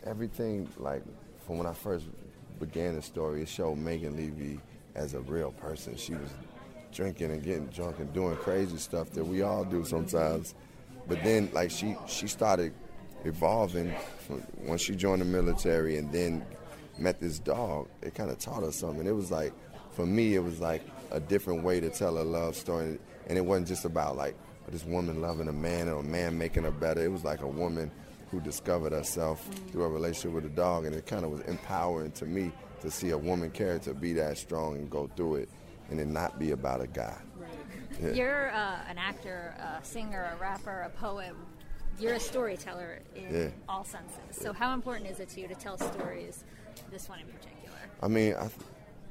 everything, 0.06 0.68
like, 0.78 1.04
from 1.46 1.58
when 1.58 1.68
I 1.68 1.74
first 1.74 2.06
began 2.60 2.96
the 2.96 3.02
story, 3.02 3.42
it 3.42 3.48
showed 3.48 3.78
Megan 3.78 4.16
Leavey 4.16 4.60
as 4.96 5.14
a 5.14 5.22
real 5.22 5.52
person. 5.52 5.96
She 5.96 6.14
was 6.14 6.30
drinking 6.92 7.32
and 7.32 7.42
getting 7.42 7.68
drunk 7.68 8.00
and 8.00 8.12
doing 8.14 8.36
crazy 8.38 8.78
stuff 8.78 9.12
that 9.12 9.24
we 9.24 9.42
all 9.42 9.64
do 9.64 9.86
sometimes. 9.86 10.54
But 11.08 11.24
then, 11.24 11.50
like, 11.54 11.72
she, 11.72 11.96
she 12.08 12.28
started 12.28 12.74
evolving 13.24 13.94
once 14.64 14.82
she 14.82 14.96
joined 14.96 15.22
the 15.22 15.26
military 15.26 15.98
and 15.98 16.12
then 16.12 16.46
met 16.98 17.20
this 17.20 17.40
dog. 17.40 17.88
It 18.02 18.16
kind 18.16 18.30
of 18.30 18.38
taught 18.38 18.64
her 18.64 18.72
something. 18.72 19.08
It 19.08 19.16
was 19.16 19.32
like, 19.32 19.54
for 19.92 20.06
me, 20.06 20.36
it 20.36 20.44
was 20.44 20.60
like 20.60 20.84
a 21.12 21.20
different 21.20 21.64
way 21.64 21.80
to 21.80 21.90
tell 21.90 22.18
a 22.18 22.24
love 22.24 22.56
story. 22.56 23.00
And 23.28 23.38
it 23.38 23.42
wasn't 23.46 23.68
just 23.68 23.86
about 23.86 24.16
like 24.18 24.36
this 24.70 24.86
woman 24.86 25.22
loving 25.22 25.48
a 25.48 25.54
man 25.54 25.88
or 25.90 26.00
a 26.00 26.04
man 26.04 26.38
making 26.38 26.64
her 26.64 26.72
better. 26.72 27.04
It 27.04 27.12
was 27.12 27.24
like 27.24 27.42
a 27.42 27.48
woman 27.48 27.92
who 28.30 28.40
discovered 28.40 28.94
herself 28.94 29.44
through 29.72 29.84
a 29.84 29.90
relationship 29.90 30.32
with 30.32 30.46
a 30.46 30.56
dog. 30.56 30.86
And 30.86 30.96
it 30.96 31.06
kind 31.06 31.26
of 31.26 31.32
was 31.32 31.42
empowering 31.42 32.12
to 32.14 32.26
me 32.26 32.52
to 32.82 32.90
see 32.90 33.10
a 33.12 33.18
woman 33.18 33.52
character 33.52 33.94
be 33.94 34.14
that 34.14 34.38
strong 34.38 34.76
and 34.78 34.90
go 34.90 35.10
through 35.16 35.36
it 35.36 35.50
and 35.90 36.00
it 36.00 36.08
not 36.08 36.40
be 36.40 36.52
about 36.52 36.82
a 36.82 36.88
guy. 36.88 37.18
Yeah. 38.02 38.14
You're 38.14 38.50
uh, 38.52 38.80
an 38.88 38.98
actor, 38.98 39.54
a 39.60 39.84
singer, 39.86 40.32
a 40.34 40.42
rapper, 40.42 40.82
a 40.82 40.90
poet. 40.90 41.34
You're 42.00 42.14
a 42.14 42.20
storyteller 42.20 43.00
in 43.16 43.36
Yeah. 43.36 43.48
all 43.68 43.84
senses. 43.84 44.18
So 44.32 44.54
how 44.54 44.74
important 44.74 45.10
is 45.10 45.20
it 45.20 45.30
to 45.30 45.42
you 45.42 45.48
to 45.50 45.56
tell 45.56 45.78
stories, 45.78 46.46
this 46.90 47.10
one 47.10 47.20
in 47.20 47.28
particular? 47.28 47.78
I 48.02 48.08
mean, 48.08 48.34
I, 48.34 48.50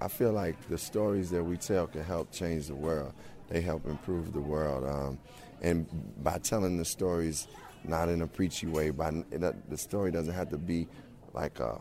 I 0.00 0.08
feel 0.08 0.32
like 0.32 0.56
the 0.68 0.78
stories 0.78 1.30
that 1.30 1.44
we 1.44 1.56
tell 1.56 1.86
can 1.86 2.02
help 2.02 2.32
change 2.32 2.68
the 2.68 2.74
world. 2.74 3.12
They 3.48 3.60
help 3.60 3.86
improve 3.86 4.32
the 4.32 4.40
world. 4.40 4.88
Um, 4.88 5.18
and 5.60 5.86
by 6.22 6.38
telling 6.38 6.78
the 6.78 6.84
stories, 6.84 7.48
not 7.84 8.08
in 8.08 8.22
a 8.22 8.26
preachy 8.26 8.66
way, 8.66 8.90
by 8.90 9.10
the 9.10 9.76
story 9.76 10.10
doesn't 10.10 10.34
have 10.34 10.48
to 10.50 10.58
be 10.58 10.88
like 11.34 11.60
a, 11.60 11.80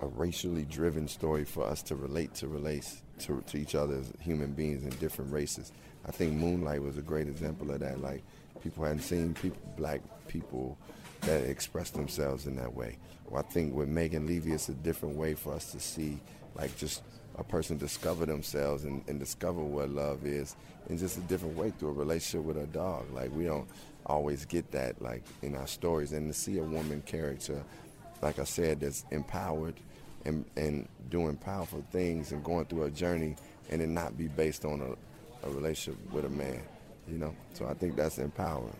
a 0.00 0.06
racially 0.06 0.64
driven 0.64 1.06
story 1.08 1.44
for 1.44 1.64
us 1.64 1.82
to 1.84 1.96
relate 1.96 2.34
to 2.36 2.48
relates 2.48 3.02
to, 3.20 3.42
to 3.48 3.58
each 3.58 3.74
other 3.74 3.96
as 3.96 4.12
human 4.20 4.52
beings 4.52 4.84
in 4.84 4.90
different 4.98 5.32
races. 5.32 5.72
I 6.06 6.10
think 6.10 6.32
Moonlight 6.32 6.82
was 6.82 6.96
a 6.96 7.02
great 7.02 7.28
example 7.28 7.70
of 7.70 7.80
that. 7.80 8.00
Like 8.00 8.22
people 8.62 8.84
hadn't 8.84 9.02
seen 9.02 9.34
people, 9.34 9.60
black 9.76 10.00
people 10.28 10.78
that 11.22 11.42
express 11.44 11.90
themselves 11.90 12.46
in 12.46 12.56
that 12.56 12.74
way. 12.74 12.98
Well, 13.28 13.44
I 13.48 13.52
think 13.52 13.74
with 13.74 13.88
Megan 13.88 14.28
Leavey, 14.28 14.52
it's 14.52 14.68
a 14.68 14.74
different 14.74 15.16
way 15.16 15.34
for 15.34 15.54
us 15.54 15.72
to 15.72 15.80
see, 15.80 16.20
like 16.54 16.76
just 16.76 17.02
a 17.36 17.44
person 17.44 17.78
discover 17.78 18.26
themselves 18.26 18.84
and, 18.84 19.02
and 19.08 19.18
discover 19.18 19.62
what 19.62 19.88
love 19.88 20.26
is 20.26 20.54
in 20.88 20.98
just 20.98 21.16
a 21.16 21.20
different 21.22 21.56
way 21.56 21.70
through 21.70 21.90
a 21.90 21.92
relationship 21.92 22.44
with 22.44 22.56
a 22.56 22.66
dog. 22.66 23.10
Like 23.12 23.34
we 23.34 23.44
don't 23.44 23.68
always 24.06 24.44
get 24.44 24.70
that 24.72 25.00
like 25.00 25.22
in 25.42 25.54
our 25.54 25.66
stories, 25.66 26.12
and 26.12 26.32
to 26.32 26.38
see 26.38 26.58
a 26.58 26.62
woman 26.62 27.02
character, 27.06 27.62
like 28.20 28.38
I 28.38 28.44
said, 28.44 28.80
that's 28.80 29.04
empowered 29.10 29.74
and 30.24 30.44
and 30.56 30.88
doing 31.08 31.36
powerful 31.36 31.84
things 31.90 32.32
and 32.32 32.44
going 32.44 32.66
through 32.66 32.84
a 32.84 32.90
journey, 32.90 33.36
and 33.70 33.80
it 33.80 33.88
not 33.88 34.18
be 34.18 34.28
based 34.28 34.64
on 34.64 34.80
a, 34.80 35.46
a 35.46 35.50
relationship 35.50 35.98
with 36.12 36.24
a 36.24 36.30
man. 36.30 36.62
You 37.08 37.18
know, 37.18 37.34
so 37.54 37.66
I 37.66 37.74
think 37.74 37.96
that's 37.96 38.18
empowering. 38.18 38.76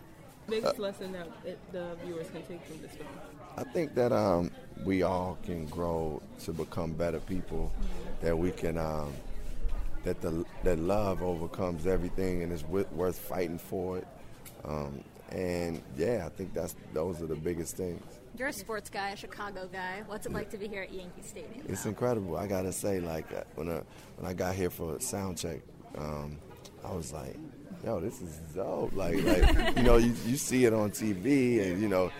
Biggest 0.47 0.79
lesson 0.79 1.11
that 1.13 1.27
it, 1.45 1.59
the 1.71 1.95
viewers 2.03 2.29
can 2.29 2.41
take 2.43 2.65
from 2.65 2.81
this 2.81 2.91
film. 2.91 3.09
I 3.57 3.63
think 3.63 3.95
that 3.95 4.11
um, 4.11 4.51
we 4.83 5.03
all 5.03 5.37
can 5.43 5.65
grow 5.67 6.21
to 6.43 6.53
become 6.53 6.93
better 6.93 7.19
people. 7.19 7.71
That 8.21 8.37
we 8.37 8.51
can, 8.51 8.77
um, 8.77 9.13
that 10.03 10.21
the 10.21 10.45
that 10.63 10.79
love 10.79 11.21
overcomes 11.21 11.87
everything, 11.87 12.43
and 12.43 12.51
it's 12.51 12.63
wi- 12.63 12.87
worth 12.93 13.17
fighting 13.17 13.57
for 13.57 13.99
it. 13.99 14.07
Um, 14.65 15.03
and 15.29 15.81
yeah, 15.97 16.23
I 16.25 16.29
think 16.29 16.53
that's 16.53 16.75
those 16.93 17.21
are 17.21 17.27
the 17.27 17.35
biggest 17.35 17.77
things. 17.77 18.01
You're 18.37 18.47
a 18.47 18.53
sports 18.53 18.89
guy, 18.89 19.11
a 19.11 19.15
Chicago 19.15 19.69
guy. 19.71 20.03
What's 20.07 20.25
it 20.25 20.33
like 20.33 20.49
to 20.51 20.57
be 20.57 20.67
here 20.67 20.83
at 20.83 20.93
Yankee 20.93 21.21
Stadium? 21.21 21.65
It's 21.67 21.85
incredible. 21.85 22.35
I 22.37 22.47
gotta 22.47 22.71
say, 22.71 22.99
like 22.99 23.31
uh, 23.31 23.43
when 23.55 23.69
I 23.69 23.81
when 24.17 24.29
I 24.29 24.33
got 24.33 24.55
here 24.55 24.69
for 24.69 24.99
sound 24.99 25.37
check 25.37 25.61
um, 25.97 26.37
I 26.83 26.93
was 26.93 27.13
like, 27.13 27.37
yo, 27.83 27.99
this 27.99 28.21
is 28.21 28.37
dope. 28.55 28.93
Like, 28.93 29.23
like 29.23 29.77
you 29.77 29.83
know, 29.83 29.97
you, 29.97 30.13
you 30.25 30.37
see 30.37 30.65
it 30.65 30.73
on 30.73 30.91
TV, 30.91 31.61
and 31.61 31.81
you 31.81 31.89
know, 31.89 32.11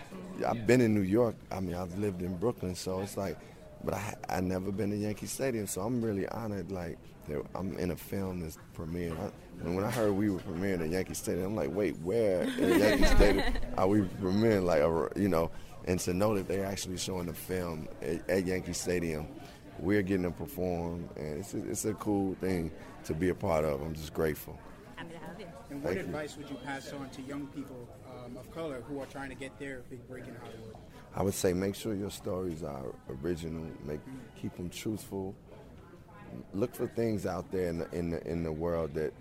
I've 0.46 0.66
been 0.66 0.80
in 0.80 0.94
New 0.94 1.02
York. 1.02 1.36
I 1.50 1.60
mean, 1.60 1.74
I've 1.74 1.96
lived 1.98 2.22
in 2.22 2.36
Brooklyn, 2.36 2.74
so 2.74 3.00
it's 3.00 3.16
like, 3.16 3.38
but 3.82 3.94
I 3.94 4.14
I 4.28 4.40
never 4.40 4.70
been 4.70 4.90
to 4.90 4.96
Yankee 4.96 5.26
Stadium, 5.26 5.66
so 5.66 5.82
I'm 5.82 6.02
really 6.02 6.28
honored. 6.28 6.70
Like, 6.70 6.98
that 7.28 7.42
I'm 7.54 7.76
in 7.78 7.90
a 7.90 7.96
film 7.96 8.40
that's 8.40 8.58
premiering. 8.76 9.18
I, 9.18 9.30
and 9.64 9.76
when 9.76 9.84
I 9.84 9.90
heard 9.90 10.12
we 10.12 10.30
were 10.30 10.40
premiering 10.40 10.82
at 10.82 10.90
Yankee 10.90 11.14
Stadium, 11.14 11.46
I'm 11.46 11.56
like, 11.56 11.74
wait, 11.74 11.96
where 12.00 12.42
at 12.42 12.58
Yankee 12.58 13.04
Stadium 13.16 13.54
are 13.78 13.86
we 13.86 14.00
premiering? 14.00 14.64
Like, 14.64 14.80
a, 14.80 15.20
you 15.20 15.28
know, 15.28 15.50
and 15.86 15.98
to 16.00 16.14
know 16.14 16.34
that 16.34 16.48
they're 16.48 16.66
actually 16.66 16.96
showing 16.96 17.26
the 17.26 17.34
film 17.34 17.88
at, 18.02 18.28
at 18.28 18.46
Yankee 18.46 18.72
Stadium, 18.72 19.26
we're 19.78 20.02
getting 20.02 20.24
to 20.24 20.30
perform, 20.30 21.08
and 21.16 21.38
it's 21.38 21.54
a, 21.54 21.70
it's 21.70 21.84
a 21.84 21.94
cool 21.94 22.34
thing 22.40 22.70
to 23.04 23.14
be 23.14 23.28
a 23.28 23.34
part 23.34 23.64
of. 23.64 23.82
I'm 23.82 23.94
just 23.94 24.14
grateful. 24.14 24.58
Happy 24.96 25.12
to 25.12 25.18
have 25.18 25.40
you. 25.40 25.46
And 25.74 25.82
what 25.82 25.94
Thank 25.94 26.06
you. 26.06 26.14
advice 26.14 26.36
would 26.36 26.48
you 26.48 26.56
pass 26.64 26.92
on 26.92 27.10
to 27.10 27.22
young 27.22 27.48
people 27.48 27.88
um, 28.08 28.36
of 28.36 28.48
color 28.54 28.84
who 28.86 29.00
are 29.00 29.06
trying 29.06 29.28
to 29.30 29.34
get 29.34 29.58
their 29.58 29.82
big 29.90 30.06
break 30.06 30.24
in 30.28 30.36
Hollywood? 30.36 30.76
I 31.16 31.22
would 31.24 31.34
say 31.34 31.52
make 31.52 31.74
sure 31.74 31.96
your 31.96 32.12
stories 32.12 32.62
are 32.62 32.94
original. 33.24 33.66
Make 33.84 33.98
keep 34.40 34.56
them 34.56 34.70
truthful. 34.70 35.34
Look 36.52 36.76
for 36.76 36.86
things 36.86 37.26
out 37.26 37.50
there 37.50 37.70
in 37.70 37.78
the, 37.78 37.90
in 37.90 38.10
the 38.10 38.24
in 38.24 38.44
the 38.44 38.52
world 38.52 38.94
that 38.94 39.12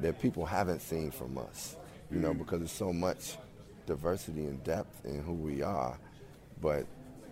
that 0.00 0.22
people 0.22 0.46
haven't 0.46 0.80
seen 0.80 1.10
from 1.10 1.36
us. 1.36 1.76
You 2.10 2.18
know, 2.18 2.32
because 2.32 2.60
there's 2.60 2.70
so 2.72 2.90
much 2.92 3.36
diversity 3.84 4.46
and 4.46 4.64
depth 4.64 5.04
in 5.04 5.22
who 5.22 5.34
we 5.34 5.60
are. 5.60 5.98
But 6.62 6.86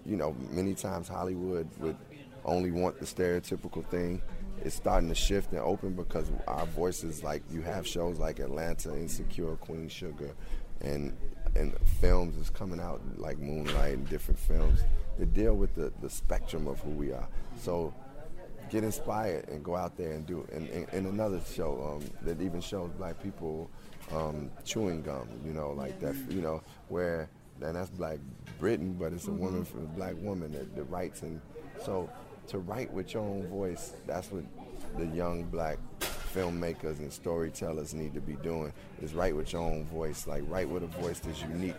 you 0.05 0.17
know, 0.17 0.37
many 0.51 0.75
times 0.75 1.09
Hollywood 1.09 1.71
would 1.79 1.97
only 2.45 2.71
want 2.71 2.99
the 2.99 3.07
stereotypical 3.07 3.87
thing. 3.87 4.21
It's 4.65 4.77
starting 4.77 5.09
to 5.09 5.15
shift 5.15 5.53
and 5.53 5.61
open 5.61 5.95
because 5.95 6.31
our 6.47 6.67
voices, 6.67 7.23
like 7.23 7.43
you 7.51 7.63
have 7.63 7.87
shows 7.87 8.19
like 8.19 8.39
Atlanta, 8.39 8.95
Insecure, 8.95 9.57
Queen 9.57 9.89
Sugar, 9.89 10.35
and 10.81 11.17
and 11.55 11.77
films 12.01 12.37
is 12.39 12.49
coming 12.49 12.81
out 12.81 13.01
like 13.17 13.39
Moonlight 13.39 13.95
and 13.95 14.09
different 14.09 14.41
films 14.41 14.81
that 15.19 15.35
deal 15.35 15.55
with 15.55 15.75
the, 15.75 15.93
the 16.01 16.09
spectrum 16.09 16.67
of 16.67 16.81
who 16.81 16.91
we 16.91 17.13
are. 17.13 17.29
So 17.59 17.93
get 18.71 18.85
inspired 18.85 19.49
and 19.49 19.63
go 19.63 19.77
out 19.77 19.97
there 19.99 20.13
and 20.13 20.27
do 20.27 20.41
it. 20.41 20.55
And, 20.55 20.69
and, 20.71 20.87
and 20.93 21.07
another 21.07 21.41
show 21.55 21.99
um, 22.01 22.09
that 22.23 22.41
even 22.41 22.61
shows 22.61 22.91
black 22.97 23.23
people 23.23 23.71
um, 24.13 24.51
chewing 24.65 25.03
gum, 25.03 25.29
you 25.45 25.53
know, 25.53 25.73
like 25.73 26.01
that, 26.01 26.15
you 26.31 26.41
know, 26.41 26.63
where, 26.89 27.29
and 27.61 27.77
that's 27.77 27.91
Black 27.91 28.19
Britain, 28.59 28.97
but 28.99 29.13
it's 29.13 29.29
a 29.29 29.33
woman, 29.33 29.67
a 29.75 29.81
black 29.97 30.15
woman 30.19 30.53
that, 30.53 30.75
that 30.75 30.85
writes. 30.85 31.23
And 31.23 31.41
so 31.85 32.09
to 32.53 32.59
write 32.59 32.93
with 32.93 33.15
your 33.15 33.23
own 33.23 33.47
voice, 33.49 33.95
that's 34.07 34.31
what 34.31 34.45
the 34.99 35.07
young 35.07 35.45
black 35.45 35.79
filmmakers 36.01 36.99
and 36.99 37.11
storytellers 37.11 37.95
need 37.95 38.13
to 38.13 38.21
be 38.21 38.35
doing 38.43 38.71
is 39.01 39.15
write 39.15 39.35
with 39.35 39.53
your 39.55 39.63
own 39.63 39.85
voice 39.87 40.27
like 40.27 40.43
write 40.49 40.69
with 40.69 40.83
a 40.83 40.87
voice 40.87 41.19
that's 41.19 41.43
unique 41.43 41.75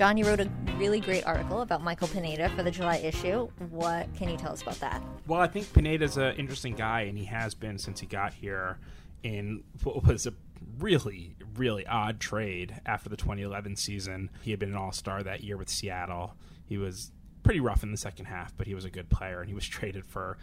John, 0.00 0.16
you 0.16 0.24
wrote 0.24 0.40
a 0.40 0.48
really 0.78 0.98
great 0.98 1.26
article 1.26 1.60
about 1.60 1.82
Michael 1.82 2.08
Pineda 2.08 2.48
for 2.56 2.62
the 2.62 2.70
July 2.70 2.96
issue. 2.96 3.50
What 3.68 4.08
can 4.14 4.30
you 4.30 4.38
tell 4.38 4.50
us 4.50 4.62
about 4.62 4.80
that? 4.80 5.02
Well, 5.26 5.42
I 5.42 5.46
think 5.46 5.70
Pineda's 5.74 6.16
an 6.16 6.36
interesting 6.36 6.74
guy, 6.74 7.02
and 7.02 7.18
he 7.18 7.26
has 7.26 7.54
been 7.54 7.76
since 7.76 8.00
he 8.00 8.06
got 8.06 8.32
here 8.32 8.78
in 9.22 9.62
what 9.82 10.02
was 10.06 10.26
a 10.26 10.32
really, 10.78 11.36
really 11.54 11.86
odd 11.86 12.18
trade 12.18 12.80
after 12.86 13.10
the 13.10 13.16
2011 13.18 13.76
season. 13.76 14.30
He 14.40 14.52
had 14.52 14.58
been 14.58 14.70
an 14.70 14.76
all 14.76 14.92
star 14.92 15.22
that 15.22 15.44
year 15.44 15.58
with 15.58 15.68
Seattle. 15.68 16.34
He 16.64 16.78
was 16.78 17.12
pretty 17.42 17.60
rough 17.60 17.82
in 17.82 17.90
the 17.90 17.98
second 17.98 18.24
half, 18.24 18.56
but 18.56 18.66
he 18.66 18.74
was 18.74 18.86
a 18.86 18.90
good 18.90 19.10
player, 19.10 19.40
and 19.40 19.50
he 19.50 19.54
was 19.54 19.66
traded 19.68 20.06
for, 20.06 20.38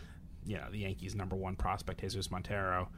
you 0.45 0.57
know, 0.57 0.69
the 0.69 0.81
Yankees' 0.81 1.15
number 1.15 1.35
one 1.35 1.55
prospect, 1.55 2.01
Jesus 2.01 2.29
Montero. 2.29 2.89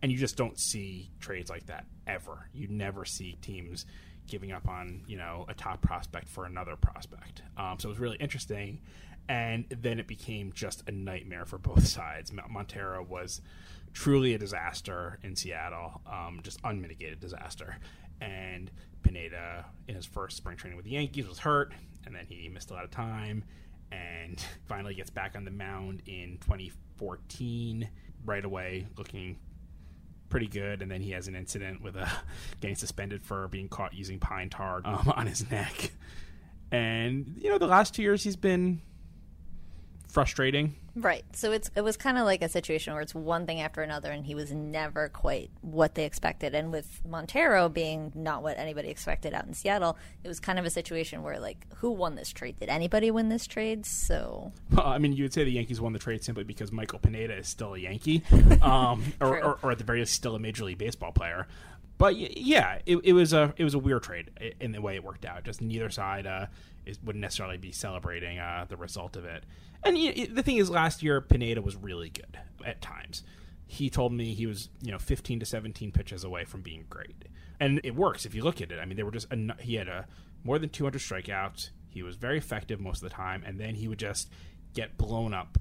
And 0.00 0.12
you 0.12 0.18
just 0.18 0.36
don't 0.36 0.60
see 0.60 1.10
trades 1.18 1.50
like 1.50 1.66
that 1.66 1.86
ever. 2.06 2.48
You 2.52 2.68
never 2.68 3.04
see 3.04 3.36
teams 3.42 3.84
giving 4.26 4.52
up 4.52 4.68
on 4.68 5.02
you 5.06 5.16
know 5.16 5.44
a 5.48 5.54
top 5.54 5.80
prospect 5.82 6.28
for 6.28 6.44
another 6.44 6.76
prospect. 6.76 7.42
Um, 7.56 7.78
so 7.78 7.88
it 7.88 7.92
was 7.92 7.98
really 7.98 8.16
interesting, 8.18 8.80
and 9.28 9.64
then 9.68 9.98
it 9.98 10.06
became 10.06 10.52
just 10.52 10.82
a 10.88 10.92
nightmare 10.92 11.44
for 11.44 11.58
both 11.58 11.86
sides. 11.86 12.32
Mo- 12.32 12.46
Montero 12.48 13.02
was 13.02 13.40
truly 13.92 14.34
a 14.34 14.38
disaster 14.38 15.18
in 15.22 15.36
Seattle, 15.36 16.00
um, 16.10 16.40
just 16.42 16.58
unmitigated 16.64 17.20
disaster, 17.20 17.78
and 18.20 18.70
Pineda 19.02 19.66
in 19.88 19.94
his 19.94 20.06
first 20.06 20.36
spring 20.36 20.56
training 20.56 20.76
with 20.76 20.84
the 20.84 20.92
Yankees 20.92 21.28
was 21.28 21.38
hurt, 21.38 21.72
and 22.06 22.14
then 22.14 22.26
he 22.26 22.48
missed 22.48 22.70
a 22.70 22.74
lot 22.74 22.84
of 22.84 22.90
time, 22.90 23.44
and 23.92 24.44
finally 24.66 24.94
gets 24.94 25.10
back 25.10 25.36
on 25.36 25.44
the 25.44 25.50
mound 25.50 26.02
in 26.06 26.38
2014 26.40 27.88
right 28.24 28.44
away, 28.44 28.86
looking 28.96 29.36
pretty 30.34 30.48
good, 30.48 30.82
and 30.82 30.90
then 30.90 31.00
he 31.00 31.12
has 31.12 31.28
an 31.28 31.36
incident 31.36 31.80
with 31.80 31.94
a 31.94 32.10
getting 32.60 32.74
suspended 32.74 33.22
for 33.22 33.46
being 33.46 33.68
caught 33.68 33.94
using 33.94 34.18
pine 34.18 34.50
tar 34.50 34.82
um, 34.84 35.12
on 35.16 35.28
his 35.28 35.48
neck. 35.48 35.92
And 36.72 37.38
you 37.40 37.48
know, 37.48 37.56
the 37.56 37.68
last 37.68 37.94
two 37.94 38.02
years 38.02 38.24
he's 38.24 38.34
been 38.34 38.82
frustrating. 40.14 40.76
Right. 40.96 41.24
So 41.32 41.50
it's 41.50 41.72
it 41.74 41.82
was 41.82 41.96
kind 41.96 42.18
of 42.18 42.24
like 42.24 42.40
a 42.40 42.48
situation 42.48 42.92
where 42.92 43.02
it's 43.02 43.16
one 43.16 43.46
thing 43.46 43.60
after 43.60 43.82
another, 43.82 44.12
and 44.12 44.24
he 44.24 44.36
was 44.36 44.52
never 44.52 45.08
quite 45.08 45.50
what 45.60 45.96
they 45.96 46.04
expected. 46.04 46.54
And 46.54 46.70
with 46.70 47.02
Montero 47.04 47.68
being 47.68 48.12
not 48.14 48.44
what 48.44 48.56
anybody 48.56 48.90
expected 48.90 49.34
out 49.34 49.44
in 49.44 49.54
Seattle, 49.54 49.98
it 50.22 50.28
was 50.28 50.38
kind 50.38 50.58
of 50.58 50.64
a 50.64 50.70
situation 50.70 51.24
where 51.24 51.40
like, 51.40 51.66
who 51.74 51.90
won 51.90 52.14
this 52.14 52.32
trade? 52.32 52.60
Did 52.60 52.68
anybody 52.68 53.10
win 53.10 53.28
this 53.28 53.46
trade? 53.48 53.84
So 53.84 54.52
Well, 54.70 54.86
I 54.86 54.98
mean, 54.98 55.14
you 55.14 55.24
would 55.24 55.32
say 55.32 55.42
the 55.42 55.50
Yankees 55.50 55.80
won 55.80 55.92
the 55.92 55.98
trade 55.98 56.22
simply 56.22 56.44
because 56.44 56.70
Michael 56.70 57.00
Pineda 57.00 57.36
is 57.36 57.48
still 57.48 57.74
a 57.74 57.78
Yankee, 57.78 58.22
um, 58.62 59.02
or, 59.20 59.42
or, 59.42 59.58
or 59.62 59.72
at 59.72 59.78
the 59.78 59.84
very 59.84 59.98
least, 59.98 60.14
still 60.14 60.36
a 60.36 60.38
Major 60.38 60.64
League 60.64 60.78
Baseball 60.78 61.10
player. 61.10 61.48
But 61.96 62.16
yeah, 62.16 62.78
it, 62.86 62.98
it 63.04 63.12
was 63.12 63.32
a 63.32 63.54
it 63.56 63.64
was 63.64 63.74
a 63.74 63.78
weird 63.78 64.02
trade 64.02 64.30
in 64.60 64.72
the 64.72 64.80
way 64.80 64.96
it 64.96 65.04
worked 65.04 65.24
out. 65.24 65.44
Just 65.44 65.62
neither 65.62 65.90
side 65.90 66.26
uh, 66.26 66.46
is, 66.84 66.98
wouldn't 67.02 67.22
necessarily 67.22 67.56
be 67.56 67.72
celebrating 67.72 68.38
uh, 68.38 68.66
the 68.68 68.76
result 68.76 69.16
of 69.16 69.24
it. 69.24 69.44
And 69.84 69.96
the 69.96 70.42
thing 70.42 70.56
is, 70.56 70.70
last 70.70 71.02
year 71.02 71.20
Pineda 71.20 71.62
was 71.62 71.76
really 71.76 72.08
good 72.08 72.38
at 72.64 72.80
times. 72.80 73.22
He 73.66 73.90
told 73.90 74.12
me 74.12 74.34
he 74.34 74.46
was 74.46 74.70
you 74.82 74.90
know 74.90 74.98
15 74.98 75.40
to 75.40 75.46
17 75.46 75.92
pitches 75.92 76.24
away 76.24 76.44
from 76.44 76.62
being 76.62 76.84
great, 76.90 77.26
and 77.60 77.80
it 77.84 77.94
works 77.94 78.26
if 78.26 78.34
you 78.34 78.42
look 78.42 78.60
at 78.60 78.72
it. 78.72 78.78
I 78.80 78.84
mean, 78.86 78.96
they 78.96 79.02
were 79.02 79.10
just 79.12 79.28
he 79.60 79.74
had 79.76 79.88
a 79.88 80.06
more 80.42 80.58
than 80.58 80.70
200 80.70 81.00
strikeouts. 81.00 81.70
He 81.88 82.02
was 82.02 82.16
very 82.16 82.38
effective 82.38 82.80
most 82.80 83.02
of 83.02 83.08
the 83.08 83.14
time, 83.14 83.44
and 83.46 83.60
then 83.60 83.76
he 83.76 83.86
would 83.86 84.00
just 84.00 84.28
get 84.74 84.98
blown 84.98 85.32
up 85.32 85.58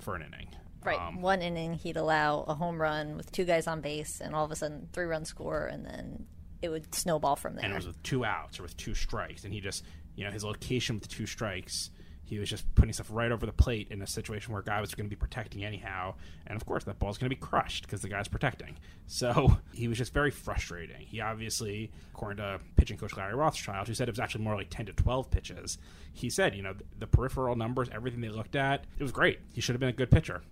for 0.00 0.16
an 0.16 0.22
inning. 0.22 0.48
Right, 0.86 1.00
Um, 1.00 1.20
one 1.20 1.42
inning 1.42 1.74
he'd 1.74 1.96
allow 1.96 2.40
a 2.42 2.54
home 2.54 2.80
run 2.80 3.16
with 3.16 3.30
two 3.32 3.44
guys 3.44 3.66
on 3.66 3.80
base, 3.80 4.20
and 4.20 4.34
all 4.34 4.44
of 4.44 4.50
a 4.50 4.56
sudden 4.56 4.88
three 4.92 5.04
run 5.06 5.24
score, 5.24 5.66
and 5.66 5.84
then 5.84 6.26
it 6.62 6.68
would 6.70 6.94
snowball 6.94 7.36
from 7.36 7.54
there. 7.54 7.64
and 7.64 7.72
it 7.72 7.76
was 7.76 7.86
with 7.86 8.02
two 8.02 8.24
outs 8.24 8.58
or 8.58 8.62
with 8.62 8.76
two 8.76 8.94
strikes, 8.94 9.44
and 9.44 9.52
he 9.52 9.60
just, 9.60 9.84
you 10.14 10.24
know, 10.24 10.30
his 10.30 10.44
location 10.44 10.96
with 10.96 11.02
the 11.02 11.08
two 11.08 11.26
strikes, 11.26 11.90
he 12.24 12.40
was 12.40 12.50
just 12.50 12.64
putting 12.74 12.92
stuff 12.92 13.06
right 13.10 13.30
over 13.30 13.46
the 13.46 13.52
plate 13.52 13.86
in 13.92 14.02
a 14.02 14.06
situation 14.06 14.52
where 14.52 14.60
a 14.60 14.64
guy 14.64 14.80
was 14.80 14.92
going 14.96 15.06
to 15.06 15.10
be 15.10 15.14
protecting 15.14 15.64
anyhow, 15.64 16.14
and 16.46 16.56
of 16.56 16.66
course 16.66 16.82
that 16.84 16.98
ball's 16.98 17.18
going 17.18 17.30
to 17.30 17.36
be 17.36 17.40
crushed 17.40 17.84
because 17.84 18.00
the 18.00 18.08
guy's 18.08 18.26
protecting. 18.26 18.76
So 19.06 19.58
he 19.72 19.86
was 19.86 19.96
just 19.98 20.12
very 20.12 20.32
frustrating. 20.32 21.02
He 21.02 21.20
obviously, 21.20 21.92
according 22.12 22.38
to 22.38 22.58
pitching 22.74 22.96
coach 22.96 23.16
Larry 23.16 23.34
Rothschild, 23.36 23.86
who 23.86 23.94
said 23.94 24.08
it 24.08 24.12
was 24.12 24.18
actually 24.18 24.42
more 24.42 24.56
like 24.56 24.70
ten 24.70 24.86
to 24.86 24.92
twelve 24.92 25.30
pitches, 25.30 25.78
he 26.12 26.28
said, 26.28 26.56
you 26.56 26.62
know, 26.62 26.72
the, 26.72 26.84
the 26.98 27.06
peripheral 27.06 27.54
numbers, 27.54 27.88
everything 27.92 28.22
they 28.22 28.28
looked 28.30 28.56
at, 28.56 28.86
it 28.98 29.02
was 29.04 29.12
great. 29.12 29.38
He 29.52 29.60
should 29.60 29.74
have 29.74 29.80
been 29.80 29.90
a 29.90 29.92
good 29.92 30.10
pitcher, 30.10 30.42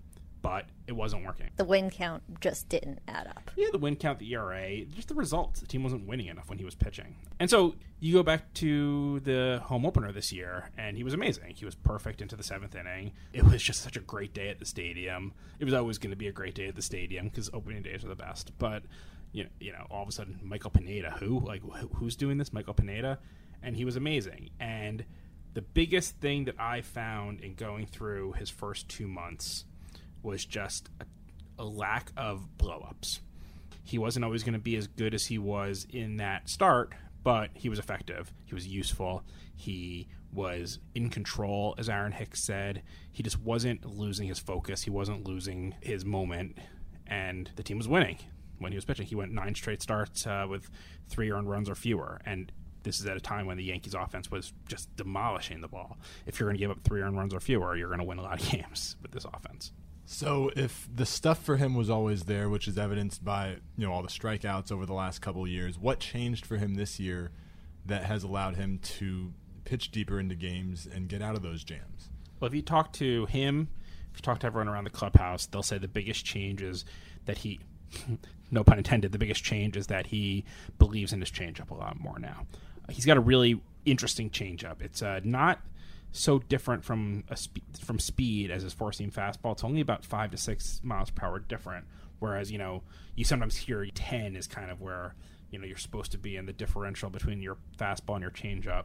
but 0.45 0.67
it 0.87 0.93
wasn't 0.93 1.25
working. 1.25 1.49
the 1.57 1.65
win 1.65 1.89
count 1.89 2.23
just 2.43 2.69
didn't 2.69 3.01
add 3.09 3.27
up. 3.27 3.51
Yeah, 3.57 3.69
the 3.73 3.79
win 3.79 3.97
count, 3.97 4.19
the 4.19 4.31
ERA, 4.35 4.85
just 4.85 5.09
the 5.09 5.15
results. 5.15 5.61
The 5.61 5.67
team 5.67 5.83
wasn't 5.83 6.07
winning 6.07 6.27
enough 6.27 6.51
when 6.51 6.59
he 6.59 6.67
was 6.67 6.75
pitching. 6.75 7.17
And 7.41 7.49
so 7.49 7.77
you 7.99 8.13
go 8.13 8.23
back 8.23 8.53
to 8.55 9.21
the 9.21 9.63
home 9.65 9.87
opener 9.87 10.13
this 10.13 10.35
year, 10.35 10.69
and 10.77 10.99
he 10.99 11.03
was 11.03 11.15
amazing. 11.15 11.55
He 11.57 11.65
was 11.65 11.75
perfect 11.75 12.21
into 12.21 12.37
the 12.37 12.43
seventh 12.43 12.75
inning. 12.77 13.13
It 13.33 13.43
was 13.43 13.63
just 13.63 13.83
such 13.83 13.97
a 13.97 14.01
great 14.01 14.35
day 14.35 14.51
at 14.51 14.59
the 14.59 14.67
stadium. 14.67 15.33
It 15.59 15.65
was 15.65 15.73
always 15.73 15.97
going 15.97 16.11
to 16.11 16.17
be 16.17 16.29
a 16.29 16.33
great 16.33 16.55
day 16.55 16.69
at 16.69 16.77
the 16.77 16.83
stadium 16.83 17.29
because 17.29 17.49
opening 17.55 17.81
days 17.81 18.05
are 18.05 18.09
the 18.09 18.15
best. 18.15 18.53
But 18.59 18.83
you 19.33 19.45
know, 19.45 19.51
you 19.61 19.73
know, 19.73 19.87
all 19.91 20.03
of 20.03 20.09
a 20.11 20.13
sudden, 20.13 20.39
Michael 20.43 20.71
Pineda, 20.71 21.13
who 21.13 21.41
like 21.41 21.63
who's 21.95 22.17
doing 22.17 22.37
this? 22.37 22.53
Michael 22.53 22.75
Pineda, 22.75 23.19
and 23.63 23.75
he 23.75 23.87
was 23.87 23.97
amazing. 23.97 24.51
And 24.61 25.07
the 25.55 25.63
biggest 25.63 26.21
thing 26.21 26.45
that 26.45 26.61
I 26.61 26.83
found 26.83 27.41
in 27.41 27.55
going 27.55 27.87
through 27.87 28.33
his 28.33 28.51
first 28.51 28.91
two 28.91 29.09
months 29.09 29.65
was 30.25 30.45
just 30.45 30.89
a, 31.01 31.63
a 31.63 31.65
lack 31.65 32.11
of 32.17 32.49
blowups. 32.59 33.21
He 33.85 33.99
wasn't 33.99 34.25
always 34.25 34.43
going 34.43 34.55
to 34.55 34.59
be 34.59 34.77
as 34.77 34.87
good 34.87 35.15
as 35.15 35.27
he 35.27 35.39
was 35.39 35.87
in 35.91 36.17
that 36.17 36.49
start, 36.49 36.95
but 37.23 37.51
he 37.55 37.69
was 37.69 37.79
effective. 37.79 38.33
He 38.47 38.55
was 38.55 38.67
useful. 38.67 39.23
He 39.55 40.09
was 40.33 40.79
in 40.95 41.11
control, 41.11 41.75
as 41.79 41.89
Aaron 41.89 42.13
Hicks 42.13 42.43
said. 42.43 42.83
He 43.13 43.23
just 43.23 43.39
wasn't 43.41 43.85
losing 43.85 44.27
his 44.27 44.39
focus. 44.39 44.83
He 44.83 44.91
wasn't 44.91 45.27
losing 45.27 45.75
his 45.81 46.05
moment, 46.05 46.59
and 47.07 47.51
the 47.57 47.63
team 47.63 47.77
was 47.79 47.87
winning. 47.89 48.19
when 48.59 48.73
he 48.73 48.77
was 48.77 48.85
pitching. 48.85 49.07
He 49.07 49.15
went 49.15 49.33
nine 49.33 49.55
straight 49.55 49.83
starts 49.83 50.27
uh, 50.27 50.47
with 50.49 50.71
three 51.09 51.31
earned 51.31 51.51
runs 51.51 51.69
or 51.69 51.75
fewer, 51.75 52.21
and 52.25 52.51
this 52.85 53.01
is 53.01 53.07
at 53.07 53.17
a 53.17 53.21
time 53.21 53.47
when 53.47 53.57
the 53.57 53.65
Yankees 53.65 53.95
offense 53.95 54.31
was 54.31 54.53
just 54.69 54.95
demolishing 54.97 55.61
the 55.61 55.69
ball. 55.69 55.99
If 56.27 56.39
you're 56.39 56.49
going 56.49 56.57
to 56.57 56.61
give 56.61 56.71
up 56.71 56.83
three 56.85 57.03
earned 57.03 57.17
runs 57.17 57.35
or 57.35 57.41
fewer, 57.41 57.77
you're 57.77 57.89
going 57.89 57.99
to 58.01 58.05
win 58.05 58.19
a 58.19 58.23
lot 58.23 58.41
of 58.41 58.49
games 58.51 58.97
with 59.03 59.11
this 59.13 59.25
offense. 59.25 59.73
So 60.07 60.51
if 60.55 60.89
the 60.95 61.07
stuff 61.07 61.43
for 61.43 61.57
him 61.57 61.75
was 61.75 61.89
always 61.89 62.25
there, 62.25 62.49
which 62.49 62.69
is 62.69 62.77
evidenced 62.77 63.25
by 63.25 63.57
you 63.77 63.87
know 63.87 63.93
all 63.93 64.03
the 64.03 64.09
strikeouts 64.09 64.71
over 64.71 64.87
the 64.87 64.93
last 64.93 65.21
couple 65.21 65.47
years, 65.47 65.79
what 65.79 66.01
changed 66.01 66.45
for 66.45 66.57
him 66.57 66.75
this 66.75 67.01
year 67.01 67.31
that 67.87 68.05
has 68.05 68.23
allowed 68.23 68.57
him 68.57 68.79
to 68.83 69.33
pitch 69.65 69.91
deeper 69.91 70.21
into 70.21 70.35
games 70.35 70.87
and 70.87 71.09
get 71.09 71.23
out 71.23 71.35
of 71.35 71.43
those 71.43 71.65
jams? 71.65 72.11
Well, 72.39 72.49
if 72.49 72.55
you 72.55 72.63
talk 72.63 72.93
to 72.95 73.27
him, 73.27 73.69
if 74.13 74.19
you 74.19 74.23
talk 74.23 74.41
to 74.41 74.47
everyone 74.47 74.69
around 74.69 74.85
the 74.85 74.91
clubhouse, 74.91 75.47
they'll 75.47 75.63
say 75.63 75.79
the 75.79 75.89
biggest 75.89 76.25
change 76.25 76.61
is 76.61 76.85
that 77.25 77.39
he, 77.39 77.61
no 78.51 78.63
pun 78.63 78.79
intended, 78.79 79.13
the 79.13 79.19
biggest 79.19 79.43
change 79.43 79.77
is 79.77 79.87
that 79.87 80.09
he 80.09 80.45
believes 80.79 81.13
in 81.13 81.21
his 81.21 81.31
changeup 81.31 81.71
a 81.71 81.75
lot 81.75 81.99
more 81.99 82.19
now. 82.19 82.47
He's 82.91 83.07
got 83.07 83.17
a 83.17 83.21
really 83.21 83.61
interesting 83.87 84.29
changeup. 84.29 84.83
It's 84.83 85.03
uh, 85.03 85.21
not 85.25 85.61
so 86.15 86.39
different 86.39 86.85
from 86.85 87.25
a 87.29 87.37
spe- 87.37 87.59
from 87.83 87.99
speed 87.99 88.51
as 88.51 88.63
his 88.63 88.73
four 88.73 88.93
seam 88.93 89.11
fastball. 89.11 89.53
It's 89.53 89.65
only 89.65 89.81
about 89.81 90.05
five 90.05 90.31
to 90.31 90.37
six 90.37 90.81
miles 90.85 91.11
per 91.11 91.27
hour 91.27 91.41
different. 91.41 91.87
Whereas 92.21 92.53
you 92.53 92.59
know 92.59 92.83
you 93.17 93.25
sometimes 93.25 93.57
hear 93.57 93.85
ten 93.87 94.37
is 94.37 94.47
kind 94.47 94.71
of 94.71 94.81
where 94.81 95.15
you 95.51 95.59
know 95.59 95.67
you're 95.67 95.77
supposed 95.77 96.13
to 96.13 96.19
be 96.19 96.37
in 96.37 96.47
the 96.47 96.53
differential 96.53 97.11
between 97.11 97.43
your 97.43 97.57
fastball 97.77 98.15
and 98.15 98.23
your 98.23 98.31
changeup. 98.31 98.85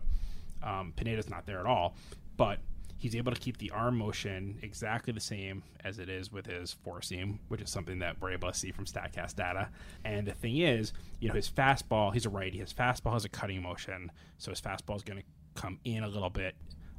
Um, 0.64 0.92
Pineda's 0.96 1.30
not 1.30 1.46
there 1.46 1.60
at 1.60 1.68
all, 1.68 1.96
but 2.36 2.60
he's 2.98 3.16
able 3.16 3.32
to 3.32 3.40
keep 3.40 3.58
the 3.60 3.70
arm 3.72 3.98
motion 3.98 4.58
exactly 4.64 5.14
the 5.14 5.22
same 5.22 5.64
as 5.86 6.00
it 6.00 6.10
is 6.10 6.32
with 6.32 6.48
his 6.48 6.74
four 6.74 7.02
seam, 7.02 7.40
which 7.48 7.62
is 7.62 7.70
something 7.70 8.00
that 8.00 8.20
we're 8.20 8.32
able 8.32 8.52
to 8.52 8.58
see 8.58 8.72
from 8.72 8.86
Statcast 8.86 9.36
data. 9.36 9.70
And 10.04 10.28
the 10.28 10.34
thing 10.34 10.58
is, 10.58 10.94
you 11.20 11.30
know, 11.30 11.36
his 11.36 11.50
fastball, 11.50 12.12
he's 12.12 12.26
a 12.26 12.30
righty. 12.30 12.58
His 12.58 12.74
fastball 12.74 13.14
has 13.14 13.24
a 13.24 13.30
cutting 13.30 13.62
motion, 13.62 14.12
so 14.40 14.52
his 14.52 14.60
fastball 14.60 14.98
is 14.98 15.04
going 15.04 15.20
to 15.20 15.26
come 15.62 15.80
in 15.86 16.04
a 16.04 16.10
little 16.10 16.30
bit 16.30 16.56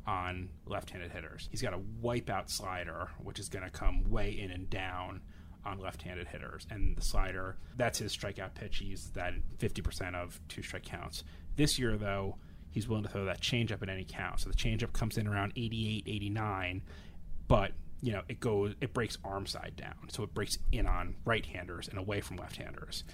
on 0.06 0.48
left-handed 0.66 1.10
hitters. 1.10 1.48
He's 1.50 1.62
got 1.62 1.74
a 1.74 1.80
wipeout 2.02 2.50
slider, 2.50 3.08
which 3.22 3.38
is 3.38 3.48
going 3.48 3.64
to 3.64 3.70
come 3.70 4.08
way 4.10 4.30
in 4.30 4.50
and 4.50 4.68
down 4.70 5.20
on 5.64 5.78
left-handed 5.78 6.28
hitters. 6.28 6.66
And 6.70 6.96
the 6.96 7.02
slider, 7.02 7.56
that's 7.76 7.98
his 7.98 8.16
strikeout 8.16 8.54
pitch. 8.54 8.78
He's 8.78 9.10
that 9.10 9.34
50% 9.58 10.14
of 10.14 10.40
two 10.48 10.62
strike 10.62 10.84
counts. 10.84 11.24
This 11.56 11.78
year, 11.78 11.96
though, 11.96 12.36
he's 12.70 12.88
willing 12.88 13.04
to 13.04 13.10
throw 13.10 13.24
that 13.26 13.40
changeup 13.40 13.82
at 13.82 13.88
any 13.88 14.06
count. 14.08 14.40
So 14.40 14.48
the 14.48 14.56
changeup 14.56 14.92
comes 14.92 15.18
in 15.18 15.26
around 15.26 15.52
88, 15.56 16.04
89, 16.06 16.82
but 17.48 17.72
you 18.02 18.12
know 18.12 18.22
it 18.28 18.40
goes, 18.40 18.74
it 18.80 18.94
breaks 18.94 19.18
arm 19.24 19.44
side 19.46 19.74
down, 19.76 20.08
so 20.08 20.22
it 20.22 20.32
breaks 20.32 20.56
in 20.72 20.86
on 20.86 21.16
right-handers 21.24 21.88
and 21.88 21.98
away 21.98 22.20
from 22.20 22.36
left-handers. 22.36 23.04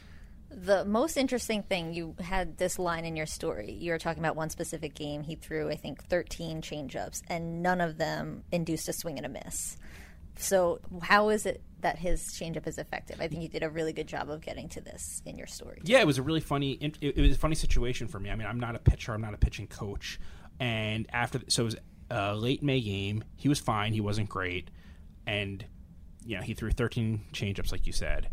The 0.56 0.86
most 0.86 1.18
interesting 1.18 1.62
thing 1.62 1.92
you 1.92 2.14
had 2.18 2.56
this 2.56 2.78
line 2.78 3.04
in 3.04 3.14
your 3.14 3.26
story. 3.26 3.72
You 3.72 3.92
were 3.92 3.98
talking 3.98 4.22
about 4.22 4.36
one 4.36 4.48
specific 4.48 4.94
game. 4.94 5.22
He 5.22 5.34
threw, 5.34 5.68
I 5.68 5.76
think, 5.76 6.02
13 6.04 6.62
changeups, 6.62 7.22
and 7.28 7.62
none 7.62 7.82
of 7.82 7.98
them 7.98 8.42
induced 8.50 8.88
a 8.88 8.94
swing 8.94 9.18
and 9.18 9.26
a 9.26 9.28
miss. 9.28 9.76
So, 10.38 10.80
how 11.02 11.28
is 11.28 11.44
it 11.44 11.62
that 11.80 11.98
his 11.98 12.22
changeup 12.28 12.66
is 12.66 12.78
effective? 12.78 13.20
I 13.20 13.28
think 13.28 13.42
you 13.42 13.48
did 13.48 13.62
a 13.62 13.68
really 13.68 13.92
good 13.92 14.06
job 14.06 14.30
of 14.30 14.40
getting 14.40 14.70
to 14.70 14.80
this 14.80 15.22
in 15.26 15.36
your 15.36 15.46
story. 15.46 15.82
Yeah, 15.84 16.00
it 16.00 16.06
was 16.06 16.16
a 16.16 16.22
really 16.22 16.40
funny. 16.40 16.72
It, 16.72 16.96
it 17.02 17.20
was 17.20 17.36
a 17.36 17.38
funny 17.38 17.54
situation 17.54 18.08
for 18.08 18.18
me. 18.18 18.30
I 18.30 18.34
mean, 18.34 18.46
I'm 18.46 18.60
not 18.60 18.76
a 18.76 18.78
pitcher. 18.78 19.12
I'm 19.12 19.20
not 19.20 19.34
a 19.34 19.38
pitching 19.38 19.66
coach. 19.66 20.18
And 20.58 21.06
after, 21.12 21.40
so 21.48 21.62
it 21.62 21.64
was 21.66 21.76
a 22.10 22.34
late 22.34 22.62
May 22.62 22.80
game. 22.80 23.24
He 23.36 23.48
was 23.48 23.60
fine. 23.60 23.92
He 23.92 24.00
wasn't 24.00 24.30
great, 24.30 24.70
and 25.26 25.62
you 26.24 26.36
know 26.36 26.42
he 26.42 26.54
threw 26.54 26.70
13 26.70 27.26
changeups, 27.32 27.72
like 27.72 27.86
you 27.86 27.92
said, 27.92 28.30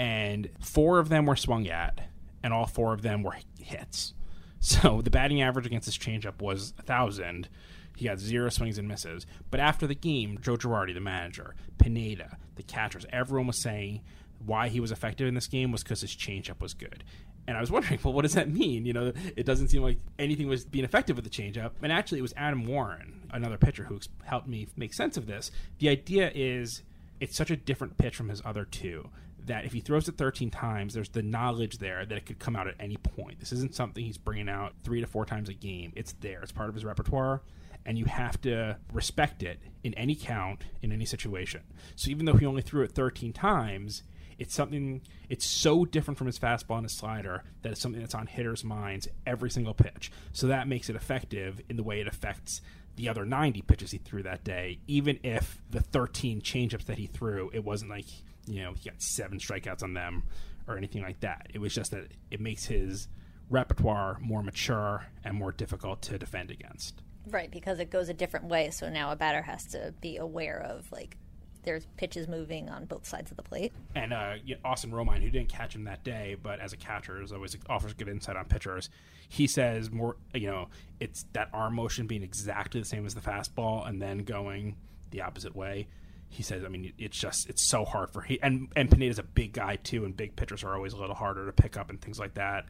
and 0.00 0.48
four 0.60 0.98
of 0.98 1.10
them 1.10 1.26
were 1.26 1.36
swung 1.36 1.68
at, 1.68 2.00
and 2.42 2.54
all 2.54 2.64
four 2.64 2.94
of 2.94 3.02
them 3.02 3.22
were 3.22 3.36
hits. 3.60 4.14
So 4.62 5.00
the 5.00 5.08
batting 5.08 5.40
average 5.40 5.64
against 5.64 5.86
his 5.86 5.96
changeup 5.96 6.42
was 6.42 6.74
a 6.78 6.82
thousand. 6.82 7.48
He 7.96 8.04
got 8.04 8.18
zero 8.18 8.50
swings 8.50 8.76
and 8.76 8.86
misses. 8.86 9.24
But 9.50 9.58
after 9.58 9.86
the 9.86 9.94
game, 9.94 10.38
Joe 10.42 10.58
Girardi, 10.58 10.92
the 10.92 11.00
manager, 11.00 11.54
Pineda, 11.78 12.36
the 12.56 12.62
catchers, 12.62 13.06
everyone 13.10 13.46
was 13.46 13.62
saying 13.62 14.02
why 14.44 14.68
he 14.68 14.78
was 14.78 14.92
effective 14.92 15.26
in 15.26 15.32
this 15.32 15.46
game 15.46 15.72
was 15.72 15.82
because 15.82 16.02
his 16.02 16.14
changeup 16.14 16.60
was 16.60 16.74
good. 16.74 17.04
And 17.46 17.56
I 17.56 17.60
was 17.60 17.70
wondering, 17.70 18.00
well, 18.02 18.12
what 18.12 18.20
does 18.20 18.34
that 18.34 18.50
mean? 18.50 18.84
You 18.84 18.92
know, 18.92 19.14
it 19.34 19.46
doesn't 19.46 19.68
seem 19.68 19.80
like 19.80 19.96
anything 20.18 20.46
was 20.46 20.66
being 20.66 20.84
effective 20.84 21.16
with 21.16 21.24
the 21.24 21.30
changeup. 21.30 21.70
And 21.80 21.90
actually, 21.90 22.18
it 22.18 22.22
was 22.22 22.34
Adam 22.36 22.66
Warren, 22.66 23.30
another 23.30 23.56
pitcher, 23.56 23.84
who 23.84 23.98
helped 24.24 24.46
me 24.46 24.68
make 24.76 24.92
sense 24.92 25.16
of 25.16 25.26
this. 25.26 25.50
The 25.78 25.88
idea 25.88 26.30
is 26.34 26.82
it's 27.20 27.36
such 27.36 27.50
a 27.50 27.56
different 27.56 27.98
pitch 27.98 28.16
from 28.16 28.28
his 28.28 28.42
other 28.44 28.64
two 28.64 29.08
that 29.46 29.64
if 29.64 29.72
he 29.72 29.80
throws 29.80 30.08
it 30.08 30.18
13 30.18 30.50
times, 30.50 30.94
there's 30.94 31.08
the 31.08 31.22
knowledge 31.22 31.78
there 31.78 32.04
that 32.04 32.16
it 32.16 32.26
could 32.26 32.38
come 32.38 32.56
out 32.56 32.68
at 32.68 32.74
any 32.78 32.96
point. 32.96 33.40
This 33.40 33.52
isn't 33.52 33.74
something 33.74 34.04
he's 34.04 34.18
bringing 34.18 34.48
out 34.48 34.74
three 34.82 35.00
to 35.00 35.06
four 35.06 35.24
times 35.24 35.48
a 35.48 35.54
game. 35.54 35.92
It's 35.96 36.12
there. 36.20 36.42
It's 36.42 36.52
part 36.52 36.68
of 36.68 36.74
his 36.74 36.84
repertoire 36.84 37.42
and 37.86 37.98
you 37.98 38.04
have 38.04 38.40
to 38.42 38.76
respect 38.92 39.42
it 39.42 39.58
in 39.82 39.94
any 39.94 40.14
count 40.14 40.64
in 40.82 40.92
any 40.92 41.04
situation. 41.04 41.62
So 41.96 42.10
even 42.10 42.26
though 42.26 42.34
he 42.34 42.46
only 42.46 42.62
threw 42.62 42.82
it 42.82 42.92
13 42.92 43.32
times, 43.32 44.02
it's 44.38 44.54
something 44.54 45.02
it's 45.28 45.46
so 45.46 45.84
different 45.84 46.18
from 46.18 46.26
his 46.26 46.38
fastball 46.38 46.76
and 46.76 46.84
his 46.84 46.92
slider 46.92 47.44
that 47.62 47.72
it's 47.72 47.80
something 47.80 48.00
that's 48.00 48.14
on 48.14 48.26
hitters' 48.26 48.64
minds 48.64 49.08
every 49.26 49.50
single 49.50 49.74
pitch. 49.74 50.10
So 50.32 50.46
that 50.48 50.68
makes 50.68 50.88
it 50.88 50.96
effective 50.96 51.60
in 51.68 51.76
the 51.76 51.82
way 51.82 52.00
it 52.00 52.06
affects 52.06 52.60
the 53.00 53.08
other 53.08 53.24
90 53.24 53.62
pitches 53.62 53.92
he 53.92 53.98
threw 53.98 54.22
that 54.22 54.44
day, 54.44 54.78
even 54.86 55.18
if 55.22 55.62
the 55.70 55.80
13 55.80 56.42
changeups 56.42 56.84
that 56.84 56.98
he 56.98 57.06
threw, 57.06 57.50
it 57.54 57.64
wasn't 57.64 57.90
like, 57.90 58.04
you 58.46 58.62
know, 58.62 58.74
he 58.74 58.90
got 58.90 59.00
seven 59.00 59.38
strikeouts 59.38 59.82
on 59.82 59.94
them 59.94 60.22
or 60.68 60.76
anything 60.76 61.00
like 61.00 61.18
that. 61.20 61.46
It 61.54 61.60
was 61.60 61.74
just 61.74 61.92
that 61.92 62.08
it 62.30 62.40
makes 62.40 62.66
his 62.66 63.08
repertoire 63.48 64.18
more 64.20 64.42
mature 64.42 65.06
and 65.24 65.34
more 65.34 65.50
difficult 65.50 66.02
to 66.02 66.18
defend 66.18 66.50
against. 66.50 67.00
Right, 67.26 67.50
because 67.50 67.78
it 67.78 67.90
goes 67.90 68.10
a 68.10 68.14
different 68.14 68.46
way. 68.46 68.68
So 68.68 68.90
now 68.90 69.12
a 69.12 69.16
batter 69.16 69.42
has 69.42 69.64
to 69.68 69.94
be 70.02 70.18
aware 70.18 70.60
of 70.60 70.92
like 70.92 71.16
there's 71.62 71.86
pitches 71.96 72.28
moving 72.28 72.68
on 72.68 72.84
both 72.84 73.06
sides 73.06 73.30
of 73.30 73.36
the 73.36 73.42
plate. 73.42 73.72
And 73.94 74.12
uh, 74.12 74.34
Austin 74.64 74.90
Romine, 74.90 75.22
who 75.22 75.30
didn't 75.30 75.48
catch 75.48 75.74
him 75.74 75.84
that 75.84 76.04
day, 76.04 76.36
but 76.42 76.60
as 76.60 76.72
a 76.72 76.76
catcher, 76.76 77.22
is 77.22 77.32
always 77.32 77.56
offers 77.68 77.92
good 77.92 78.08
insight 78.08 78.36
on 78.36 78.46
pitchers. 78.46 78.90
He 79.28 79.46
says 79.46 79.90
more, 79.90 80.16
you 80.34 80.48
know, 80.48 80.68
it's 80.98 81.26
that 81.32 81.48
arm 81.52 81.74
motion 81.74 82.06
being 82.06 82.22
exactly 82.22 82.80
the 82.80 82.86
same 82.86 83.06
as 83.06 83.14
the 83.14 83.20
fastball, 83.20 83.88
and 83.88 84.00
then 84.00 84.18
going 84.18 84.76
the 85.10 85.22
opposite 85.22 85.54
way. 85.54 85.88
He 86.28 86.42
says, 86.42 86.64
I 86.64 86.68
mean, 86.68 86.92
it's 86.96 87.18
just 87.18 87.48
it's 87.48 87.62
so 87.62 87.84
hard 87.84 88.10
for 88.10 88.22
he 88.22 88.40
and 88.40 88.68
and 88.76 88.88
Pineda's 88.88 89.18
a 89.18 89.24
big 89.24 89.52
guy 89.52 89.76
too, 89.76 90.04
and 90.04 90.16
big 90.16 90.36
pitchers 90.36 90.62
are 90.62 90.74
always 90.74 90.92
a 90.92 90.96
little 90.96 91.16
harder 91.16 91.46
to 91.46 91.52
pick 91.52 91.76
up 91.76 91.90
and 91.90 92.00
things 92.00 92.18
like 92.18 92.34
that 92.34 92.66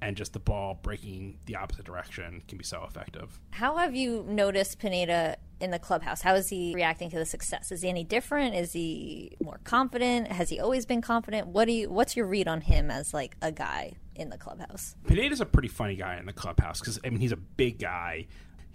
and 0.00 0.16
just 0.16 0.32
the 0.32 0.38
ball 0.38 0.78
breaking 0.82 1.38
the 1.46 1.56
opposite 1.56 1.84
direction 1.84 2.42
can 2.48 2.58
be 2.58 2.64
so 2.64 2.84
effective. 2.84 3.40
How 3.50 3.76
have 3.76 3.94
you 3.94 4.24
noticed 4.28 4.78
Pineda 4.78 5.36
in 5.60 5.70
the 5.70 5.78
clubhouse? 5.78 6.20
How 6.22 6.34
is 6.34 6.48
he 6.48 6.74
reacting 6.74 7.10
to 7.10 7.18
the 7.18 7.24
success? 7.24 7.72
Is 7.72 7.82
he 7.82 7.88
any 7.88 8.04
different? 8.04 8.54
Is 8.54 8.72
he 8.72 9.36
more 9.42 9.60
confident? 9.64 10.28
Has 10.28 10.50
he 10.50 10.60
always 10.60 10.86
been 10.86 11.00
confident? 11.00 11.48
What 11.48 11.66
do 11.66 11.72
you 11.72 11.90
what's 11.90 12.16
your 12.16 12.26
read 12.26 12.48
on 12.48 12.60
him 12.60 12.90
as 12.90 13.14
like 13.14 13.36
a 13.40 13.50
guy 13.52 13.92
in 14.14 14.28
the 14.30 14.38
clubhouse? 14.38 14.94
Pineda's 15.06 15.40
a 15.40 15.46
pretty 15.46 15.68
funny 15.68 15.96
guy 15.96 16.18
in 16.18 16.26
the 16.26 16.32
clubhouse 16.32 16.80
cuz 16.80 16.98
I 17.04 17.10
mean 17.10 17.20
he's 17.20 17.32
a 17.32 17.36
big 17.36 17.78
guy. 17.78 18.26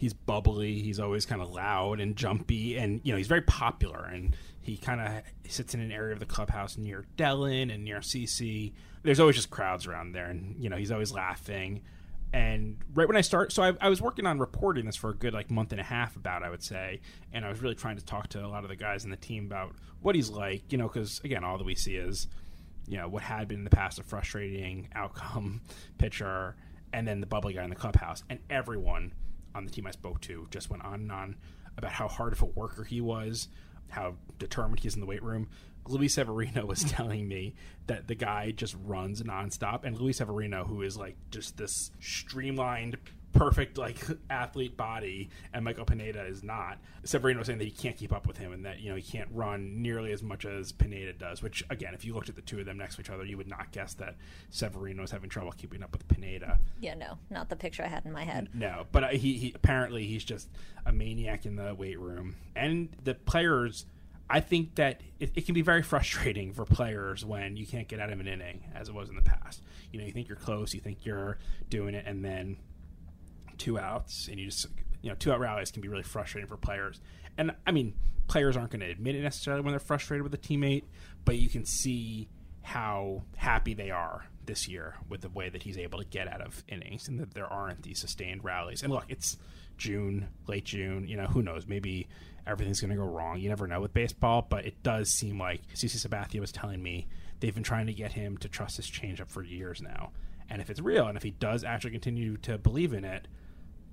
He's 0.01 0.13
bubbly, 0.13 0.81
he's 0.81 0.99
always 0.99 1.25
kind 1.25 1.41
of 1.41 1.51
loud 1.51 1.99
and 1.99 2.15
jumpy 2.15 2.75
and 2.75 2.99
you 3.03 3.13
know, 3.13 3.17
he's 3.17 3.27
very 3.27 3.43
popular 3.43 4.03
and 4.11 4.35
he 4.61 4.77
kind 4.77 5.01
of 5.01 5.23
sits 5.51 5.73
in 5.73 5.81
an 5.81 5.91
area 5.91 6.13
of 6.13 6.19
the 6.19 6.25
clubhouse 6.25 6.77
near 6.77 7.05
Dellin 7.17 7.73
and 7.73 7.83
near 7.83 7.99
CC. 7.99 8.73
There's 9.03 9.19
always 9.19 9.35
just 9.35 9.49
crowds 9.49 9.87
around 9.87 10.11
there, 10.13 10.27
and 10.27 10.55
you 10.59 10.69
know 10.69 10.77
he's 10.77 10.91
always 10.91 11.11
laughing. 11.11 11.81
And 12.33 12.77
right 12.93 13.07
when 13.07 13.17
I 13.17 13.21
start, 13.21 13.51
so 13.51 13.61
I, 13.61 13.73
I, 13.81 13.89
was 13.89 14.01
working 14.01 14.25
on 14.25 14.39
reporting 14.39 14.85
this 14.85 14.95
for 14.95 15.09
a 15.09 15.13
good 15.13 15.33
like 15.33 15.51
month 15.51 15.73
and 15.73 15.81
a 15.81 15.83
half 15.83 16.15
about, 16.15 16.43
I 16.43 16.49
would 16.49 16.63
say, 16.63 17.01
and 17.33 17.43
I 17.43 17.49
was 17.49 17.61
really 17.61 17.75
trying 17.75 17.97
to 17.97 18.05
talk 18.05 18.29
to 18.29 18.45
a 18.45 18.47
lot 18.47 18.63
of 18.63 18.69
the 18.69 18.77
guys 18.77 19.03
in 19.03 19.09
the 19.09 19.17
team 19.17 19.47
about 19.47 19.75
what 20.01 20.15
he's 20.15 20.29
like, 20.29 20.71
you 20.71 20.77
know, 20.77 20.87
because 20.87 21.19
again, 21.25 21.43
all 21.43 21.57
that 21.57 21.65
we 21.65 21.75
see 21.75 21.95
is, 21.95 22.27
you 22.87 22.97
know, 22.97 23.09
what 23.09 23.21
had 23.23 23.49
been 23.49 23.57
in 23.59 23.63
the 23.65 23.69
past 23.69 23.99
a 23.99 24.03
frustrating 24.03 24.87
outcome 24.95 25.61
pitcher, 25.97 26.55
and 26.93 27.05
then 27.05 27.19
the 27.19 27.27
bubbly 27.27 27.53
guy 27.53 27.63
in 27.65 27.69
the 27.69 27.75
clubhouse, 27.75 28.23
and 28.29 28.39
everyone 28.49 29.11
on 29.55 29.65
the 29.65 29.71
team 29.71 29.87
I 29.87 29.91
spoke 29.91 30.21
to 30.21 30.47
just 30.51 30.69
went 30.69 30.83
on 30.83 30.95
and 30.95 31.11
on 31.11 31.35
about 31.77 31.91
how 31.91 32.07
hard 32.07 32.33
of 32.33 32.41
a 32.41 32.45
worker 32.45 32.83
he 32.83 33.01
was, 33.01 33.47
how 33.89 34.15
determined 34.39 34.79
he 34.79 34.87
is 34.87 34.95
in 34.95 34.99
the 34.99 35.05
weight 35.05 35.23
room. 35.23 35.49
Luis 35.87 36.13
Severino 36.15 36.65
was 36.67 36.83
telling 36.83 37.27
me 37.27 37.55
that 37.87 38.07
the 38.07 38.15
guy 38.15 38.51
just 38.51 38.75
runs 38.83 39.21
nonstop, 39.23 39.83
and 39.83 39.97
Luis 39.97 40.17
Severino, 40.17 40.63
who 40.65 40.81
is 40.81 40.97
like 40.97 41.15
just 41.29 41.57
this 41.57 41.91
streamlined, 41.99 42.97
perfect 43.33 43.77
like 43.77 43.97
athlete 44.29 44.77
body, 44.77 45.29
and 45.53 45.63
Michael 45.63 45.85
Pineda 45.85 46.23
is 46.25 46.43
not. 46.43 46.77
Severino 47.03 47.39
was 47.39 47.47
saying 47.47 47.59
that 47.59 47.65
he 47.65 47.71
can't 47.71 47.97
keep 47.97 48.13
up 48.13 48.27
with 48.27 48.37
him, 48.37 48.51
and 48.51 48.65
that 48.65 48.79
you 48.79 48.89
know 48.89 48.95
he 48.95 49.01
can't 49.01 49.29
run 49.31 49.81
nearly 49.81 50.11
as 50.11 50.21
much 50.23 50.45
as 50.45 50.71
Pineda 50.71 51.13
does. 51.13 51.41
Which 51.41 51.63
again, 51.69 51.93
if 51.93 52.05
you 52.05 52.13
looked 52.13 52.29
at 52.29 52.35
the 52.35 52.41
two 52.41 52.59
of 52.59 52.65
them 52.65 52.77
next 52.77 52.95
to 52.95 53.01
each 53.01 53.09
other, 53.09 53.25
you 53.25 53.37
would 53.37 53.47
not 53.49 53.71
guess 53.71 53.93
that 53.95 54.15
Severino 54.49 55.03
is 55.03 55.11
having 55.11 55.29
trouble 55.29 55.51
keeping 55.51 55.83
up 55.83 55.91
with 55.91 56.07
Pineda. 56.07 56.59
Yeah, 56.79 56.95
no, 56.95 57.17
not 57.29 57.49
the 57.49 57.55
picture 57.55 57.83
I 57.83 57.87
had 57.87 58.05
in 58.05 58.11
my 58.11 58.23
head. 58.23 58.49
No, 58.53 58.85
but 58.91 59.03
uh, 59.03 59.07
he, 59.09 59.33
he 59.37 59.53
apparently 59.55 60.05
he's 60.05 60.23
just 60.23 60.49
a 60.85 60.91
maniac 60.91 61.45
in 61.45 61.55
the 61.55 61.73
weight 61.73 61.99
room, 61.99 62.35
and 62.55 62.89
the 63.03 63.15
players 63.15 63.85
I 64.31 64.39
think 64.39 64.75
that 64.75 65.01
it, 65.19 65.31
it, 65.35 65.45
can 65.45 65.53
be 65.53 65.61
very 65.61 65.81
frustrating 65.81 66.53
for 66.53 66.63
players 66.63 67.25
when 67.25 67.57
you 67.57 67.67
can't 67.67 67.89
get 67.89 67.99
out 67.99 68.13
of 68.13 68.19
an 68.21 68.27
inning, 68.27 68.63
as 68.73 68.87
it 68.87 68.95
was 68.95 69.09
in 69.09 69.15
the 69.15 69.21
past. 69.21 69.61
You 69.91 69.99
know, 69.99 70.05
you 70.05 70.13
think 70.13 70.29
you're 70.29 70.37
close, 70.37 70.73
you 70.73 70.79
think 70.79 71.05
you're 71.05 71.37
doing 71.69 71.95
it, 71.95 72.05
and 72.07 72.23
then 72.23 72.55
two 73.61 73.77
outs, 73.77 74.27
and 74.27 74.39
you 74.39 74.47
just 74.47 74.65
you 75.03 75.09
know 75.09 75.15
two 75.15 75.31
out 75.31 75.39
rallies 75.39 75.71
can 75.71 75.81
be 75.81 75.87
really 75.87 76.03
frustrating 76.03 76.47
for 76.47 76.57
players. 76.57 76.99
And 77.37 77.51
I 77.67 77.71
mean, 77.71 77.93
players 78.27 78.57
aren't 78.57 78.71
going 78.71 78.81
to 78.81 78.89
admit 78.89 79.15
it 79.15 79.21
necessarily 79.21 79.61
when 79.61 79.71
they're 79.71 79.79
frustrated 79.79 80.23
with 80.23 80.33
a 80.33 80.37
teammate, 80.37 80.83
but 81.25 81.37
you 81.37 81.47
can 81.47 81.65
see 81.65 82.27
how 82.63 83.23
happy 83.35 83.73
they 83.75 83.91
are 83.91 84.25
this 84.45 84.67
year 84.67 84.95
with 85.09 85.21
the 85.21 85.29
way 85.29 85.49
that 85.49 85.61
he's 85.63 85.77
able 85.77 85.99
to 85.99 86.05
get 86.05 86.27
out 86.27 86.41
of 86.41 86.63
innings 86.67 87.07
and 87.07 87.19
that 87.19 87.33
there 87.33 87.45
aren't 87.45 87.83
these 87.83 87.99
sustained 87.99 88.43
rallies. 88.43 88.81
And 88.81 88.91
look, 88.91 89.05
it's 89.09 89.37
June, 89.77 90.27
late 90.47 90.65
June, 90.65 91.07
you 91.07 91.17
know, 91.17 91.25
who 91.25 91.43
knows? 91.43 91.67
Maybe 91.67 92.07
everything's 92.47 92.81
going 92.81 92.91
to 92.91 92.97
go 92.97 93.05
wrong. 93.05 93.39
You 93.39 93.49
never 93.49 93.67
know 93.67 93.79
with 93.79 93.93
baseball, 93.93 94.45
but 94.49 94.65
it 94.65 94.81
does 94.81 95.11
seem 95.11 95.39
like 95.39 95.61
CC 95.75 95.95
Sabathia 95.95 96.39
was 96.39 96.51
telling 96.51 96.81
me 96.81 97.07
they've 97.39 97.53
been 97.53 97.63
trying 97.63 97.87
to 97.87 97.93
get 97.93 98.13
him 98.13 98.37
to 98.39 98.49
trust 98.49 98.77
his 98.77 98.89
changeup 98.89 99.29
for 99.29 99.43
years 99.43 99.81
now. 99.81 100.11
And 100.49 100.61
if 100.61 100.69
it's 100.69 100.81
real 100.81 101.07
and 101.07 101.15
if 101.15 101.23
he 101.23 101.31
does 101.31 101.63
actually 101.63 101.91
continue 101.91 102.37
to 102.37 102.57
believe 102.57 102.93
in 102.93 103.05
it, 103.05 103.27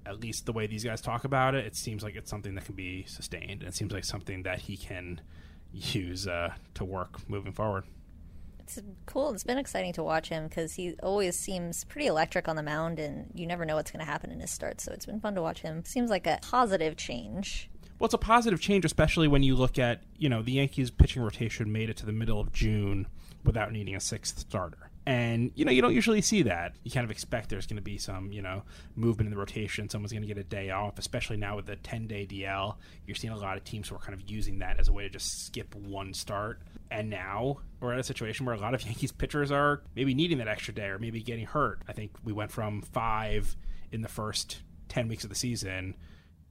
at 0.09 0.21
least 0.21 0.47
the 0.47 0.53
way 0.53 0.67
these 0.67 0.85
guys 0.85 1.01
talk 1.01 1.25
about 1.25 1.55
it, 1.55 1.67
it 1.67 1.77
seems 1.77 2.03
like 2.03 2.17
it's 2.17 2.31
something 2.31 2.55
that 2.55 2.65
can 2.65 2.75
be 2.75 3.05
sustained. 3.07 3.61
And 3.63 3.65
it 3.65 3.75
seems 3.75 3.93
like 3.93 4.05
something 4.05 4.43
that 4.45 4.61
he 4.61 4.77
can 4.77 5.21
use 5.73 6.27
uh, 6.27 6.55
to 6.75 6.85
work 6.85 7.29
moving 7.29 7.53
forward 7.53 7.85
it's 8.69 8.87
cool. 9.07 9.33
It's 9.33 9.45
been 9.45 9.59
exciting 9.59 9.95
to 9.95 10.03
watch 10.03 10.29
him 10.29 10.47
because 10.47 10.75
he 10.75 10.95
always 11.03 11.39
seems 11.39 11.85
pretty 11.85 12.07
electric 12.07 12.49
on 12.49 12.57
the 12.57 12.63
mound, 12.63 12.99
and 12.99 13.31
you 13.35 13.47
never 13.47 13.65
know 13.65 13.77
what's 13.77 13.91
going 13.91 14.05
to 14.05 14.11
happen 14.11 14.31
in 14.31 14.41
his 14.41 14.51
start. 14.51 14.81
So 14.81 14.93
it's 14.93 15.07
been 15.07 15.21
fun 15.21 15.35
to 15.37 15.43
watch 15.43 15.63
him. 15.63 15.85
Seems 15.85 16.11
like 16.11 16.27
a 16.27 16.39
positive 16.43 16.97
change. 16.97 17.71
Well, 17.99 18.07
it's 18.07 18.15
a 18.15 18.19
positive 18.19 18.61
change, 18.61 18.85
especially 18.85 19.27
when 19.27 19.43
you 19.43 19.57
look 19.57 19.79
at 19.79 20.03
you 20.19 20.29
know 20.29 20.43
the 20.43 20.53
Yankees 20.53 20.91
pitching 20.91 21.23
rotation 21.23 21.73
made 21.73 21.89
it 21.89 21.97
to 21.99 22.07
the 22.07 22.13
middle 22.13 22.41
of 22.41 22.53
June 22.53 23.07
without 23.45 23.73
needing 23.73 23.95
a 23.95 24.01
sixth 24.01 24.39
starter. 24.39 24.88
And 25.09 25.53
you 25.55 25.65
know 25.65 25.73
you 25.73 25.81
don't 25.81 25.95
usually 25.95 26.21
see 26.21 26.43
that. 26.43 26.77
You 26.85 26.91
kind 26.91 27.03
of 27.03 27.11
expect 27.11 27.49
there's 27.49 27.67
going 27.67 27.79
to 27.79 27.83
be 27.83 27.97
some 27.97 28.31
you 28.31 28.43
know 28.43 28.65
movement 28.95 29.29
in 29.29 29.31
the 29.31 29.39
rotation. 29.39 29.89
Someone's 29.89 30.13
going 30.13 30.21
to 30.21 30.29
get 30.29 30.37
a 30.37 30.45
day 30.45 30.69
off, 30.69 30.99
especially 30.99 31.39
now 31.39 31.57
with 31.57 31.65
the 31.65 31.77
10 31.77 32.07
day 32.07 32.27
DL. 32.27 32.77
You're 33.07 33.15
seeing 33.15 33.33
a 33.33 33.39
lot 33.39 33.57
of 33.57 33.65
teams 33.65 33.89
who 33.89 33.97
are 33.97 34.01
kind 34.01 34.13
of 34.13 34.31
using 34.31 34.59
that 34.59 34.79
as 34.79 34.89
a 34.89 34.93
way 34.93 35.05
to 35.05 35.09
just 35.09 35.47
skip 35.47 35.75
one 35.75 36.13
start. 36.13 36.61
And 36.91 37.09
now 37.09 37.61
we're 37.81 37.95
at 37.95 37.99
a 37.99 38.05
situation 38.05 38.45
where 38.45 38.55
a 38.55 38.61
lot 38.61 38.75
of 38.75 38.83
Yankees 38.85 39.11
pitchers 39.11 39.51
are 39.51 39.81
maybe 39.97 40.13
needing 40.13 40.37
that 40.39 40.49
extra 40.49 40.75
day 40.75 40.89
or 40.89 40.99
maybe 40.99 41.23
getting 41.23 41.47
hurt. 41.47 41.81
I 41.89 41.95
think 41.95 42.11
we 42.23 42.35
went 42.35 42.53
from 42.53 42.83
five 42.83 43.57
in 43.91 44.03
the 44.03 44.09
first 44.09 44.61
10 44.91 45.09
weeks 45.09 45.25
of 45.25 45.31
the 45.31 45.37
season 45.37 45.97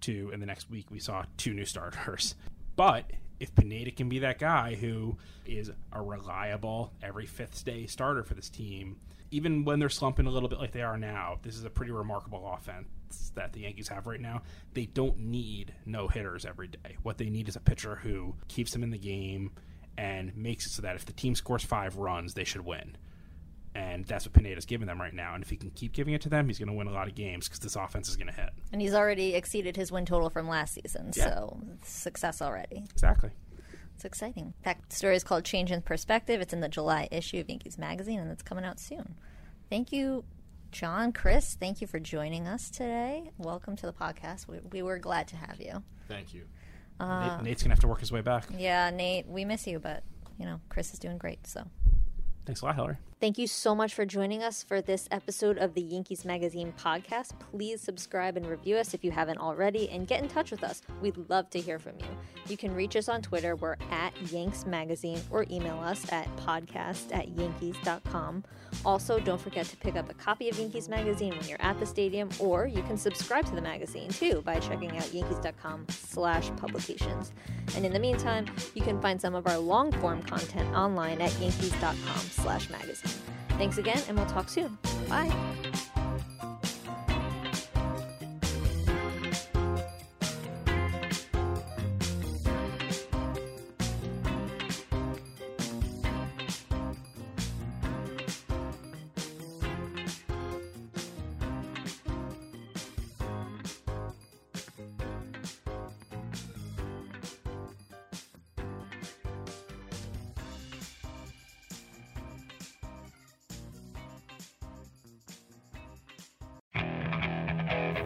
to 0.01 0.31
in 0.33 0.39
the 0.39 0.47
next 0.47 0.67
week 0.67 0.89
we 0.89 0.97
saw 0.97 1.25
two 1.37 1.53
new 1.53 1.65
starters. 1.65 2.33
But 2.75 3.11
if 3.39 3.53
Pineda 3.55 3.91
can 3.91 4.09
be 4.09 4.19
that 4.19 4.39
guy 4.39 4.75
who 4.75 5.17
is 5.45 5.71
a 5.91 6.01
reliable 6.01 6.93
every 7.01 7.25
fifth 7.25 7.63
day 7.63 7.85
starter 7.85 8.23
for 8.23 8.33
this 8.33 8.49
team, 8.49 8.97
even 9.31 9.65
when 9.65 9.79
they're 9.79 9.89
slumping 9.89 10.25
a 10.25 10.29
little 10.29 10.49
bit 10.49 10.59
like 10.59 10.71
they 10.71 10.81
are 10.81 10.97
now, 10.97 11.37
this 11.43 11.55
is 11.55 11.63
a 11.63 11.69
pretty 11.69 11.91
remarkable 11.91 12.51
offense 12.53 12.87
that 13.35 13.53
the 13.53 13.61
Yankees 13.61 13.87
have 13.87 14.07
right 14.07 14.19
now. 14.19 14.41
They 14.73 14.85
don't 14.85 15.19
need 15.19 15.73
no 15.85 16.07
hitters 16.07 16.45
every 16.45 16.67
day. 16.67 16.97
What 17.03 17.17
they 17.17 17.29
need 17.29 17.47
is 17.47 17.55
a 17.55 17.61
pitcher 17.61 17.95
who 17.95 18.35
keeps 18.47 18.71
them 18.71 18.83
in 18.83 18.89
the 18.89 18.97
game 18.97 19.51
and 19.97 20.35
makes 20.35 20.65
it 20.65 20.69
so 20.71 20.81
that 20.83 20.95
if 20.95 21.05
the 21.05 21.13
team 21.13 21.35
scores 21.35 21.63
five 21.63 21.97
runs, 21.97 22.33
they 22.33 22.43
should 22.43 22.65
win 22.65 22.97
and 23.77 24.05
that's 24.05 24.25
what 24.25 24.33
Pineda's 24.33 24.65
giving 24.65 24.87
them 24.87 24.99
right 24.99 25.13
now. 25.13 25.35
And 25.35 25.43
if 25.43 25.51
he 25.51 25.55
can 25.55 25.69
keep 25.69 25.93
giving 25.93 26.15
it 26.15 26.21
to 26.21 26.29
them, 26.29 26.47
he's 26.47 26.57
going 26.57 26.67
to 26.67 26.73
win 26.73 26.87
a 26.87 26.91
lot 26.91 27.07
of 27.07 27.13
games 27.13 27.47
because 27.47 27.59
this 27.59 27.75
offense 27.75 28.09
is 28.09 28.15
going 28.15 28.27
to 28.27 28.33
hit. 28.33 28.49
And 28.73 28.81
he's 28.81 28.95
already 28.95 29.35
exceeded 29.35 29.75
his 29.75 29.91
win 29.91 30.05
total 30.05 30.31
from 30.31 30.49
last 30.49 30.73
season, 30.73 31.11
yeah. 31.15 31.25
so 31.25 31.61
success 31.83 32.41
already. 32.41 32.85
Exactly. 32.91 33.29
It's 33.93 34.03
exciting. 34.03 34.55
That 34.63 34.91
story 34.91 35.15
is 35.15 35.23
called 35.23 35.45
Change 35.45 35.71
in 35.71 35.83
Perspective. 35.83 36.41
It's 36.41 36.53
in 36.53 36.59
the 36.59 36.69
July 36.69 37.07
issue 37.11 37.39
of 37.39 37.49
Yankees 37.49 37.77
Magazine, 37.77 38.19
and 38.19 38.31
it's 38.31 38.41
coming 38.41 38.65
out 38.65 38.79
soon. 38.79 39.13
Thank 39.69 39.91
you, 39.91 40.23
John, 40.71 41.11
Chris. 41.11 41.55
Thank 41.59 41.79
you 41.79 41.85
for 41.85 41.99
joining 41.99 42.47
us 42.47 42.71
today. 42.71 43.29
Welcome 43.37 43.75
to 43.75 43.85
the 43.85 43.93
podcast. 43.93 44.47
We, 44.47 44.59
we 44.71 44.81
were 44.81 44.97
glad 44.97 45.27
to 45.29 45.35
have 45.35 45.61
you. 45.61 45.83
Thank 46.07 46.33
you. 46.33 46.45
Uh, 46.99 47.37
Nate, 47.37 47.43
Nate's 47.43 47.63
gonna 47.63 47.75
have 47.75 47.81
to 47.81 47.87
work 47.87 47.99
his 47.99 48.11
way 48.11 48.21
back. 48.21 48.45
Yeah, 48.57 48.89
Nate, 48.89 49.27
we 49.27 49.45
miss 49.45 49.67
you, 49.67 49.77
but 49.77 50.03
you 50.39 50.45
know, 50.45 50.61
Chris 50.69 50.93
is 50.93 50.99
doing 50.99 51.19
great. 51.19 51.45
So, 51.45 51.63
thanks 52.47 52.61
a 52.61 52.65
lot, 52.65 52.75
Hillary. 52.75 52.97
Thank 53.19 53.39
you 53.39 53.47
so 53.47 53.73
much 53.73 53.95
for 53.95 54.05
joining 54.05 54.43
us 54.43 54.61
for 54.61 54.79
this 54.79 55.07
episode 55.09 55.57
of 55.57 55.73
the 55.73 55.81
Yankees 55.81 56.23
Magazine 56.23 56.71
podcast. 56.79 57.31
Please 57.39 57.81
subscribe 57.81 58.37
and 58.37 58.45
review 58.45 58.75
us 58.75 58.93
if 58.93 59.03
you 59.03 59.09
haven't 59.09 59.39
already 59.39 59.89
and 59.89 60.07
get 60.07 60.21
in 60.21 60.29
touch 60.29 60.51
with 60.51 60.63
us. 60.63 60.83
We'd 61.01 61.17
love 61.27 61.49
to 61.49 61.59
hear 61.59 61.79
from 61.79 61.93
you. 61.97 62.05
You 62.47 62.57
can 62.57 62.75
reach 62.75 62.95
us 62.95 63.09
on 63.09 63.23
Twitter. 63.23 63.55
We're 63.55 63.77
at 63.89 64.13
Yanks 64.31 64.67
Magazine 64.67 65.19
or 65.31 65.47
email 65.49 65.79
us 65.79 66.05
at 66.11 66.27
podcast 66.37 67.11
at 67.11 67.29
yankees.com. 67.29 68.43
Also, 68.85 69.19
don't 69.19 69.41
forget 69.41 69.65
to 69.65 69.77
pick 69.77 69.95
up 69.95 70.11
a 70.11 70.13
copy 70.13 70.49
of 70.49 70.59
Yankees 70.59 70.87
Magazine 70.87 71.35
when 71.35 71.47
you're 71.47 71.61
at 71.61 71.79
the 71.79 71.85
stadium, 71.87 72.29
or 72.39 72.67
you 72.67 72.83
can 72.83 72.97
subscribe 72.97 73.45
to 73.47 73.55
the 73.55 73.61
magazine 73.61 74.09
too 74.09 74.43
by 74.45 74.59
checking 74.59 74.95
out 74.95 75.11
yankees.com 75.11 75.85
slash 75.89 76.51
publications. 76.57 77.31
And 77.75 77.83
in 77.83 77.93
the 77.93 77.99
meantime, 77.99 78.45
you 78.75 78.83
can 78.83 79.01
find 79.01 79.19
some 79.19 79.33
of 79.33 79.47
our 79.47 79.57
long 79.57 79.91
form 79.93 80.21
content 80.21 80.69
online 80.75 81.19
at 81.19 81.33
yankees.com 81.39 82.19
slash 82.19 82.69
magazine. 82.69 83.06
Thanks 83.57 83.77
again, 83.77 84.01
and 84.07 84.17
we'll 84.17 84.27
talk 84.27 84.49
soon. 84.49 84.77
Bye. 85.09 85.33